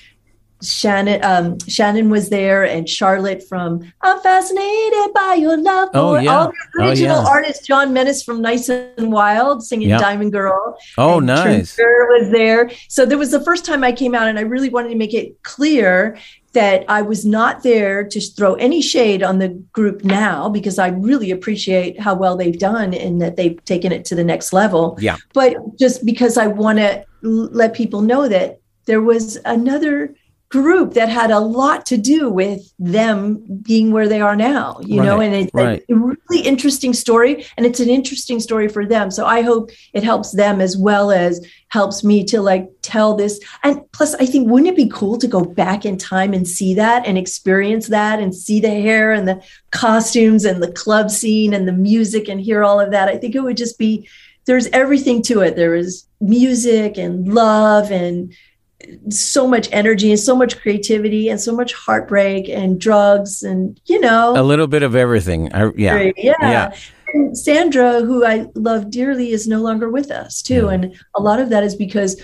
Shannon. 0.63 1.23
Um, 1.25 1.59
Shannon 1.69 2.09
was 2.11 2.29
there 2.31 2.65
and 2.65 2.89
Charlotte 2.89 3.43
from 3.49 3.93
I'm 4.01 4.21
Fascinated 4.21 5.13
by 5.15 5.37
Your 5.41 5.57
Love. 5.57 5.91
Oh, 5.95 6.17
yeah. 6.19 6.37
All 6.37 6.47
the 6.47 6.83
Oh, 6.83 6.89
original 6.89 7.23
yeah. 7.23 7.29
artists, 7.29 7.67
John 7.67 7.93
Menace 7.93 8.23
from 8.23 8.41
Nice 8.41 8.69
and 8.69 9.13
Wild 9.13 9.63
singing 9.65 9.89
Yeah. 9.91 9.99
Diamond 9.99 10.33
Girl. 10.33 10.77
Oh, 10.99 11.19
and 11.19 11.27
nice. 11.27 11.75
Trigger 11.75 12.07
was 12.19 12.31
there. 12.31 12.71
So 12.89 13.05
there 13.05 13.19
was 13.19 13.31
the 13.31 13.41
first 13.45 13.65
time 13.65 13.85
I 13.85 13.93
came 13.93 14.15
out, 14.15 14.29
and 14.29 14.39
I 14.39 14.43
really 14.43 14.69
wanted 14.69 14.91
to 14.91 14.97
make 14.97 15.15
it 15.15 15.43
clear 15.43 16.17
that 16.53 16.85
I 16.87 17.01
was 17.01 17.25
not 17.25 17.63
there 17.63 18.05
to 18.05 18.21
throw 18.21 18.55
any 18.55 18.83
shade 18.83 19.23
on 19.23 19.39
the 19.39 19.49
group 19.73 20.05
now 20.05 20.51
because 20.51 20.79
I 20.79 20.89
really 20.89 21.31
appreciate 21.31 21.99
how 21.99 22.15
well 22.15 22.37
they've 22.37 22.59
done 22.59 22.93
and 22.93 23.23
that 23.23 23.37
they've 23.37 23.63
taken 23.65 23.91
it 23.91 24.05
to 24.07 24.15
the 24.15 24.23
next 24.25 24.53
level. 24.53 24.99
Yeah. 25.01 25.17
But 25.33 25.57
just 25.79 26.05
because 26.05 26.37
I 26.37 26.49
want 26.49 26.79
to 26.79 27.07
let 27.23 27.73
people 27.73 28.03
know 28.03 28.29
that 28.29 28.61
there 28.85 29.01
was 29.01 29.39
another 29.47 30.15
group 30.53 30.92
that 30.92 31.09
had 31.09 31.30
a 31.30 31.40
lot 31.40 31.86
to 31.86 31.96
do 31.96 32.28
with 32.28 32.61
them 32.78 33.42
being 33.62 33.90
where 33.90 34.07
they 34.07 34.20
are 34.20 34.36
now, 34.36 34.78
you 34.82 35.03
know, 35.03 35.18
and 35.18 35.34
it's 35.34 35.55
right. 35.55 35.82
a 35.88 35.94
really 35.94 36.46
interesting 36.46 36.92
story 36.92 37.46
and 37.57 37.64
it's 37.64 37.80
an 37.80 37.88
interesting 37.88 38.38
story 38.38 38.68
for 38.68 38.84
them. 38.84 39.11
So 39.11 39.24
I 39.24 39.40
hope 39.40 39.70
it 39.94 40.05
helps 40.05 40.32
them 40.32 40.61
as 40.61 40.76
well 40.76 41.11
as 41.11 41.44
helps 41.68 42.05
me 42.05 42.22
to 42.24 42.42
like 42.42 42.68
tell 42.82 43.14
this. 43.16 43.40
And 43.64 43.80
plus, 43.92 44.14
I 44.16 44.26
think 44.26 44.50
wouldn't 44.50 44.68
it 44.68 44.76
be 44.76 44.90
cool 44.90 45.16
to 45.16 45.26
go 45.26 45.42
back 45.42 45.86
in 45.86 45.96
time 45.96 46.34
and 46.34 46.46
see 46.46 46.74
that 46.74 47.07
and 47.07 47.16
experience 47.16 47.88
that 47.88 48.20
and 48.20 48.34
see 48.34 48.61
the 48.61 48.68
hair 48.68 49.11
and 49.11 49.26
the 49.26 49.42
costumes 49.70 50.44
and 50.44 50.62
the 50.62 50.72
club 50.72 51.11
scene 51.11 51.55
and 51.55 51.66
the 51.66 51.72
music 51.72 52.28
and 52.28 52.38
hear 52.38 52.62
all 52.62 52.78
of 52.78 52.90
that? 52.90 53.09
I 53.09 53.16
think 53.16 53.34
it 53.34 53.40
would 53.40 53.57
just 53.57 53.78
be 53.78 54.07
there's 54.44 54.66
everything 54.68 55.22
to 55.22 55.40
it. 55.40 55.57
There 55.57 55.74
is 55.74 56.05
music 56.20 56.98
and 56.98 57.32
love 57.32 57.90
and 57.90 58.34
so 59.09 59.47
much 59.47 59.68
energy 59.72 60.11
and 60.11 60.20
so 60.20 60.35
much 60.37 60.61
creativity 60.61 61.28
and 61.28 61.41
so 61.41 61.55
much 61.55 61.72
heartbreak 61.74 62.49
and 62.49 62.80
drugs 62.80 63.43
and 63.43 63.80
you 63.87 64.01
know 64.01 64.35
A 64.37 64.43
little 64.43 64.66
bit 64.66 64.83
of 64.83 64.95
everything. 64.95 65.53
I, 65.55 65.70
yeah. 65.76 66.11
Yeah. 66.16 66.35
Yeah. 66.41 66.74
And 67.14 67.37
Sandra, 67.37 68.01
who 68.01 68.24
I 68.24 68.47
love 68.55 68.91
dearly, 68.91 69.33
is 69.33 69.47
no 69.47 69.61
longer 69.61 69.91
with 69.91 70.11
us 70.11 70.41
too, 70.41 70.68
and 70.68 70.99
a 71.14 71.20
lot 71.20 71.41
of 71.41 71.51
that 71.51 71.62
is 71.62 71.74
because 71.74 72.20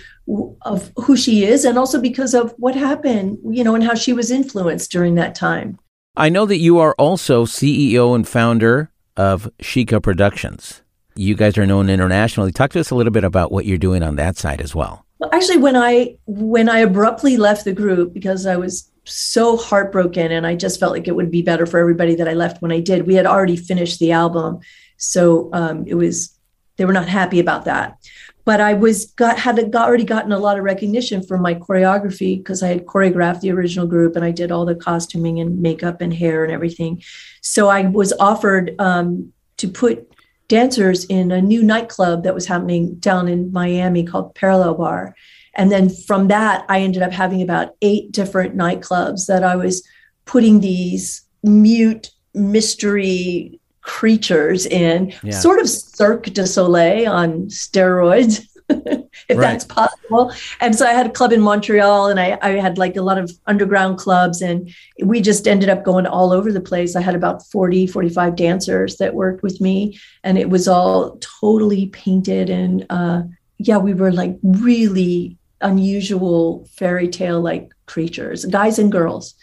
of 0.62 0.90
who 0.96 1.16
she 1.16 1.44
is, 1.44 1.64
and 1.64 1.78
also 1.78 2.00
because 2.00 2.34
of 2.34 2.54
what 2.56 2.74
happened, 2.74 3.38
you 3.50 3.62
know, 3.64 3.74
and 3.74 3.84
how 3.84 3.94
she 3.94 4.12
was 4.12 4.30
influenced 4.30 4.90
during 4.90 5.14
that 5.16 5.34
time. 5.34 5.78
I 6.16 6.30
know 6.30 6.46
that 6.46 6.58
you 6.58 6.78
are 6.78 6.94
also 6.98 7.44
CEO 7.44 8.14
and 8.14 8.26
founder 8.26 8.90
of 9.16 9.50
Shika 9.62 10.02
Productions. 10.02 10.82
You 11.14 11.34
guys 11.34 11.58
are 11.58 11.66
known 11.66 11.90
internationally. 11.90 12.52
Talk 12.52 12.70
to 12.70 12.80
us 12.80 12.90
a 12.90 12.94
little 12.94 13.12
bit 13.12 13.24
about 13.24 13.52
what 13.52 13.66
you're 13.66 13.76
doing 13.76 14.02
on 14.02 14.16
that 14.16 14.36
side 14.36 14.60
as 14.60 14.74
well. 14.74 15.04
Well, 15.18 15.30
actually, 15.32 15.58
when 15.58 15.76
I 15.76 16.16
when 16.26 16.68
I 16.68 16.78
abruptly 16.78 17.36
left 17.36 17.64
the 17.64 17.72
group 17.72 18.12
because 18.12 18.46
I 18.46 18.56
was 18.56 18.90
so 19.04 19.56
heartbroken 19.56 20.30
and 20.32 20.46
I 20.46 20.54
just 20.54 20.78
felt 20.78 20.92
like 20.92 21.08
it 21.08 21.16
would 21.16 21.30
be 21.30 21.42
better 21.42 21.66
for 21.66 21.80
everybody 21.80 22.14
that 22.16 22.28
I 22.28 22.34
left 22.34 22.62
when 22.62 22.70
I 22.70 22.80
did. 22.80 23.06
We 23.06 23.14
had 23.14 23.26
already 23.26 23.56
finished 23.56 23.98
the 23.98 24.12
album, 24.12 24.60
So 24.98 25.50
um, 25.52 25.84
it 25.86 25.94
was 25.94 26.38
they 26.76 26.84
were 26.84 26.92
not 26.92 27.08
happy 27.08 27.40
about 27.40 27.64
that. 27.64 27.96
But 28.44 28.60
I 28.60 28.74
was 28.74 29.06
got 29.06 29.38
had 29.38 29.72
got, 29.72 29.88
already 29.88 30.04
gotten 30.04 30.32
a 30.32 30.38
lot 30.38 30.56
of 30.56 30.64
recognition 30.64 31.22
for 31.22 31.36
my 31.36 31.54
choreography 31.54 32.38
because 32.38 32.62
I 32.62 32.68
had 32.68 32.86
choreographed 32.86 33.40
the 33.40 33.50
original 33.50 33.86
group 33.86 34.14
and 34.14 34.24
I 34.24 34.30
did 34.30 34.52
all 34.52 34.64
the 34.64 34.74
costuming 34.74 35.40
and 35.40 35.60
makeup 35.60 36.00
and 36.00 36.14
hair 36.14 36.44
and 36.44 36.52
everything. 36.52 37.02
So 37.42 37.68
I 37.68 37.82
was 37.82 38.12
offered 38.20 38.74
um, 38.78 39.32
to 39.58 39.68
put 39.68 40.08
dancers 40.48 41.04
in 41.04 41.30
a 41.30 41.40
new 41.40 41.62
nightclub 41.62 42.24
that 42.24 42.34
was 42.34 42.46
happening 42.46 42.94
down 42.96 43.28
in 43.28 43.52
Miami 43.52 44.04
called 44.04 44.34
Parallel 44.34 44.74
Bar. 44.74 45.14
And 45.54 45.70
then 45.70 45.90
from 45.90 46.28
that, 46.28 46.64
I 46.68 46.80
ended 46.80 47.02
up 47.02 47.12
having 47.12 47.42
about 47.42 47.74
eight 47.82 48.12
different 48.12 48.56
nightclubs 48.56 49.26
that 49.26 49.44
I 49.44 49.56
was 49.56 49.86
putting 50.24 50.60
these 50.60 51.22
mute 51.42 52.10
mystery 52.34 53.60
creatures 53.82 54.66
in, 54.66 55.12
yeah. 55.22 55.38
sort 55.38 55.60
of 55.60 55.68
Cirque 55.68 56.26
du 56.26 56.46
Soleil 56.46 57.10
on 57.10 57.46
steroids. 57.46 58.44
if 59.28 59.36
right. 59.36 59.38
that's 59.38 59.64
possible. 59.64 60.32
And 60.60 60.76
so 60.76 60.86
I 60.86 60.92
had 60.92 61.06
a 61.06 61.10
club 61.10 61.32
in 61.32 61.40
Montreal 61.40 62.08
and 62.08 62.20
I, 62.20 62.38
I 62.42 62.50
had 62.50 62.78
like 62.78 62.96
a 62.96 63.02
lot 63.02 63.18
of 63.18 63.30
underground 63.46 63.98
clubs 63.98 64.42
and 64.42 64.72
we 65.02 65.20
just 65.20 65.48
ended 65.48 65.68
up 65.68 65.84
going 65.84 66.06
all 66.06 66.32
over 66.32 66.52
the 66.52 66.60
place. 66.60 66.94
I 66.94 67.00
had 67.00 67.14
about 67.14 67.46
40, 67.46 67.86
45 67.86 68.36
dancers 68.36 68.96
that 68.96 69.14
worked 69.14 69.42
with 69.42 69.60
me 69.60 69.98
and 70.22 70.38
it 70.38 70.50
was 70.50 70.68
all 70.68 71.18
totally 71.40 71.86
painted. 71.86 72.50
And 72.50 72.84
uh, 72.90 73.22
yeah, 73.58 73.78
we 73.78 73.94
were 73.94 74.12
like 74.12 74.36
really 74.42 75.36
unusual 75.60 76.68
fairy 76.76 77.08
tale 77.08 77.40
like 77.40 77.72
creatures, 77.86 78.44
guys 78.44 78.78
and 78.78 78.92
girls. 78.92 79.34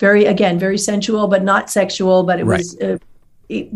Very, 0.00 0.24
again, 0.24 0.58
very 0.58 0.78
sensual, 0.78 1.28
but 1.28 1.44
not 1.44 1.70
sexual, 1.70 2.24
but 2.24 2.40
it 2.40 2.44
right. 2.44 2.58
was. 2.58 2.78
Uh, 2.80 2.98
it, 3.48 3.68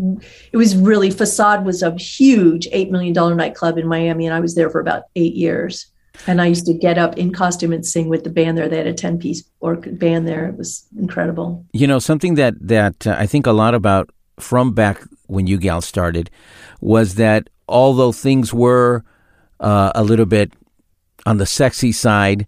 it 0.52 0.56
was 0.56 0.76
really 0.76 1.10
facade 1.10 1.64
was 1.64 1.82
a 1.82 1.94
huge 1.96 2.68
eight 2.72 2.90
million 2.90 3.12
dollar 3.12 3.34
nightclub 3.34 3.78
in 3.78 3.86
Miami, 3.86 4.26
and 4.26 4.34
I 4.34 4.40
was 4.40 4.54
there 4.54 4.70
for 4.70 4.80
about 4.80 5.04
eight 5.16 5.34
years. 5.34 5.86
And 6.26 6.42
I 6.42 6.46
used 6.46 6.66
to 6.66 6.74
get 6.74 6.98
up 6.98 7.16
in 7.16 7.32
costume 7.32 7.72
and 7.72 7.86
sing 7.86 8.08
with 8.08 8.24
the 8.24 8.30
band 8.30 8.58
there. 8.58 8.68
They 8.68 8.78
had 8.78 8.88
a 8.88 8.94
ten 8.94 9.18
piece 9.18 9.42
band 9.62 10.26
there. 10.26 10.48
It 10.48 10.56
was 10.56 10.86
incredible. 10.98 11.64
You 11.72 11.86
know, 11.86 11.98
something 12.00 12.34
that 12.34 12.54
that 12.60 13.06
uh, 13.06 13.16
I 13.18 13.26
think 13.26 13.46
a 13.46 13.52
lot 13.52 13.74
about 13.74 14.10
from 14.40 14.72
back 14.72 15.00
when 15.26 15.46
you 15.46 15.58
gals 15.58 15.84
started 15.84 16.30
was 16.80 17.14
that 17.16 17.48
although 17.68 18.12
things 18.12 18.52
were 18.52 19.04
uh, 19.60 19.92
a 19.94 20.02
little 20.02 20.26
bit 20.26 20.52
on 21.26 21.36
the 21.36 21.46
sexy 21.46 21.92
side, 21.92 22.46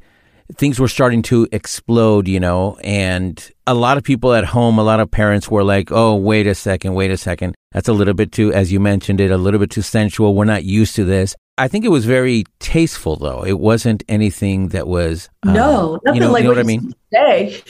things 0.56 0.80
were 0.80 0.88
starting 0.88 1.22
to 1.22 1.46
explode, 1.52 2.26
you 2.26 2.40
know, 2.40 2.78
and 2.82 3.50
a 3.70 3.74
lot 3.74 3.96
of 3.96 4.02
people 4.02 4.34
at 4.34 4.44
home, 4.44 4.78
a 4.78 4.82
lot 4.82 4.98
of 4.98 5.12
parents 5.12 5.48
were 5.48 5.62
like, 5.62 5.92
oh, 5.92 6.16
wait 6.16 6.48
a 6.48 6.56
second, 6.56 6.94
wait 6.94 7.12
a 7.12 7.16
second. 7.16 7.54
That's 7.70 7.86
a 7.86 7.92
little 7.92 8.14
bit 8.14 8.32
too, 8.32 8.52
as 8.52 8.72
you 8.72 8.80
mentioned 8.80 9.20
it, 9.20 9.30
a 9.30 9.36
little 9.36 9.60
bit 9.60 9.70
too 9.70 9.82
sensual. 9.82 10.34
We're 10.34 10.44
not 10.44 10.64
used 10.64 10.96
to 10.96 11.04
this. 11.04 11.36
I 11.56 11.68
think 11.68 11.84
it 11.84 11.90
was 11.90 12.04
very 12.04 12.44
tasteful, 12.58 13.14
though. 13.14 13.44
It 13.44 13.60
wasn't 13.60 14.02
anything 14.08 14.68
that 14.68 14.88
was 14.88 15.28
uh, 15.46 15.52
no, 15.52 16.00
nothing 16.04 16.20
you 16.20 16.26
know, 16.26 16.32
like 16.32 16.42
you 16.42 16.48
know 16.48 16.54
what 16.54 16.58
I 16.58 16.64
mean. 16.64 16.92
Today, 17.12 17.61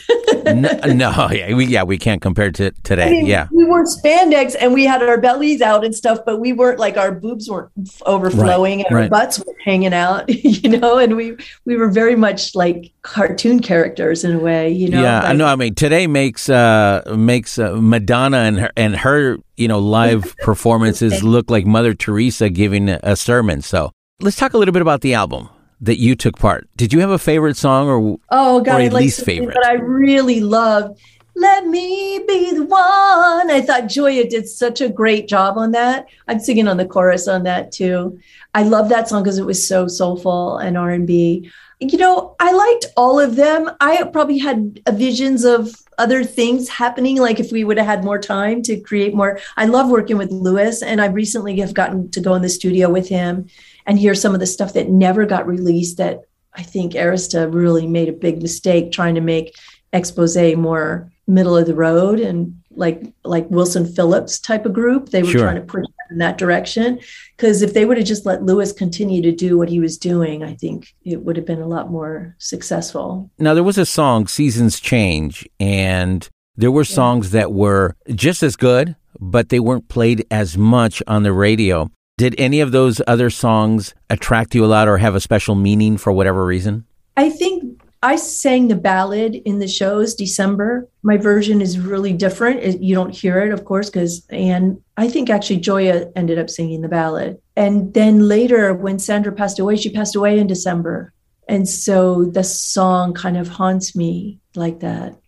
no, 0.44 0.52
no, 0.94 1.30
yeah, 1.30 1.54
we, 1.54 1.64
yeah, 1.64 1.82
we 1.82 1.96
can't 1.96 2.20
compare 2.20 2.50
to 2.52 2.72
today. 2.82 3.06
I 3.06 3.10
mean, 3.10 3.26
yeah, 3.26 3.48
we 3.50 3.64
wore 3.64 3.84
spandex 3.84 4.54
and 4.60 4.74
we 4.74 4.84
had 4.84 5.02
our 5.02 5.18
bellies 5.18 5.62
out 5.62 5.82
and 5.82 5.94
stuff, 5.94 6.18
but 6.26 6.40
we 6.40 6.52
weren't 6.52 6.78
like 6.78 6.98
our 6.98 7.10
boobs 7.10 7.48
weren't 7.48 7.70
overflowing 8.04 8.78
right, 8.78 8.86
and 8.86 8.94
right. 8.94 9.02
our 9.04 9.08
butts 9.08 9.38
were 9.38 9.54
hanging 9.64 9.94
out, 9.94 10.28
you 10.44 10.68
know. 10.68 10.98
And 10.98 11.16
we 11.16 11.36
we 11.64 11.76
were 11.76 11.88
very 11.88 12.16
much 12.16 12.54
like 12.54 12.92
cartoon 13.00 13.60
characters 13.60 14.24
in 14.24 14.32
a 14.32 14.38
way, 14.38 14.70
you 14.70 14.90
know. 14.90 15.02
Yeah, 15.02 15.22
I 15.22 15.32
know. 15.32 15.46
I 15.46 15.56
mean, 15.56 15.74
today 15.74 16.06
makes 16.06 16.50
uh 16.50 17.02
makes 17.16 17.58
uh, 17.58 17.76
Madonna 17.80 18.38
and 18.38 18.58
her 18.58 18.70
and 18.76 18.96
her 18.96 19.38
you 19.56 19.68
know, 19.68 19.78
live 19.78 20.34
performances 20.42 21.22
look 21.22 21.50
like 21.50 21.66
Mother 21.66 21.94
Teresa 21.94 22.48
giving 22.48 22.88
a 22.88 23.14
sermon. 23.14 23.60
So 23.60 23.92
let's 24.20 24.36
talk 24.36 24.54
a 24.54 24.58
little 24.58 24.72
bit 24.72 24.82
about 24.82 25.02
the 25.02 25.14
album 25.14 25.50
that 25.80 25.98
you 25.98 26.14
took 26.14 26.38
part. 26.38 26.68
Did 26.76 26.92
you 26.92 27.00
have 27.00 27.10
a 27.10 27.18
favorite 27.18 27.56
song 27.56 27.88
or 27.88 28.18
oh 28.30 28.60
god, 28.60 28.80
or 28.80 28.84
a 28.84 28.90
least 28.90 29.24
favorite? 29.24 29.54
But 29.54 29.66
I 29.66 29.74
really 29.74 30.40
loved 30.40 31.00
"Let 31.34 31.66
Me 31.66 32.20
Be 32.26 32.54
the 32.54 32.64
One." 32.64 33.50
I 33.50 33.62
thought 33.64 33.88
Joya 33.88 34.28
did 34.28 34.48
such 34.48 34.80
a 34.80 34.88
great 34.88 35.28
job 35.28 35.56
on 35.56 35.72
that. 35.72 36.06
I'm 36.28 36.40
singing 36.40 36.68
on 36.68 36.76
the 36.76 36.86
chorus 36.86 37.28
on 37.28 37.44
that 37.44 37.72
too. 37.72 38.18
I 38.54 38.62
love 38.62 38.88
that 38.88 39.08
song 39.08 39.22
because 39.22 39.38
it 39.38 39.46
was 39.46 39.66
so 39.66 39.88
soulful 39.88 40.58
and 40.58 40.76
R 40.76 40.90
and 40.90 41.06
B. 41.06 41.50
You 41.80 41.96
know, 41.96 42.36
I 42.40 42.52
liked 42.52 42.86
all 42.96 43.18
of 43.18 43.36
them. 43.36 43.70
I 43.80 44.02
probably 44.12 44.38
had 44.38 44.80
visions 44.90 45.44
of 45.44 45.74
other 46.00 46.24
things 46.24 46.68
happening 46.68 47.18
like 47.18 47.38
if 47.38 47.52
we 47.52 47.62
would 47.62 47.76
have 47.76 47.86
had 47.86 48.02
more 48.02 48.18
time 48.18 48.62
to 48.62 48.80
create 48.80 49.14
more 49.14 49.38
i 49.58 49.66
love 49.66 49.90
working 49.90 50.16
with 50.16 50.30
Lewis, 50.32 50.82
and 50.82 50.98
i 50.98 51.06
recently 51.06 51.60
have 51.60 51.74
gotten 51.74 52.10
to 52.10 52.20
go 52.20 52.34
in 52.34 52.40
the 52.40 52.48
studio 52.48 52.88
with 52.88 53.06
him 53.06 53.46
and 53.90 53.98
hear 53.98 54.14
some 54.14 54.34
of 54.34 54.40
the 54.40 54.46
stuff 54.46 54.72
that 54.72 54.88
never 54.88 55.26
got 55.26 55.46
released 55.46 55.96
that 55.98 56.20
i 56.54 56.62
think 56.62 56.92
arista 56.92 57.52
really 57.52 57.86
made 57.86 58.08
a 58.08 58.12
big 58.12 58.40
mistake 58.40 58.92
trying 58.92 59.16
to 59.16 59.20
make 59.20 59.54
expose 59.92 60.36
more 60.56 61.10
middle 61.26 61.56
of 61.56 61.66
the 61.66 61.74
road 61.74 62.20
and 62.20 62.60
like 62.70 63.02
like 63.24 63.50
wilson 63.50 63.84
phillips 63.84 64.38
type 64.38 64.64
of 64.64 64.72
group. 64.72 65.08
They 65.08 65.22
were 65.22 65.30
sure. 65.30 65.40
trying 65.42 65.56
to 65.56 65.62
push 65.62 65.84
in 66.10 66.18
that 66.18 66.38
direction. 66.38 67.00
Because 67.36 67.62
if 67.62 67.74
they 67.74 67.84
would 67.84 67.98
have 67.98 68.06
just 68.06 68.26
let 68.26 68.42
Lewis 68.42 68.72
continue 68.72 69.22
to 69.22 69.32
do 69.32 69.56
what 69.58 69.68
he 69.68 69.80
was 69.80 69.98
doing 69.98 70.42
i 70.42 70.54
think 70.54 70.94
it 71.04 71.22
would 71.22 71.36
have 71.36 71.46
been 71.46 71.60
a 71.60 71.66
lot 71.66 71.90
more 71.90 72.36
successful. 72.38 73.30
Now 73.38 73.54
there 73.54 73.64
was 73.64 73.78
a 73.78 73.86
song 73.86 74.26
seasons 74.26 74.80
change 74.80 75.48
and 75.58 76.28
there 76.56 76.70
were 76.70 76.84
songs 76.84 77.30
that 77.30 77.52
were 77.52 77.96
just 78.14 78.42
as 78.42 78.56
good 78.56 78.96
but 79.18 79.48
they 79.48 79.60
weren't 79.60 79.88
played 79.88 80.24
as 80.30 80.56
much 80.56 81.02
on 81.06 81.22
the 81.24 81.32
radio 81.32 81.90
did 82.20 82.34
any 82.38 82.60
of 82.60 82.70
those 82.70 83.00
other 83.06 83.30
songs 83.30 83.94
attract 84.10 84.54
you 84.54 84.64
a 84.64 84.66
lot 84.66 84.86
or 84.86 84.98
have 84.98 85.14
a 85.14 85.20
special 85.20 85.54
meaning 85.54 85.96
for 85.96 86.12
whatever 86.12 86.44
reason 86.44 86.84
i 87.16 87.28
think 87.28 87.80
I 88.02 88.16
sang 88.16 88.68
the 88.68 88.76
ballad 88.76 89.34
in 89.44 89.58
the 89.58 89.68
shows 89.68 90.14
December. 90.14 90.88
My 91.02 91.18
version 91.18 91.60
is 91.60 91.78
really 91.78 92.14
different. 92.14 92.82
You 92.82 92.94
don't 92.94 93.14
hear 93.14 93.40
it, 93.40 93.52
of 93.52 93.66
course, 93.66 93.90
because 93.90 94.26
and 94.30 94.82
I 94.96 95.08
think 95.08 95.28
actually 95.28 95.58
Joya 95.58 96.10
ended 96.16 96.38
up 96.38 96.48
singing 96.48 96.80
the 96.80 96.88
ballad. 96.88 97.38
And 97.56 97.92
then 97.92 98.26
later, 98.26 98.72
when 98.72 98.98
Sandra 98.98 99.32
passed 99.32 99.58
away, 99.58 99.76
she 99.76 99.90
passed 99.90 100.16
away 100.16 100.38
in 100.38 100.46
December, 100.46 101.12
and 101.46 101.68
so 101.68 102.24
the 102.24 102.44
song 102.44 103.12
kind 103.12 103.36
of 103.36 103.48
haunts 103.48 103.94
me 103.94 104.38
like 104.54 104.80
that. 104.80 105.18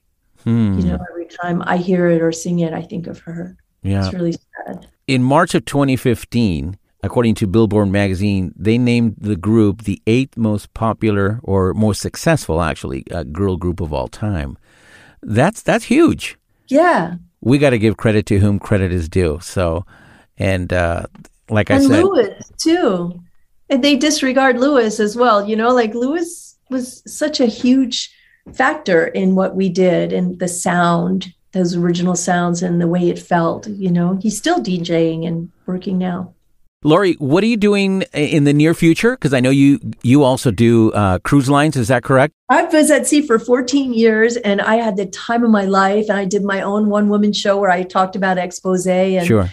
Hmm. 0.42 0.78
You 0.78 0.86
know, 0.86 0.98
every 1.10 1.26
time 1.26 1.62
I 1.66 1.76
hear 1.76 2.08
it 2.08 2.22
or 2.22 2.32
sing 2.32 2.60
it, 2.60 2.72
I 2.72 2.82
think 2.82 3.06
of 3.06 3.18
her. 3.20 3.54
Yeah, 3.82 4.04
it's 4.04 4.14
really 4.14 4.32
sad. 4.32 4.88
In 5.06 5.22
March 5.22 5.54
of 5.54 5.66
2015, 5.66 6.78
according 7.02 7.34
to 7.36 7.46
Billboard 7.46 7.88
magazine, 7.88 8.52
they 8.56 8.78
named 8.78 9.16
the 9.18 9.36
group 9.36 9.82
the 9.82 10.00
eighth 10.06 10.36
most 10.36 10.72
popular 10.74 11.40
or 11.42 11.74
most 11.74 12.00
successful, 12.00 12.62
actually, 12.62 13.04
uh, 13.10 13.24
girl 13.24 13.56
group 13.56 13.80
of 13.80 13.92
all 13.92 14.08
time. 14.08 14.56
That's 15.22 15.62
that's 15.62 15.84
huge. 15.84 16.36
Yeah, 16.68 17.16
we 17.40 17.58
got 17.58 17.70
to 17.70 17.78
give 17.78 17.96
credit 17.96 18.26
to 18.26 18.38
whom 18.38 18.58
credit 18.58 18.92
is 18.92 19.08
due. 19.08 19.38
So, 19.42 19.84
and 20.38 20.72
uh, 20.72 21.06
like 21.50 21.70
and 21.70 21.82
I 21.82 21.86
said, 21.86 22.04
Lewis 22.04 22.52
too, 22.58 23.20
and 23.68 23.82
they 23.82 23.96
disregard 23.96 24.58
Lewis 24.58 25.00
as 25.00 25.16
well. 25.16 25.48
You 25.48 25.56
know, 25.56 25.70
like 25.70 25.94
Lewis 25.94 26.56
was 26.70 27.02
such 27.06 27.40
a 27.40 27.46
huge 27.46 28.10
factor 28.52 29.06
in 29.06 29.34
what 29.34 29.54
we 29.54 29.68
did 29.68 30.12
and 30.12 30.38
the 30.40 30.48
sound 30.48 31.32
those 31.52 31.76
original 31.76 32.16
sounds 32.16 32.62
and 32.62 32.80
the 32.80 32.88
way 32.88 33.08
it 33.08 33.18
felt 33.18 33.68
you 33.68 33.90
know 33.90 34.18
he's 34.20 34.36
still 34.36 34.58
djing 34.58 35.26
and 35.26 35.48
working 35.66 35.96
now 35.96 36.34
Laurie, 36.84 37.14
what 37.14 37.44
are 37.44 37.46
you 37.46 37.56
doing 37.56 38.02
in 38.12 38.44
the 38.44 38.52
near 38.52 38.74
future? 38.74 39.12
Because 39.12 39.32
I 39.32 39.40
know 39.40 39.50
you 39.50 39.78
you 40.02 40.24
also 40.24 40.50
do 40.50 40.92
uh, 40.92 41.18
cruise 41.20 41.48
lines. 41.48 41.76
Is 41.76 41.88
that 41.88 42.02
correct? 42.02 42.34
I 42.48 42.64
was 42.64 42.90
at 42.90 43.06
sea 43.06 43.24
for 43.26 43.38
14 43.38 43.94
years, 43.94 44.36
and 44.36 44.60
I 44.60 44.76
had 44.76 44.96
the 44.96 45.06
time 45.06 45.44
of 45.44 45.50
my 45.50 45.64
life. 45.64 46.06
And 46.08 46.18
I 46.18 46.24
did 46.24 46.42
my 46.42 46.60
own 46.60 46.88
one 46.88 47.08
woman 47.08 47.32
show 47.32 47.58
where 47.58 47.70
I 47.70 47.82
talked 47.82 48.16
about 48.16 48.38
expose. 48.38 48.86
And 48.86 49.26
sure. 49.26 49.50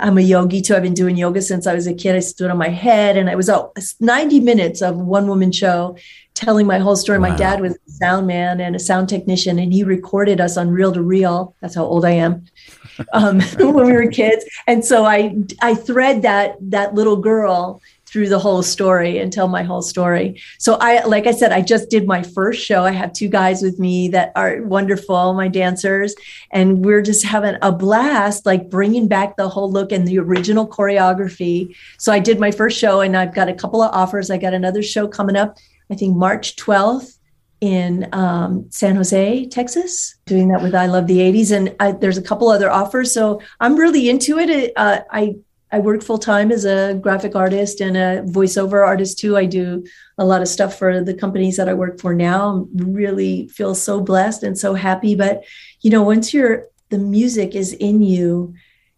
I'm 0.00 0.18
a 0.18 0.22
yogi 0.22 0.60
too. 0.60 0.74
I've 0.74 0.82
been 0.82 0.94
doing 0.94 1.16
yoga 1.16 1.40
since 1.40 1.66
I 1.66 1.74
was 1.74 1.86
a 1.86 1.94
kid. 1.94 2.14
I 2.14 2.20
stood 2.20 2.50
on 2.50 2.58
my 2.58 2.68
head, 2.68 3.16
and 3.16 3.30
I 3.30 3.34
was 3.34 3.48
oh, 3.48 3.72
90 4.00 4.40
minutes 4.40 4.82
of 4.82 4.96
one 4.96 5.26
woman 5.26 5.50
show, 5.52 5.96
telling 6.34 6.66
my 6.66 6.78
whole 6.78 6.96
story. 6.96 7.18
Wow. 7.18 7.30
My 7.30 7.36
dad 7.36 7.60
was 7.60 7.74
a 7.74 7.90
sound 7.90 8.26
man 8.26 8.60
and 8.60 8.76
a 8.76 8.78
sound 8.78 9.08
technician, 9.08 9.58
and 9.58 9.72
he 9.72 9.84
recorded 9.84 10.40
us 10.40 10.56
on 10.56 10.70
reel 10.70 10.92
to 10.92 11.02
reel. 11.02 11.54
That's 11.60 11.74
how 11.74 11.84
old 11.84 12.04
I 12.04 12.10
am 12.10 12.46
um, 13.12 13.40
when 13.58 13.86
we 13.86 13.92
were 13.92 14.10
kids. 14.10 14.44
And 14.66 14.84
so 14.84 15.04
I 15.04 15.36
I 15.62 15.74
thread 15.74 16.22
that 16.22 16.56
that 16.60 16.94
little 16.94 17.16
girl 17.16 17.80
through 18.08 18.28
the 18.28 18.38
whole 18.38 18.62
story 18.62 19.18
and 19.18 19.32
tell 19.32 19.48
my 19.48 19.62
whole 19.62 19.82
story. 19.82 20.40
So 20.58 20.78
I 20.80 21.04
like 21.04 21.26
I 21.26 21.32
said 21.32 21.52
I 21.52 21.60
just 21.60 21.90
did 21.90 22.06
my 22.06 22.22
first 22.22 22.64
show. 22.64 22.84
I 22.84 22.92
have 22.92 23.12
two 23.12 23.28
guys 23.28 23.62
with 23.62 23.78
me 23.78 24.08
that 24.08 24.32
are 24.34 24.62
wonderful, 24.62 25.34
my 25.34 25.48
dancers, 25.48 26.14
and 26.50 26.84
we're 26.84 27.02
just 27.02 27.24
having 27.24 27.56
a 27.62 27.72
blast 27.72 28.46
like 28.46 28.70
bringing 28.70 29.08
back 29.08 29.36
the 29.36 29.48
whole 29.48 29.70
look 29.70 29.92
and 29.92 30.06
the 30.06 30.18
original 30.18 30.66
choreography. 30.66 31.74
So 31.98 32.12
I 32.12 32.18
did 32.18 32.40
my 32.40 32.50
first 32.50 32.78
show 32.78 33.00
and 33.00 33.16
I've 33.16 33.34
got 33.34 33.48
a 33.48 33.54
couple 33.54 33.82
of 33.82 33.94
offers. 33.94 34.30
I 34.30 34.38
got 34.38 34.54
another 34.54 34.82
show 34.82 35.06
coming 35.06 35.36
up 35.36 35.58
I 35.90 35.94
think 35.94 36.16
March 36.16 36.56
12th 36.56 37.18
in 37.60 38.08
um, 38.12 38.66
San 38.70 38.94
Jose, 38.96 39.46
Texas, 39.46 40.16
doing 40.26 40.48
that 40.48 40.62
with 40.62 40.74
I 40.74 40.86
Love 40.86 41.06
the 41.06 41.18
80s. 41.18 41.50
And 41.50 41.74
I, 41.80 41.92
there's 41.92 42.18
a 42.18 42.22
couple 42.22 42.48
other 42.48 42.70
offers. 42.70 43.12
So 43.12 43.40
I'm 43.58 43.76
really 43.76 44.08
into 44.08 44.38
it. 44.38 44.72
Uh, 44.76 45.00
I 45.10 45.36
I 45.70 45.78
work 45.80 46.02
full 46.02 46.18
time 46.18 46.50
as 46.50 46.64
a 46.64 46.94
graphic 46.94 47.36
artist 47.36 47.80
and 47.80 47.96
a 47.96 48.22
voiceover 48.22 48.86
artist 48.86 49.18
too. 49.18 49.36
I 49.36 49.44
do 49.44 49.84
a 50.16 50.24
lot 50.24 50.40
of 50.40 50.48
stuff 50.48 50.78
for 50.78 51.02
the 51.02 51.14
companies 51.14 51.56
that 51.56 51.68
I 51.68 51.74
work 51.74 52.00
for 52.00 52.14
now. 52.14 52.66
Really 52.74 53.48
feel 53.48 53.74
so 53.74 54.00
blessed 54.00 54.42
and 54.42 54.58
so 54.58 54.74
happy. 54.74 55.14
But 55.14 55.44
you 55.82 55.90
know, 55.90 56.02
once 56.02 56.32
you're 56.32 56.66
the 56.88 56.98
music 56.98 57.54
is 57.54 57.74
in 57.74 58.02
you, 58.02 58.54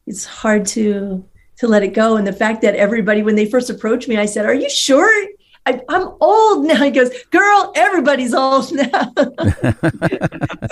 it's 0.06 0.24
hard 0.24 0.66
to 0.66 1.24
to 1.58 1.66
let 1.66 1.82
it 1.82 1.88
go. 1.88 2.16
And 2.16 2.26
the 2.26 2.32
fact 2.32 2.62
that 2.62 2.74
everybody, 2.74 3.22
when 3.22 3.34
they 3.34 3.46
first 3.46 3.68
approached 3.68 4.08
me, 4.08 4.16
I 4.16 4.26
said, 4.26 4.46
"Are 4.46 4.54
you 4.54 4.70
sure?" 4.70 5.28
I, 5.66 5.80
am 5.90 6.14
old 6.20 6.64
now. 6.64 6.82
He 6.84 6.90
goes, 6.90 7.10
"Girl, 7.30 7.72
everybody's 7.74 8.32
old 8.32 8.72
now." 8.74 9.12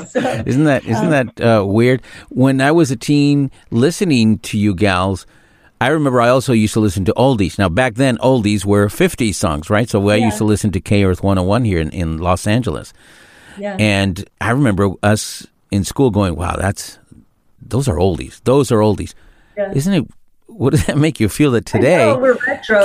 so, 0.09 0.21
isn't 0.47 0.65
that 0.65 0.83
isn't 0.87 1.05
um, 1.05 1.11
that 1.11 1.41
uh, 1.41 1.65
weird? 1.67 2.03
When 2.31 2.61
I 2.61 2.73
was 2.73 2.91
a 2.91 2.97
teen, 2.97 3.51
listening 3.71 4.39
to 4.41 4.59
you 4.59 4.75
gals, 4.75 5.27
I 5.81 5.89
remember 5.89 6.21
I 6.21 6.29
also 6.29 6.53
used 6.53 6.75
to 6.75 6.81
listen 6.81 7.05
to 7.05 7.15
oldies. 7.15 7.59
Now 7.59 7.69
back 7.69 7.95
then, 7.95 8.19
oldies 8.19 8.65
were 8.65 8.87
50s 8.89 9.35
songs, 9.35 9.71
right? 9.71 9.89
So 9.89 10.09
I 10.09 10.17
yeah. 10.17 10.27
used 10.27 10.39
to 10.39 10.45
listen 10.45 10.73
to 10.73 10.81
K 10.81 11.05
Earth 11.05 11.23
101 11.23 11.65
here 11.65 11.81
in, 11.81 11.91
in 11.91 12.19
Los 12.19 12.47
Angeles. 12.47 12.93
Yeah. 13.59 13.77
And 13.79 14.29
I 14.41 14.51
remember 14.51 14.91
us 15.03 15.47
in 15.71 15.85
school 15.85 16.11
going, 16.11 16.37
"Wow, 16.37 16.57
that's 16.57 16.99
those 17.61 17.89
are 17.89 17.97
oldies. 17.97 18.41
Those 18.45 18.73
are 18.73 18.79
oldies." 18.79 19.15
Yeah. 19.57 19.73
Isn't 19.73 19.95
it 19.95 20.07
what 20.47 20.71
does 20.71 20.87
that 20.87 20.99
make 21.07 21.21
you 21.21 21.29
feel 21.29 21.53
that 21.53 21.67
today 21.67 22.07
know, 22.07 22.37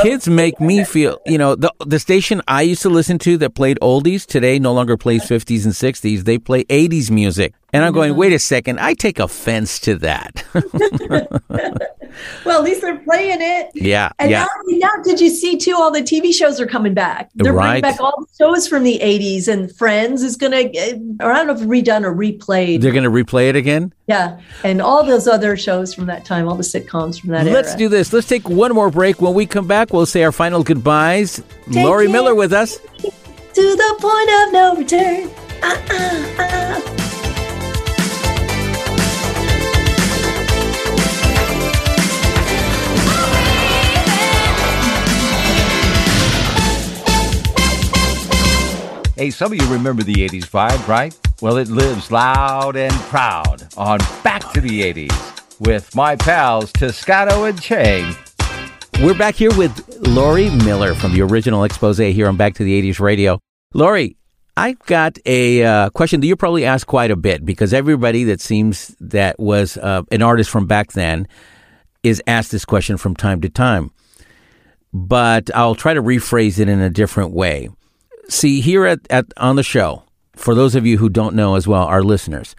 kids 0.02 0.28
make 0.28 0.60
me 0.60 0.84
feel 0.84 1.20
you 1.26 1.38
know 1.38 1.56
the 1.56 1.74
the 1.86 1.98
station 1.98 2.41
i 2.48 2.62
used 2.62 2.82
to 2.82 2.89
listen 2.89 3.18
to 3.18 3.38
that 3.38 3.52
played 3.56 3.80
oldies 3.82 4.26
today 4.26 4.60
no 4.60 4.74
longer 4.74 4.98
plays 4.98 5.24
50s 5.24 5.64
and 5.64 5.74
60s 5.74 6.24
they 6.26 6.38
play 6.38 6.66
80s 6.66 7.10
music 7.10 7.54
and 7.74 7.84
i'm 7.84 7.94
going 7.94 8.16
wait 8.16 8.32
a 8.32 8.36
mm-hmm. 8.36 8.40
second 8.40 8.80
i 8.80 8.94
take 8.94 9.20
offense 9.20 9.80
to 9.80 9.96
that 9.96 10.44
well, 12.46 12.60
at 12.60 12.64
least 12.64 12.82
they're 12.82 12.98
playing 13.00 13.40
it. 13.42 13.72
Yeah. 13.74 14.12
And 14.20 14.32
yeah. 14.32 14.46
Now, 14.68 14.78
now, 14.96 15.04
did 15.04 15.20
you 15.20 15.30
see 15.30 15.58
too? 15.58 15.76
All 15.76 15.92
the 15.92 16.02
TV 16.02 16.34
shows 16.34 16.60
are 16.60 16.68
coming 16.68 16.94
back. 16.94 17.30
They're 17.36 17.54
right. 17.54 17.82
bringing 17.82 17.82
back 17.82 18.00
all 18.00 18.14
the 18.20 18.34
shows 18.38 18.68
from 18.68 18.84
the 18.84 19.00
'80s, 19.00 19.48
and 19.48 19.74
Friends 19.76 20.24
is 20.24 20.36
going 20.36 20.52
to, 20.52 20.78
eh, 20.78 20.98
or 21.22 21.32
I 21.32 21.38
don't 21.38 21.48
know 21.48 21.54
if 21.54 21.62
redone 21.62 22.04
or 22.04 22.14
replayed. 22.14 22.82
They're 22.82 22.92
going 22.92 23.04
to 23.04 23.10
replay 23.10 23.50
it 23.50 23.56
again. 23.56 23.94
Yeah, 24.08 24.40
and 24.64 24.82
all 24.82 25.04
those 25.04 25.28
other 25.28 25.56
shows 25.58 25.94
from 25.94 26.06
that 26.08 26.26
time, 26.26 26.48
all 26.48 26.56
the 26.56 26.64
sitcoms 26.64 27.20
from 27.20 27.32
that 27.32 27.46
Let's 27.46 27.70
era. 27.70 27.78
do 27.78 27.90
this. 27.90 28.14
Let's 28.14 28.28
take 28.28 28.48
one 28.50 28.74
more 28.74 28.90
break. 28.90 29.22
When 29.22 29.34
we 29.34 29.46
come 29.46 29.68
back, 29.68 29.94
we'll 29.94 30.06
say 30.06 30.24
our 30.24 30.32
final 30.32 30.64
goodbyes. 30.64 31.42
Take 31.72 31.86
Laurie 31.86 32.08
Miller 32.08 32.36
with 32.36 32.54
us. 32.54 32.78
To 32.78 33.12
the 33.54 33.96
point 34.00 34.30
of 34.30 34.54
no 34.54 34.76
return. 34.76 35.30
Uh-uh, 35.62 36.34
uh. 36.40 36.44
uh, 36.44 36.98
uh. 36.98 37.10
Hey, 49.16 49.30
some 49.30 49.53
of 49.53 49.61
you 49.61 49.72
remember 49.72 50.01
the 50.01 50.28
80s 50.28 50.49
vibe, 50.49 50.88
right? 50.88 51.16
Well, 51.39 51.57
it 51.57 51.68
lives 51.68 52.11
loud 52.11 52.76
and 52.76 52.91
proud 52.93 53.68
on 53.78 53.99
Back 54.24 54.51
to 54.53 54.59
the 54.59 54.82
80s 54.82 55.59
with 55.59 55.93
my 55.95 56.16
pals 56.16 56.72
Toscano 56.72 57.43
and 57.43 57.61
Chang. 57.61 58.16
We're 59.03 59.14
back 59.14 59.36
here 59.36 59.55
with 59.55 59.88
Laurie 60.07 60.49
Miller 60.49 60.95
from 60.95 61.14
the 61.14 61.22
original 61.22 61.64
expose 61.64 61.99
here 61.99 62.28
on 62.28 62.38
Back 62.38 62.55
to 62.55 62.64
the 62.64 62.82
80s 62.82 62.99
radio. 62.99 63.38
Laurie, 63.76 64.18
I've 64.57 64.80
got 64.80 65.20
a 65.28 65.64
uh, 65.64 65.89
question 65.91 66.20
that 66.22 66.26
you 66.26 66.36
probably 66.36 66.66
ask 66.66 66.88
quite 66.88 67.11
a 67.11 67.16
bit 67.16 67.45
because 67.45 67.72
everybody 67.72 68.24
that 68.24 68.41
seems 68.41 68.95
that 68.99 69.39
was 69.39 69.78
uh, 69.78 70.01
an 70.11 70.24
artist 70.24 70.49
from 70.49 70.66
back 70.66 70.93
then 70.93 71.28
is 72.01 72.20
asked 72.26 72.51
this 72.51 72.66
question 72.66 72.97
from 72.97 73.16
time 73.16 73.41
to 73.41 73.49
time. 73.49 73.91
But 74.91 75.53
I'll 75.53 75.76
try 75.76 75.93
to 75.93 76.01
rephrase 76.01 76.57
it 76.57 76.68
in 76.68 76.82
a 76.82 76.89
different 76.89 77.32
way. 77.32 77.70
See, 78.30 78.62
here 78.62 78.86
at, 78.86 79.00
at 79.10 79.26
on 79.38 79.56
the 79.56 79.64
show, 79.64 80.04
for 80.36 80.56
those 80.56 80.76
of 80.76 80.86
you 80.86 80.98
who 80.98 81.10
don't 81.10 81.36
know 81.36 81.56
as 81.56 81.68
well, 81.68 81.84
our 81.84 82.04
listeners, 82.04 82.56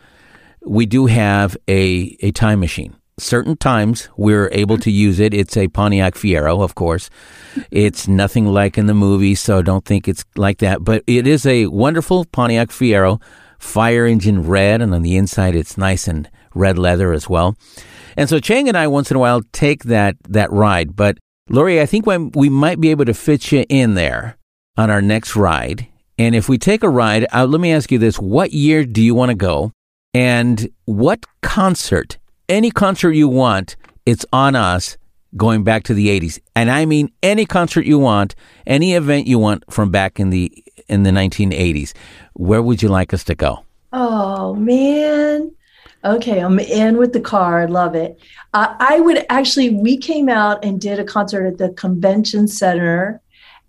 we 0.65 0.87
do 0.87 1.07
have 1.07 1.57
a, 1.69 2.17
a 2.21 2.33
time 2.33 2.61
machine. 2.61 2.97
Certain 3.19 3.57
times 3.57 4.09
we're 4.17 4.49
able 4.53 4.77
to 4.79 4.91
use 4.91 5.21
it. 5.21 5.33
It's 5.33 5.57
a 5.57 5.69
Pontiac 5.69 6.15
Fiero, 6.15 6.62
of 6.62 6.75
course. 6.75 7.11
It's 7.71 8.09
nothing 8.09 8.47
like 8.47 8.77
in 8.77 8.87
the 8.87 8.95
movie, 8.95 9.37
so 9.37 9.62
don't 9.62 9.85
think 9.85 10.09
it's 10.09 10.25
like 10.37 10.59
that. 10.59 10.83
But 10.83 11.05
it 11.07 11.27
is 11.27 11.47
a 11.47 11.67
wonderful 11.67 12.25
Pontiac 12.27 12.71
Fiero, 12.71 13.23
fire 13.59 14.05
engine 14.05 14.47
red, 14.47 14.83
and 14.83 14.93
on 14.93 15.03
the 15.03 15.17
inside 15.17 15.55
it's 15.55 15.79
nice 15.79 16.09
and 16.09 16.29
red 16.55 16.77
leather 16.77 17.12
as 17.12 17.29
well. 17.29 17.57
And 18.17 18.29
so 18.29 18.41
Chang 18.41 18.69
and 18.69 18.77
I 18.77 18.89
once 18.89 19.11
in 19.11 19.17
a 19.17 19.21
while 19.21 19.43
take 19.53 19.85
that 19.85 20.17
that 20.29 20.51
ride. 20.51 20.97
But 20.97 21.19
Laurie, 21.49 21.81
I 21.81 21.87
think 21.87 22.07
we 22.07 22.49
might 22.49 22.81
be 22.81 22.91
able 22.91 23.05
to 23.05 23.15
fit 23.15 23.53
you 23.53 23.65
in 23.69 23.95
there 23.95 24.37
on 24.77 24.91
our 24.91 25.03
next 25.03 25.37
ride. 25.37 25.87
And 26.18 26.35
if 26.35 26.49
we 26.49 26.59
take 26.59 26.83
a 26.83 26.89
ride, 26.89 27.27
uh, 27.33 27.47
let 27.47 27.61
me 27.61 27.72
ask 27.72 27.91
you 27.91 27.99
this 27.99 28.18
what 28.18 28.53
year 28.53 28.85
do 28.85 29.03
you 29.03 29.14
want 29.14 29.31
to 29.31 29.35
go? 29.35 29.72
And 30.12 30.68
what 30.85 31.27
concert, 31.43 32.18
any 32.49 32.70
concert 32.70 33.12
you 33.12 33.29
want, 33.29 33.77
it's 34.07 34.25
on 34.33 34.55
us 34.55 34.97
going 35.37 35.64
back 35.64 35.83
to 35.85 35.95
the 35.95 36.09
80s. 36.09 36.39
And 36.55 36.70
I 36.70 36.85
mean 36.85 37.11
any 37.22 37.47
concert 37.47 37.85
you 37.85 37.99
want, 37.99 38.35
any 38.66 38.95
event 38.95 39.27
you 39.27 39.39
want 39.39 39.64
from 39.72 39.91
back 39.91 40.20
in 40.20 40.31
the 40.31 40.53
in 40.89 41.03
the 41.03 41.11
1980s. 41.11 41.93
Where 42.35 42.62
would 42.62 42.83
you 42.83 42.89
like 42.89 43.12
us 43.12 43.25
to 43.25 43.35
go? 43.35 43.64
Oh 43.93 44.55
man. 44.55 45.53
Okay, 46.05 46.41
I'm 46.41 46.59
in 46.59 46.99
with 46.99 47.14
the 47.14 47.20
car. 47.20 47.62
I 47.62 47.64
love 47.64 47.95
it. 47.95 48.20
Uh, 48.53 48.75
I 48.79 49.01
would 49.01 49.25
actually, 49.31 49.70
we 49.70 49.97
came 49.97 50.29
out 50.29 50.62
and 50.62 50.79
did 50.79 50.99
a 50.99 51.05
concert 51.05 51.47
at 51.47 51.57
the 51.57 51.70
convention 51.70 52.47
center 52.47 53.22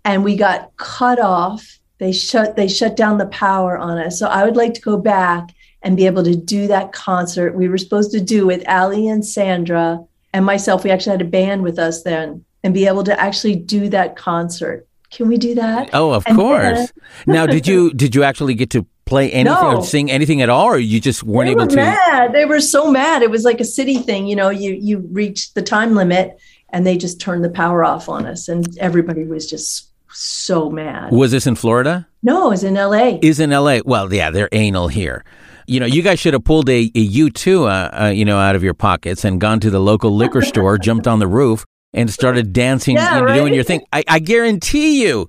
and 0.06 0.24
we 0.24 0.36
got 0.36 0.74
cut 0.76 1.20
off. 1.20 1.78
They 1.98 2.12
shut 2.12 2.56
they 2.56 2.68
shut 2.68 2.96
down 2.96 3.18
the 3.18 3.26
power 3.26 3.76
on 3.76 3.98
us. 3.98 4.18
So 4.18 4.28
I 4.28 4.44
would 4.44 4.56
like 4.56 4.72
to 4.74 4.80
go 4.80 4.96
back 4.96 5.50
and 5.82 5.96
be 5.96 6.06
able 6.06 6.24
to 6.24 6.34
do 6.34 6.66
that 6.68 6.92
concert 6.92 7.54
we 7.54 7.68
were 7.68 7.78
supposed 7.78 8.10
to 8.12 8.20
do 8.20 8.46
with 8.46 8.66
Ali 8.68 9.08
and 9.08 9.24
Sandra 9.26 10.00
and 10.32 10.44
myself. 10.44 10.84
We 10.84 10.90
actually 10.90 11.12
had 11.12 11.22
a 11.22 11.30
band 11.30 11.62
with 11.62 11.78
us 11.78 12.02
then, 12.02 12.44
and 12.62 12.72
be 12.72 12.86
able 12.86 13.04
to 13.04 13.20
actually 13.20 13.56
do 13.56 13.88
that 13.90 14.16
concert. 14.16 14.86
Can 15.10 15.28
we 15.28 15.38
do 15.38 15.54
that? 15.54 15.90
Oh, 15.92 16.12
of 16.12 16.24
and 16.26 16.36
course. 16.36 16.62
Then, 16.64 16.88
now, 17.26 17.46
did 17.46 17.66
you 17.66 17.92
did 17.92 18.14
you 18.14 18.22
actually 18.22 18.54
get 18.54 18.70
to 18.70 18.86
play 19.06 19.30
anything 19.30 19.62
No. 19.62 19.76
or 19.78 19.84
sing 19.84 20.10
anything 20.10 20.42
at 20.42 20.48
all, 20.48 20.66
or 20.66 20.78
you 20.78 21.00
just 21.00 21.22
weren't 21.22 21.46
they 21.46 21.52
able 21.52 21.64
were 21.64 21.70
to? 21.70 21.76
mad. 21.76 22.32
They 22.32 22.44
were 22.44 22.60
so 22.60 22.90
mad. 22.90 23.22
It 23.22 23.30
was 23.30 23.44
like 23.44 23.60
a 23.60 23.64
city 23.64 23.98
thing. 23.98 24.26
You 24.26 24.36
know, 24.36 24.50
you 24.50 24.72
you 24.72 24.98
reached 25.10 25.54
the 25.54 25.62
time 25.62 25.94
limit, 25.94 26.36
and 26.70 26.86
they 26.86 26.96
just 26.98 27.20
turned 27.20 27.44
the 27.44 27.50
power 27.50 27.84
off 27.84 28.08
on 28.08 28.26
us, 28.26 28.48
and 28.48 28.66
everybody 28.78 29.24
was 29.24 29.48
just 29.48 29.88
so 30.12 30.70
mad. 30.70 31.12
Was 31.12 31.30
this 31.30 31.46
in 31.46 31.54
Florida? 31.54 32.06
No, 32.22 32.46
it 32.46 32.50
was 32.50 32.64
in 32.64 32.76
L.A. 32.76 33.18
Is 33.22 33.40
in 33.40 33.52
L.A. 33.52 33.80
Well, 33.84 34.12
yeah, 34.12 34.30
they're 34.30 34.48
anal 34.52 34.88
here. 34.88 35.24
You 35.68 35.80
know, 35.80 35.86
you 35.86 36.02
guys 36.02 36.20
should 36.20 36.32
have 36.32 36.44
pulled 36.44 36.68
a, 36.68 36.90
a 36.94 37.08
U2, 37.08 37.62
uh, 37.62 38.04
uh, 38.04 38.06
you 38.08 38.24
know, 38.24 38.38
out 38.38 38.54
of 38.56 38.62
your 38.62 38.74
pockets 38.74 39.24
and 39.24 39.40
gone 39.40 39.58
to 39.60 39.70
the 39.70 39.80
local 39.80 40.14
liquor 40.14 40.42
store, 40.52 40.78
jumped 40.78 41.06
on 41.06 41.18
the 41.18 41.26
roof, 41.26 41.64
and 41.92 42.10
started 42.10 42.52
dancing, 42.52 42.96
Yeah, 42.96 43.18
you 43.20 43.24
know, 43.26 43.34
doing 43.34 43.54
your 43.54 43.64
thing. 43.64 43.84
I, 43.92 44.04
I 44.08 44.18
guarantee 44.20 45.02
you, 45.04 45.28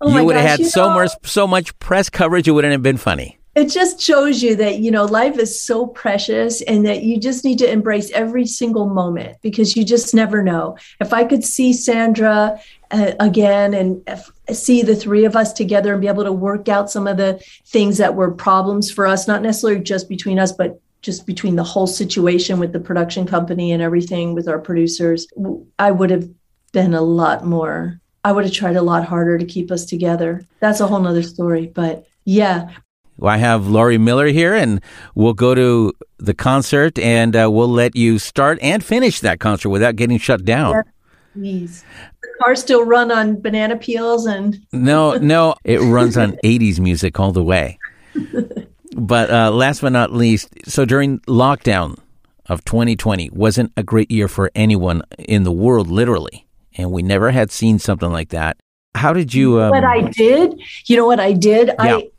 Oh 0.00 0.16
you 0.16 0.24
would 0.24 0.36
have 0.36 0.44
had 0.44 0.58
you 0.60 0.66
so 0.66 0.88
know- 0.88 0.94
much 0.94 1.10
so 1.24 1.46
much 1.46 1.76
press 1.78 2.08
coverage. 2.10 2.46
It 2.46 2.52
wouldn't 2.52 2.72
have 2.72 2.82
been 2.82 2.98
funny. 2.98 3.38
it 3.54 3.70
just 3.70 3.98
shows 3.98 4.42
you 4.42 4.54
that 4.56 4.78
you 4.80 4.90
know 4.90 5.06
life 5.06 5.38
is 5.38 5.58
so 5.58 5.86
precious 5.86 6.60
and 6.62 6.84
that 6.84 7.02
you 7.02 7.18
just 7.18 7.42
need 7.42 7.58
to 7.58 7.70
embrace 7.70 8.10
every 8.12 8.44
single 8.44 8.86
moment 8.86 9.38
because 9.40 9.74
you 9.74 9.82
just 9.86 10.14
never 10.14 10.42
know 10.42 10.76
if 11.00 11.14
i 11.14 11.24
could 11.24 11.42
see 11.42 11.72
sandra 11.72 12.60
uh, 12.90 13.12
again 13.20 13.74
and 13.74 14.02
if, 14.06 14.30
see 14.56 14.82
the 14.82 14.96
three 14.96 15.24
of 15.24 15.36
us 15.36 15.52
together 15.52 15.92
and 15.92 16.00
be 16.00 16.08
able 16.08 16.24
to 16.24 16.32
work 16.32 16.68
out 16.68 16.90
some 16.90 17.06
of 17.06 17.16
the 17.16 17.42
things 17.66 17.98
that 17.98 18.14
were 18.14 18.30
problems 18.30 18.90
for 18.90 19.06
us 19.06 19.26
not 19.26 19.42
necessarily 19.42 19.80
just 19.80 20.08
between 20.08 20.38
us 20.38 20.52
but 20.52 20.80
just 21.02 21.26
between 21.26 21.56
the 21.56 21.64
whole 21.64 21.86
situation 21.86 22.58
with 22.58 22.72
the 22.72 22.80
production 22.80 23.26
company 23.26 23.70
and 23.70 23.80
everything 23.80 24.34
with 24.34 24.48
our 24.48 24.58
producers. 24.58 25.28
I 25.78 25.92
would 25.92 26.10
have 26.10 26.28
been 26.72 26.94
a 26.94 27.02
lot 27.02 27.44
more 27.44 28.00
i 28.24 28.32
would 28.32 28.44
have 28.44 28.52
tried 28.52 28.74
a 28.74 28.82
lot 28.82 29.04
harder 29.04 29.38
to 29.38 29.44
keep 29.44 29.70
us 29.70 29.84
together. 29.84 30.44
That's 30.58 30.80
a 30.80 30.86
whole 30.86 30.98
nother 30.98 31.22
story 31.22 31.70
but 31.72 32.06
yeah. 32.24 32.70
Well, 33.18 33.32
I 33.32 33.38
have 33.38 33.66
Laurie 33.66 33.96
Miller 33.96 34.26
here, 34.26 34.54
and 34.54 34.82
we'll 35.14 35.32
go 35.32 35.54
to 35.54 35.94
the 36.18 36.34
concert, 36.34 36.98
and 36.98 37.34
uh, 37.34 37.50
we'll 37.50 37.68
let 37.68 37.96
you 37.96 38.18
start 38.18 38.58
and 38.60 38.84
finish 38.84 39.20
that 39.20 39.40
concert 39.40 39.70
without 39.70 39.96
getting 39.96 40.18
shut 40.18 40.44
down. 40.44 40.74
Yeah, 40.74 40.82
please. 41.36 41.84
The 42.22 42.28
car 42.42 42.56
still 42.56 42.84
run 42.84 43.12
on 43.12 43.40
banana 43.40 43.76
peels 43.76 44.26
and 44.26 44.58
No, 44.72 45.16
no, 45.18 45.54
it 45.64 45.80
runs 45.80 46.16
on 46.16 46.32
80s 46.44 46.80
music 46.80 47.20
all 47.20 47.32
the 47.32 47.44
way. 47.44 47.78
But 48.96 49.30
uh, 49.30 49.50
last 49.50 49.82
but 49.82 49.92
not 49.92 50.14
least, 50.14 50.48
so 50.64 50.86
during 50.86 51.18
lockdown 51.20 51.98
of 52.46 52.64
2020 52.64 53.28
wasn't 53.30 53.70
a 53.76 53.82
great 53.82 54.10
year 54.10 54.26
for 54.26 54.50
anyone 54.54 55.02
in 55.18 55.42
the 55.42 55.52
world, 55.52 55.88
literally, 55.88 56.46
and 56.78 56.90
we 56.90 57.02
never 57.02 57.30
had 57.30 57.50
seen 57.50 57.78
something 57.78 58.10
like 58.10 58.30
that. 58.30 58.56
How 58.94 59.12
did 59.12 59.34
you? 59.34 59.60
Um, 59.60 59.70
what 59.70 59.84
I 59.84 60.00
did, 60.00 60.58
you 60.86 60.96
know 60.96 61.06
what 61.06 61.20
I 61.20 61.32
did? 61.32 61.68
Yeah. 61.68 61.96
I 61.96 62.10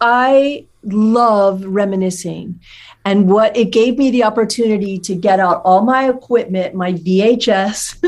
I 0.00 0.64
love 0.82 1.62
reminiscing. 1.62 2.58
And 3.04 3.28
what 3.28 3.54
it 3.56 3.70
gave 3.70 3.98
me 3.98 4.10
the 4.10 4.24
opportunity 4.24 4.98
to 5.00 5.14
get 5.14 5.38
out 5.38 5.60
all 5.64 5.82
my 5.82 6.08
equipment, 6.08 6.74
my 6.74 6.94
VHS, 6.94 8.00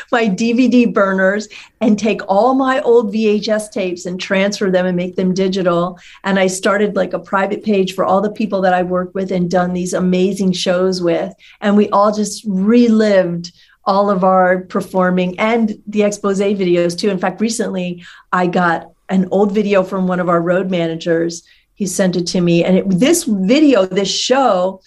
my 0.12 0.28
DVD 0.28 0.92
burners, 0.92 1.48
and 1.80 1.98
take 1.98 2.22
all 2.28 2.54
my 2.54 2.80
old 2.80 3.12
VHS 3.12 3.70
tapes 3.70 4.06
and 4.06 4.18
transfer 4.18 4.70
them 4.70 4.86
and 4.86 4.96
make 4.96 5.16
them 5.16 5.34
digital. 5.34 5.98
And 6.24 6.38
I 6.38 6.46
started 6.46 6.96
like 6.96 7.12
a 7.12 7.18
private 7.18 7.62
page 7.62 7.94
for 7.94 8.04
all 8.04 8.22
the 8.22 8.32
people 8.32 8.62
that 8.62 8.72
I 8.72 8.82
worked 8.82 9.14
with 9.14 9.30
and 9.32 9.50
done 9.50 9.74
these 9.74 9.92
amazing 9.92 10.52
shows 10.52 11.02
with. 11.02 11.34
And 11.60 11.76
we 11.76 11.90
all 11.90 12.12
just 12.12 12.42
relived 12.46 13.52
all 13.84 14.10
of 14.10 14.24
our 14.24 14.60
performing 14.60 15.38
and 15.38 15.82
the 15.86 16.04
expose 16.04 16.40
videos 16.40 16.96
too. 16.98 17.10
In 17.10 17.18
fact, 17.18 17.40
recently 17.40 18.04
I 18.32 18.46
got 18.46 18.92
an 19.08 19.28
old 19.30 19.52
video 19.52 19.82
from 19.82 20.06
one 20.06 20.20
of 20.20 20.28
our 20.28 20.40
road 20.40 20.70
managers 20.70 21.42
he 21.82 21.86
sent 21.86 22.14
it 22.14 22.28
to 22.28 22.40
me 22.40 22.62
and 22.64 22.78
it, 22.78 22.84
this 22.88 23.24
video 23.24 23.84
this 23.84 24.08
show 24.08 24.80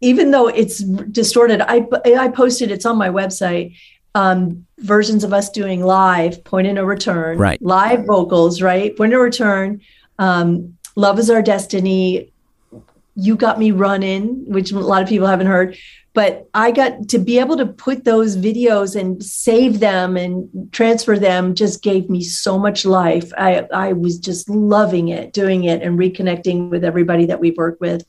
even 0.00 0.30
though 0.30 0.46
it's 0.46 0.78
distorted 1.20 1.60
i 1.62 1.84
i 2.16 2.28
posted 2.28 2.70
it's 2.70 2.86
on 2.86 2.96
my 2.96 3.08
website 3.08 3.74
um, 4.14 4.64
versions 4.78 5.24
of 5.24 5.32
us 5.32 5.50
doing 5.50 5.82
live 5.84 6.42
point 6.44 6.68
of 6.68 6.74
no 6.74 6.84
return 6.84 7.38
Right. 7.38 7.60
live 7.60 8.06
vocals 8.06 8.62
right 8.62 8.96
point 8.96 9.12
of 9.12 9.18
no 9.18 9.22
return 9.24 9.80
um, 10.20 10.76
love 10.94 11.18
is 11.18 11.28
our 11.28 11.42
destiny 11.42 12.32
you 13.16 13.34
got 13.34 13.58
me 13.58 13.72
running 13.72 14.44
which 14.46 14.70
a 14.70 14.78
lot 14.78 15.02
of 15.02 15.08
people 15.08 15.26
haven't 15.26 15.48
heard 15.48 15.76
but 16.14 16.48
i 16.54 16.70
got 16.70 17.08
to 17.08 17.18
be 17.18 17.38
able 17.38 17.56
to 17.56 17.66
put 17.66 18.04
those 18.04 18.36
videos 18.36 18.98
and 18.98 19.22
save 19.22 19.80
them 19.80 20.16
and 20.16 20.48
transfer 20.72 21.18
them 21.18 21.54
just 21.54 21.82
gave 21.82 22.08
me 22.10 22.22
so 22.22 22.58
much 22.58 22.84
life. 22.84 23.32
I 23.36 23.66
i 23.72 23.92
was 23.92 24.18
just 24.18 24.48
loving 24.48 25.08
it 25.08 25.32
doing 25.32 25.64
it 25.64 25.82
and 25.82 25.98
reconnecting 25.98 26.70
with 26.70 26.84
everybody 26.84 27.26
that 27.26 27.40
we've 27.40 27.56
worked 27.56 27.80
with 27.80 28.04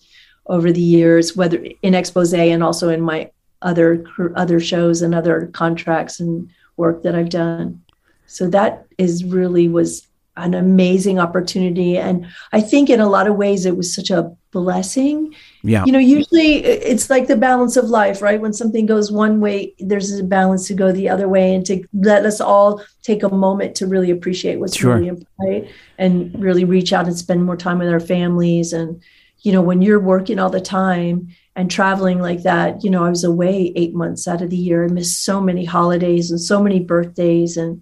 over 0.48 0.72
the 0.72 0.82
years 0.82 1.36
whether 1.36 1.64
in 1.82 1.94
expose 1.94 2.34
and 2.34 2.64
also 2.64 2.90
in 2.90 3.02
my 3.02 3.32
other 3.62 4.06
other 4.36 4.60
shows 4.60 5.02
and 5.02 5.14
other 5.14 5.48
contracts 5.54 6.20
and 6.20 6.50
work 6.78 7.04
that 7.04 7.16
i've 7.16 7.30
done. 7.30 7.82
So 8.26 8.48
that 8.50 8.86
is 9.00 9.26
really 9.26 9.68
was 9.68 10.09
an 10.38 10.54
amazing 10.54 11.20
opportunity 11.20 11.98
and 11.98 12.26
i 12.54 12.62
think 12.62 12.90
in 12.90 13.00
a 13.00 13.10
lot 13.10 13.28
of 13.28 13.36
ways 13.36 13.66
it 13.66 13.76
was 13.76 13.94
such 13.94 14.10
a 14.10 14.32
blessing 14.52 15.34
Yeah. 15.64 15.84
you 15.86 15.92
know 15.92 16.00
usually 16.00 16.64
it's 16.64 17.10
like 17.10 17.28
the 17.28 17.36
balance 17.36 17.76
of 17.78 17.86
life 17.86 18.22
right 18.22 18.40
when 18.42 18.54
something 18.54 18.86
goes 18.86 19.12
one 19.12 19.42
way 19.42 19.74
there's 19.80 20.18
a 20.18 20.24
balance 20.24 20.68
to 20.68 20.74
go 20.74 20.92
the 20.92 21.10
other 21.10 21.28
way 21.28 21.54
and 21.54 21.66
to 21.68 21.84
let 21.94 22.26
us 22.26 22.40
all 22.42 22.82
take 23.04 23.24
a 23.24 23.30
moment 23.30 23.76
to 23.76 23.88
really 23.88 24.12
appreciate 24.12 24.60
what's 24.60 24.78
Sure. 24.78 24.96
really 24.96 25.08
important 25.10 25.40
right? 25.40 25.72
and 25.98 26.42
really 26.42 26.64
reach 26.66 26.94
out 26.94 27.06
and 27.08 27.18
spend 27.18 27.44
more 27.44 27.58
time 27.58 27.80
with 27.80 27.90
our 27.90 28.00
families 28.00 28.72
and 28.74 29.02
you 29.42 29.52
know 29.52 29.62
when 29.62 29.82
you're 29.82 30.00
working 30.00 30.40
all 30.40 30.50
the 30.50 30.62
time 30.62 31.28
and 31.56 31.70
traveling 31.70 32.20
like 32.20 32.44
that 32.44 32.84
you 32.84 32.90
know 32.90 33.04
i 33.04 33.10
was 33.10 33.24
away 33.24 33.72
eight 33.76 33.94
months 33.94 34.28
out 34.28 34.42
of 34.42 34.50
the 34.50 34.58
year 34.58 34.86
i 34.86 34.88
missed 34.88 35.24
so 35.24 35.42
many 35.42 35.66
holidays 35.66 36.32
and 36.32 36.40
so 36.42 36.62
many 36.64 36.80
birthdays 36.80 37.58
and 37.58 37.82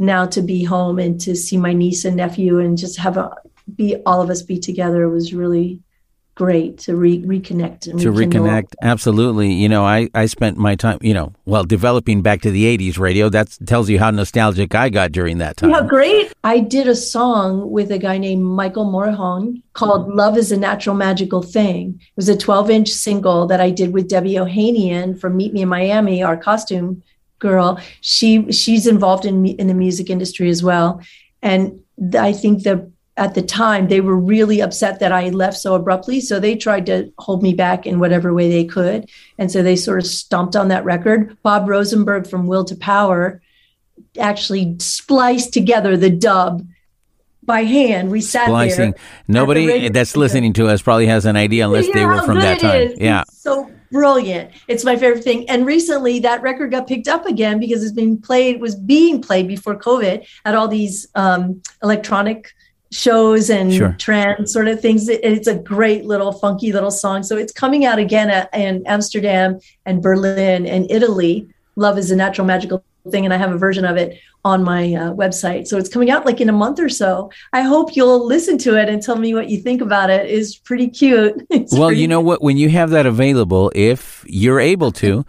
now 0.00 0.24
to 0.26 0.42
be 0.42 0.64
home 0.64 0.98
and 0.98 1.20
to 1.20 1.36
see 1.36 1.56
my 1.56 1.72
niece 1.72 2.04
and 2.04 2.16
nephew 2.16 2.58
and 2.58 2.78
just 2.78 2.98
have 2.98 3.16
a 3.16 3.30
be 3.76 3.96
all 4.06 4.20
of 4.20 4.30
us 4.30 4.42
be 4.42 4.58
together 4.58 5.08
was 5.08 5.32
really 5.32 5.80
great 6.34 6.78
to 6.78 6.96
re- 6.96 7.22
reconnect 7.22 7.86
and 7.86 8.00
to 8.00 8.10
rekindle. 8.10 8.46
reconnect 8.46 8.74
absolutely 8.80 9.52
you 9.52 9.68
know 9.68 9.84
i 9.84 10.08
i 10.14 10.24
spent 10.24 10.56
my 10.56 10.74
time 10.74 10.96
you 11.02 11.12
know 11.12 11.34
well 11.44 11.64
developing 11.64 12.22
back 12.22 12.40
to 12.40 12.50
the 12.50 12.64
80s 12.78 12.98
radio 12.98 13.28
that 13.28 13.54
tells 13.66 13.90
you 13.90 13.98
how 13.98 14.10
nostalgic 14.10 14.74
i 14.74 14.88
got 14.88 15.12
during 15.12 15.36
that 15.38 15.58
time 15.58 15.68
Yeah, 15.68 15.86
great. 15.86 16.32
I 16.42 16.60
did 16.60 16.88
a 16.88 16.96
song 16.96 17.70
with 17.70 17.92
a 17.92 17.98
guy 17.98 18.16
named 18.16 18.42
Michael 18.42 18.86
Morahon 18.86 19.62
called 19.74 20.08
Love 20.08 20.38
is 20.38 20.50
a 20.50 20.56
Natural 20.56 20.96
Magical 20.96 21.42
Thing. 21.42 22.00
It 22.00 22.16
was 22.16 22.30
a 22.30 22.36
12 22.36 22.70
inch 22.70 22.88
single 22.88 23.46
that 23.48 23.60
I 23.60 23.70
did 23.70 23.92
with 23.92 24.08
Debbie 24.08 24.34
Ohanian 24.34 25.20
from 25.20 25.36
Meet 25.36 25.52
Me 25.52 25.62
in 25.62 25.68
Miami, 25.68 26.22
our 26.22 26.38
costume 26.38 27.02
girl. 27.40 27.80
She 28.00 28.50
she's 28.52 28.86
involved 28.86 29.24
in 29.24 29.44
in 29.46 29.66
the 29.66 29.74
music 29.74 30.08
industry 30.08 30.48
as 30.48 30.62
well. 30.62 31.02
And 31.42 31.80
I 32.18 32.32
think 32.32 32.62
that 32.62 32.88
at 33.16 33.34
the 33.34 33.42
time 33.42 33.88
they 33.88 34.00
were 34.00 34.16
really 34.16 34.60
upset 34.60 35.00
that 35.00 35.12
I 35.12 35.28
left 35.30 35.58
so 35.58 35.74
abruptly. 35.74 36.20
So 36.20 36.38
they 36.40 36.56
tried 36.56 36.86
to 36.86 37.12
hold 37.18 37.42
me 37.42 37.52
back 37.52 37.86
in 37.86 37.98
whatever 37.98 38.32
way 38.32 38.48
they 38.48 38.64
could. 38.64 39.10
And 39.36 39.50
so 39.50 39.62
they 39.62 39.76
sort 39.76 39.98
of 39.98 40.06
stomped 40.06 40.56
on 40.56 40.68
that 40.68 40.84
record. 40.84 41.36
Bob 41.42 41.68
Rosenberg 41.68 42.26
from 42.26 42.46
Will 42.46 42.64
to 42.64 42.76
Power 42.76 43.42
actually 44.18 44.76
spliced 44.78 45.52
together 45.52 45.96
the 45.96 46.08
dub 46.10 46.66
by 47.42 47.64
hand. 47.64 48.10
We 48.10 48.20
sat 48.20 48.46
splicing 48.46 48.92
there. 48.92 49.00
nobody 49.28 49.66
radio 49.66 49.90
that's 49.90 50.16
listening 50.16 50.52
to 50.54 50.68
us 50.68 50.80
probably 50.80 51.06
has 51.06 51.26
an 51.26 51.36
idea 51.36 51.66
unless 51.66 51.86
You 51.88 51.94
they 51.94 52.06
were 52.06 52.22
from 52.22 52.38
that 52.38 52.60
time 52.60 52.82
is. 52.82 52.98
yeah 52.98 53.22
It's 53.22 53.42
so 53.42 53.70
brilliant. 53.90 54.52
It's 54.68 54.84
my 54.84 54.96
favorite 54.96 55.24
thing. 55.24 55.48
And 55.48 55.66
recently 55.66 56.18
that 56.20 56.42
record 56.42 56.70
got 56.70 56.86
picked 56.86 57.08
up 57.08 57.26
again 57.26 57.58
because 57.58 57.82
it's 57.82 57.92
been 57.92 58.18
played, 58.18 58.60
was 58.60 58.74
being 58.76 59.20
played 59.20 59.48
before 59.48 59.76
COVID 59.76 60.26
at 60.44 60.54
all 60.54 60.68
these 60.68 61.08
um, 61.14 61.60
electronic 61.82 62.52
shows 62.92 63.50
and 63.50 63.72
Sure. 63.72 63.94
trance 63.98 64.52
sort 64.52 64.66
of 64.68 64.80
things. 64.80 65.08
It- 65.08 65.20
It's 65.24 65.46
a 65.48 65.54
great 65.54 66.04
little 66.04 66.32
funky 66.32 66.72
little 66.72 66.90
song. 66.90 67.22
So 67.22 67.36
it's 67.36 67.52
coming 67.52 67.84
out 67.84 67.98
again 67.98 68.30
at, 68.30 68.48
in 68.54 68.82
Amsterdam 68.86 69.58
and 69.86 70.02
Berlin 70.02 70.66
and 70.66 70.90
Italy. 70.90 71.46
Love 71.76 71.98
is 71.98 72.10
a 72.10 72.16
natural 72.16 72.46
magical 72.46 72.82
thing. 73.10 73.24
And 73.24 73.32
I 73.32 73.36
have 73.36 73.52
a 73.52 73.58
version 73.58 73.84
of 73.84 73.96
it 73.96 74.18
on 74.44 74.64
my 74.64 74.94
uh, 74.94 75.12
website. 75.12 75.66
So 75.66 75.76
it's 75.76 75.88
coming 75.88 76.10
out 76.10 76.24
like 76.24 76.40
in 76.40 76.48
a 76.48 76.52
month 76.52 76.80
or 76.80 76.88
so. 76.88 77.30
I 77.52 77.62
hope 77.62 77.94
you'll 77.96 78.26
listen 78.26 78.58
to 78.58 78.76
it 78.80 78.88
and 78.88 79.02
tell 79.02 79.16
me 79.16 79.34
what 79.34 79.48
you 79.48 79.60
think 79.60 79.80
about 79.80 80.10
it. 80.10 80.30
It's 80.30 80.56
pretty 80.56 80.88
cute. 80.88 81.46
It's 81.50 81.72
well 81.72 81.88
pretty 81.88 82.02
you 82.02 82.08
know 82.08 82.20
what 82.20 82.42
when 82.42 82.56
you 82.56 82.68
have 82.70 82.90
that 82.90 83.06
available 83.06 83.70
if 83.74 84.24
you're 84.26 84.60
able 84.60 84.92
to 84.92 85.24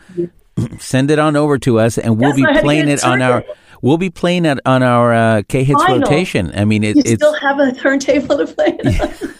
send 0.79 1.11
it 1.11 1.19
on 1.19 1.35
over 1.35 1.57
to 1.59 1.79
us 1.79 1.97
and 1.97 2.17
we'll 2.19 2.29
Yes, 2.29 2.35
be 2.37 2.45
I 2.45 2.47
had 2.49 2.55
to 2.55 2.61
playing 2.61 2.87
it 2.89 3.03
on 3.03 3.21
it 3.21 3.25
our 3.25 3.43
we'll 3.81 3.97
be 3.97 4.09
playing 4.09 4.45
it 4.45 4.59
on 4.65 4.83
our 4.83 5.13
uh, 5.13 5.41
k 5.47 5.63
hits 5.63 5.83
rotation 5.89 6.51
i 6.55 6.63
mean 6.65 6.83
it, 6.83 6.95
you 6.95 7.01
it's 7.05 7.15
still 7.15 7.33
have 7.39 7.59
a 7.59 7.71
turntable 7.73 8.37
to 8.37 8.47
play 8.47 8.77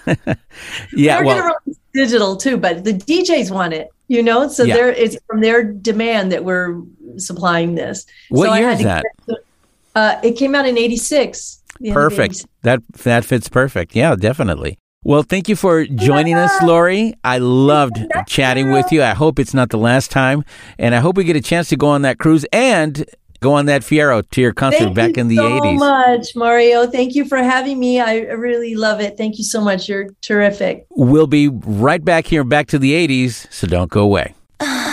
yeah 0.94 1.18
They're 1.18 1.26
well 1.26 1.56
digital 1.94 2.38
too, 2.38 2.56
but 2.58 2.86
the 2.86 2.94
DJs 2.94 3.52
want 3.52 3.74
it, 3.74 3.90
you 4.08 4.24
know. 4.24 4.48
So 4.48 4.64
Yeah. 4.64 4.76
there 4.76 4.90
it's 4.90 5.18
from 5.28 5.42
their 5.42 5.62
demand 5.62 6.32
that 6.32 6.46
we're 6.46 6.82
supplying 7.18 7.76
this. 7.76 8.06
What 8.30 8.46
so 8.46 8.52
I 8.54 8.60
year 8.60 8.70
had 8.70 8.78
is 8.80 8.84
that? 8.86 9.04
get- 9.28 9.38
Uh, 9.94 10.16
it 10.24 10.38
came 10.38 10.56
out 10.56 10.66
in 10.66 10.78
'86. 10.78 11.62
Perfect. 11.92 12.46
That 12.62 12.80
that 13.04 13.26
fits 13.26 13.50
perfect. 13.50 13.94
Yeah, 13.94 14.16
definitely. 14.16 14.78
Well, 15.04 15.24
thank 15.24 15.50
you 15.50 15.56
for 15.58 15.84
joining 15.86 16.36
us, 16.36 16.52
Laurie. 16.64 17.14
I 17.26 17.40
loved 17.40 17.98
chatting 18.28 18.72
with 18.72 18.92
you. 18.94 19.04
I 19.04 19.14
hope 19.16 19.38
it's 19.40 19.54
not 19.54 19.70
the 19.70 19.78
last 19.80 20.12
time, 20.12 20.46
and 20.80 20.96
I 20.96 21.00
hope 21.00 21.18
we 21.18 21.24
get 21.26 21.36
a 21.36 21.42
chance 21.42 21.68
to 21.70 21.76
go 21.76 21.88
on 21.88 22.04
that 22.04 22.20
cruise 22.20 22.46
and 22.54 23.04
go 23.42 23.54
on 23.54 23.66
that 23.66 23.82
Fiero 23.82 24.28
to 24.30 24.42
your 24.42 24.54
concert 24.54 24.80
Thank 24.80 24.96
back 24.96 25.18
you 25.18 25.22
in 25.22 25.28
the 25.28 25.40
eighties. 25.40 25.80
so 25.80 25.86
'80s. 25.86 26.18
much, 26.18 26.36
Mario. 26.36 26.88
Thank 26.88 27.16
you 27.16 27.26
for 27.26 27.38
having 27.38 27.80
me. 27.80 28.00
I 28.00 28.20
really 28.20 28.76
love 28.76 29.02
it. 29.02 29.18
Thank 29.18 29.38
you 29.38 29.44
so 29.44 29.60
much. 29.62 29.90
You're 29.90 30.10
terrific. 30.22 30.86
We'll 30.92 31.28
be 31.28 31.50
right 31.50 32.04
back 32.04 32.28
here, 32.28 32.44
back 32.44 32.68
to 32.68 32.80
the 32.80 32.94
'80s. 32.94 33.52
So 33.52 33.68
don't 33.68 33.92
go 33.92 34.02
away. 34.04 34.36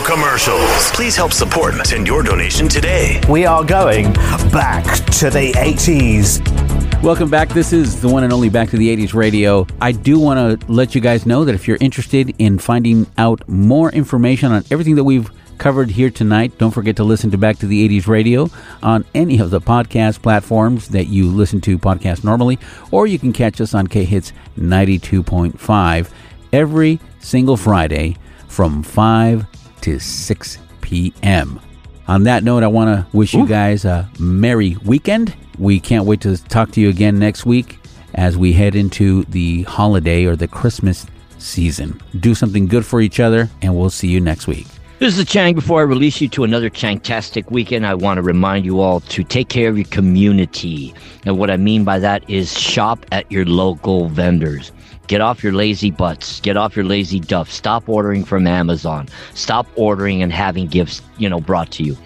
zero 0.00 0.16
commercials. 0.16 0.90
Please 0.90 1.16
help 1.16 1.32
support. 1.32 1.74
And 1.74 1.86
send 1.86 2.06
your 2.06 2.22
donation 2.22 2.68
today. 2.68 3.20
We 3.28 3.46
are 3.46 3.64
going 3.64 4.12
back 4.52 4.84
to 5.18 5.30
the 5.30 5.52
80s. 5.56 7.02
Welcome 7.02 7.30
back. 7.30 7.48
This 7.48 7.72
is 7.72 8.00
the 8.00 8.08
one 8.08 8.24
and 8.24 8.32
only 8.32 8.50
Back 8.50 8.70
to 8.70 8.76
the 8.76 8.94
80s 8.94 9.14
radio. 9.14 9.66
I 9.80 9.92
do 9.92 10.18
want 10.18 10.60
to 10.60 10.72
let 10.72 10.94
you 10.94 11.00
guys 11.00 11.24
know 11.24 11.44
that 11.44 11.54
if 11.54 11.66
you're 11.66 11.78
interested 11.80 12.34
in 12.38 12.58
finding 12.58 13.06
out 13.16 13.46
more 13.48 13.90
information 13.90 14.52
on 14.52 14.64
everything 14.70 14.96
that 14.96 15.04
we've 15.04 15.30
covered 15.56 15.90
here 15.90 16.10
tonight, 16.10 16.56
don't 16.58 16.70
forget 16.70 16.96
to 16.96 17.04
listen 17.04 17.30
to 17.30 17.38
Back 17.38 17.58
to 17.58 17.66
the 17.66 17.88
80s 17.88 18.06
radio 18.06 18.50
on 18.82 19.04
any 19.14 19.38
of 19.38 19.50
the 19.50 19.60
podcast 19.60 20.22
platforms 20.22 20.88
that 20.88 21.06
you 21.06 21.28
listen 21.28 21.60
to 21.62 21.78
podcasts 21.78 22.24
normally, 22.24 22.58
or 22.90 23.06
you 23.06 23.18
can 23.18 23.32
catch 23.32 23.60
us 23.60 23.74
on 23.74 23.86
K 23.86 24.04
Hits 24.04 24.32
92.5 24.58 26.10
every 26.52 27.00
single 27.20 27.56
Friday 27.56 28.16
from 28.48 28.82
5 28.82 29.49
to 29.82 29.98
6 29.98 30.58
p.m. 30.80 31.60
On 32.08 32.24
that 32.24 32.42
note, 32.42 32.62
I 32.62 32.66
want 32.66 32.88
to 32.88 33.16
wish 33.16 33.34
you 33.34 33.46
guys 33.46 33.84
a 33.84 34.08
merry 34.18 34.76
weekend. 34.84 35.34
We 35.58 35.78
can't 35.78 36.06
wait 36.06 36.20
to 36.22 36.36
talk 36.36 36.72
to 36.72 36.80
you 36.80 36.88
again 36.88 37.18
next 37.18 37.46
week 37.46 37.78
as 38.14 38.36
we 38.36 38.52
head 38.52 38.74
into 38.74 39.24
the 39.24 39.62
holiday 39.62 40.24
or 40.24 40.34
the 40.34 40.48
Christmas 40.48 41.06
season. 41.38 42.00
Do 42.18 42.34
something 42.34 42.66
good 42.66 42.84
for 42.84 43.00
each 43.00 43.20
other, 43.20 43.48
and 43.62 43.76
we'll 43.76 43.90
see 43.90 44.08
you 44.08 44.20
next 44.20 44.46
week. 44.46 44.66
This 44.98 45.14
is 45.14 45.18
the 45.18 45.24
Chang. 45.24 45.54
Before 45.54 45.80
I 45.80 45.84
release 45.84 46.20
you 46.20 46.28
to 46.28 46.44
another 46.44 46.68
Changtastic 46.68 47.50
weekend, 47.50 47.86
I 47.86 47.94
want 47.94 48.18
to 48.18 48.22
remind 48.22 48.66
you 48.66 48.80
all 48.80 49.00
to 49.00 49.24
take 49.24 49.48
care 49.48 49.70
of 49.70 49.78
your 49.78 49.86
community. 49.86 50.92
And 51.24 51.38
what 51.38 51.50
I 51.50 51.56
mean 51.56 51.84
by 51.84 51.98
that 52.00 52.28
is 52.28 52.52
shop 52.58 53.06
at 53.10 53.30
your 53.32 53.46
local 53.46 54.08
vendors. 54.08 54.72
Get 55.10 55.20
off 55.20 55.42
your 55.42 55.52
lazy 55.52 55.90
butts. 55.90 56.38
Get 56.38 56.56
off 56.56 56.76
your 56.76 56.84
lazy 56.84 57.18
duff. 57.18 57.50
Stop 57.50 57.88
ordering 57.88 58.24
from 58.24 58.46
Amazon. 58.46 59.08
Stop 59.34 59.66
ordering 59.74 60.22
and 60.22 60.32
having 60.32 60.68
gifts, 60.68 61.02
you 61.18 61.28
know, 61.28 61.40
brought 61.40 61.72
to 61.72 61.82
you. 61.82 61.98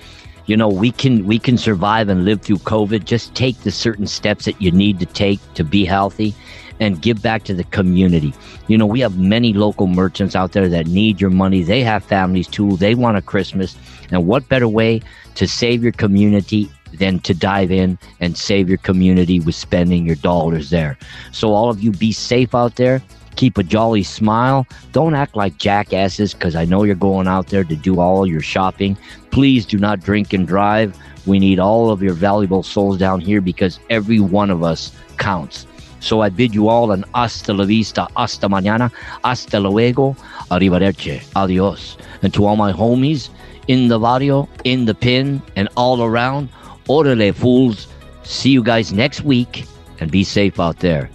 You 0.46 0.57
know, 0.57 0.68
we 0.68 0.90
can 0.90 1.26
we 1.26 1.38
can 1.38 1.59
survive 1.59 2.09
and 2.09 2.24
live 2.24 2.40
through 2.40 2.61
COVID. 2.61 3.05
Just 3.05 3.34
take 3.34 3.61
the 3.61 3.70
certain 3.70 4.07
steps 4.07 4.46
that 4.46 4.59
you 4.59 4.70
need 4.70 5.00
to 5.00 5.05
take 5.05 5.38
to 5.52 5.62
be 5.62 5.84
healthy 5.84 6.34
and 6.80 7.02
give 7.02 7.20
back 7.20 7.44
to 7.44 7.52
the 7.52 7.64
community. 7.64 8.32
You 8.68 8.78
know, 8.78 8.86
we 8.86 9.00
have 9.00 9.18
many 9.18 9.52
local 9.52 9.86
merchants 9.86 10.34
out 10.34 10.52
there 10.52 10.70
that 10.70 10.86
need 10.86 11.20
your 11.20 11.28
money. 11.28 11.62
They 11.62 11.82
have 11.82 12.02
families 12.02 12.48
too. 12.48 12.78
They 12.78 12.94
want 12.94 13.18
a 13.18 13.22
Christmas. 13.22 13.76
And 14.12 14.26
what 14.26 14.48
better 14.48 14.66
way 14.66 15.02
to 15.34 15.46
save 15.46 15.82
your 15.82 15.92
community 15.92 16.70
than 16.99 17.18
to 17.20 17.34
dive 17.34 17.70
in 17.70 17.99
and 18.20 18.36
save 18.36 18.68
your 18.68 18.78
community 18.78 19.40
with 19.40 19.55
spending 19.55 20.07
your 20.07 20.16
dollars 20.16 20.70
there? 20.70 20.99
So, 21.32 21.53
all 21.53 21.70
of 21.70 21.82
you 21.82 21.90
be 21.90 22.12
safe 22.12 22.55
out 22.55 22.76
there. 22.76 23.03
Keep 23.36 23.59
a 23.59 23.62
jolly 23.62 24.05
smile. 24.05 24.66
Don't 24.92 25.14
act 25.14 25.34
like 25.34 25.59
jackasses 25.59 26.34
because 26.34 26.55
I 26.55 26.64
know 26.64 26.84
you're 26.84 26.95
going 26.95 27.26
out 27.26 27.49
there 27.49 27.64
to 27.64 27.76
do 27.76 28.01
all 28.01 28.26
your 28.26 28.40
shopping. 28.40 28.97
Please 29.30 29.66
do 29.66 29.78
not 29.78 30.01
drink 30.01 30.32
and 30.32 30.47
drive. 30.47 30.97
We 31.26 31.38
need 31.38 31.59
all 31.59 31.90
of 31.90 32.03
your 32.03 32.14
valuable 32.14 32.62
souls 32.62 32.99
down 32.99 33.20
here 33.20 33.40
because 33.40 33.80
every 33.90 34.20
one 34.20 34.51
of 34.51 34.62
us 34.62 34.92
counts. 35.16 35.66
So 36.05 36.20
I 36.20 36.28
bid 36.28 36.55
you 36.55 36.68
all 36.68 36.92
an 36.92 37.05
hasta 37.14 37.55
la 37.55 37.64
vista, 37.64 38.07
hasta 38.14 38.47
mañana, 38.47 38.92
hasta 39.24 39.59
luego, 39.59 40.14
arrivederci, 40.51 41.22
adios. 41.34 41.97
And 42.22 42.32
to 42.34 42.45
all 42.45 42.57
my 42.57 42.72
homies 42.72 43.30
in 43.68 43.88
the 43.88 43.99
barrio, 43.99 44.47
in 44.64 44.84
the 44.84 44.95
pin, 44.95 45.40
and 45.57 45.66
all 45.76 46.03
around, 46.03 46.51
orale 46.89 47.35
fools. 47.35 47.89
See 48.22 48.51
you 48.51 48.62
guys 48.62 48.93
next 48.93 49.22
week 49.22 49.66
and 50.01 50.11
be 50.11 50.24
safe 50.24 50.59
out 50.61 50.78
there. 50.78 51.11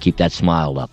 Keep 0.00 0.16
that 0.18 0.32
smile 0.32 0.78
up. 0.78 0.90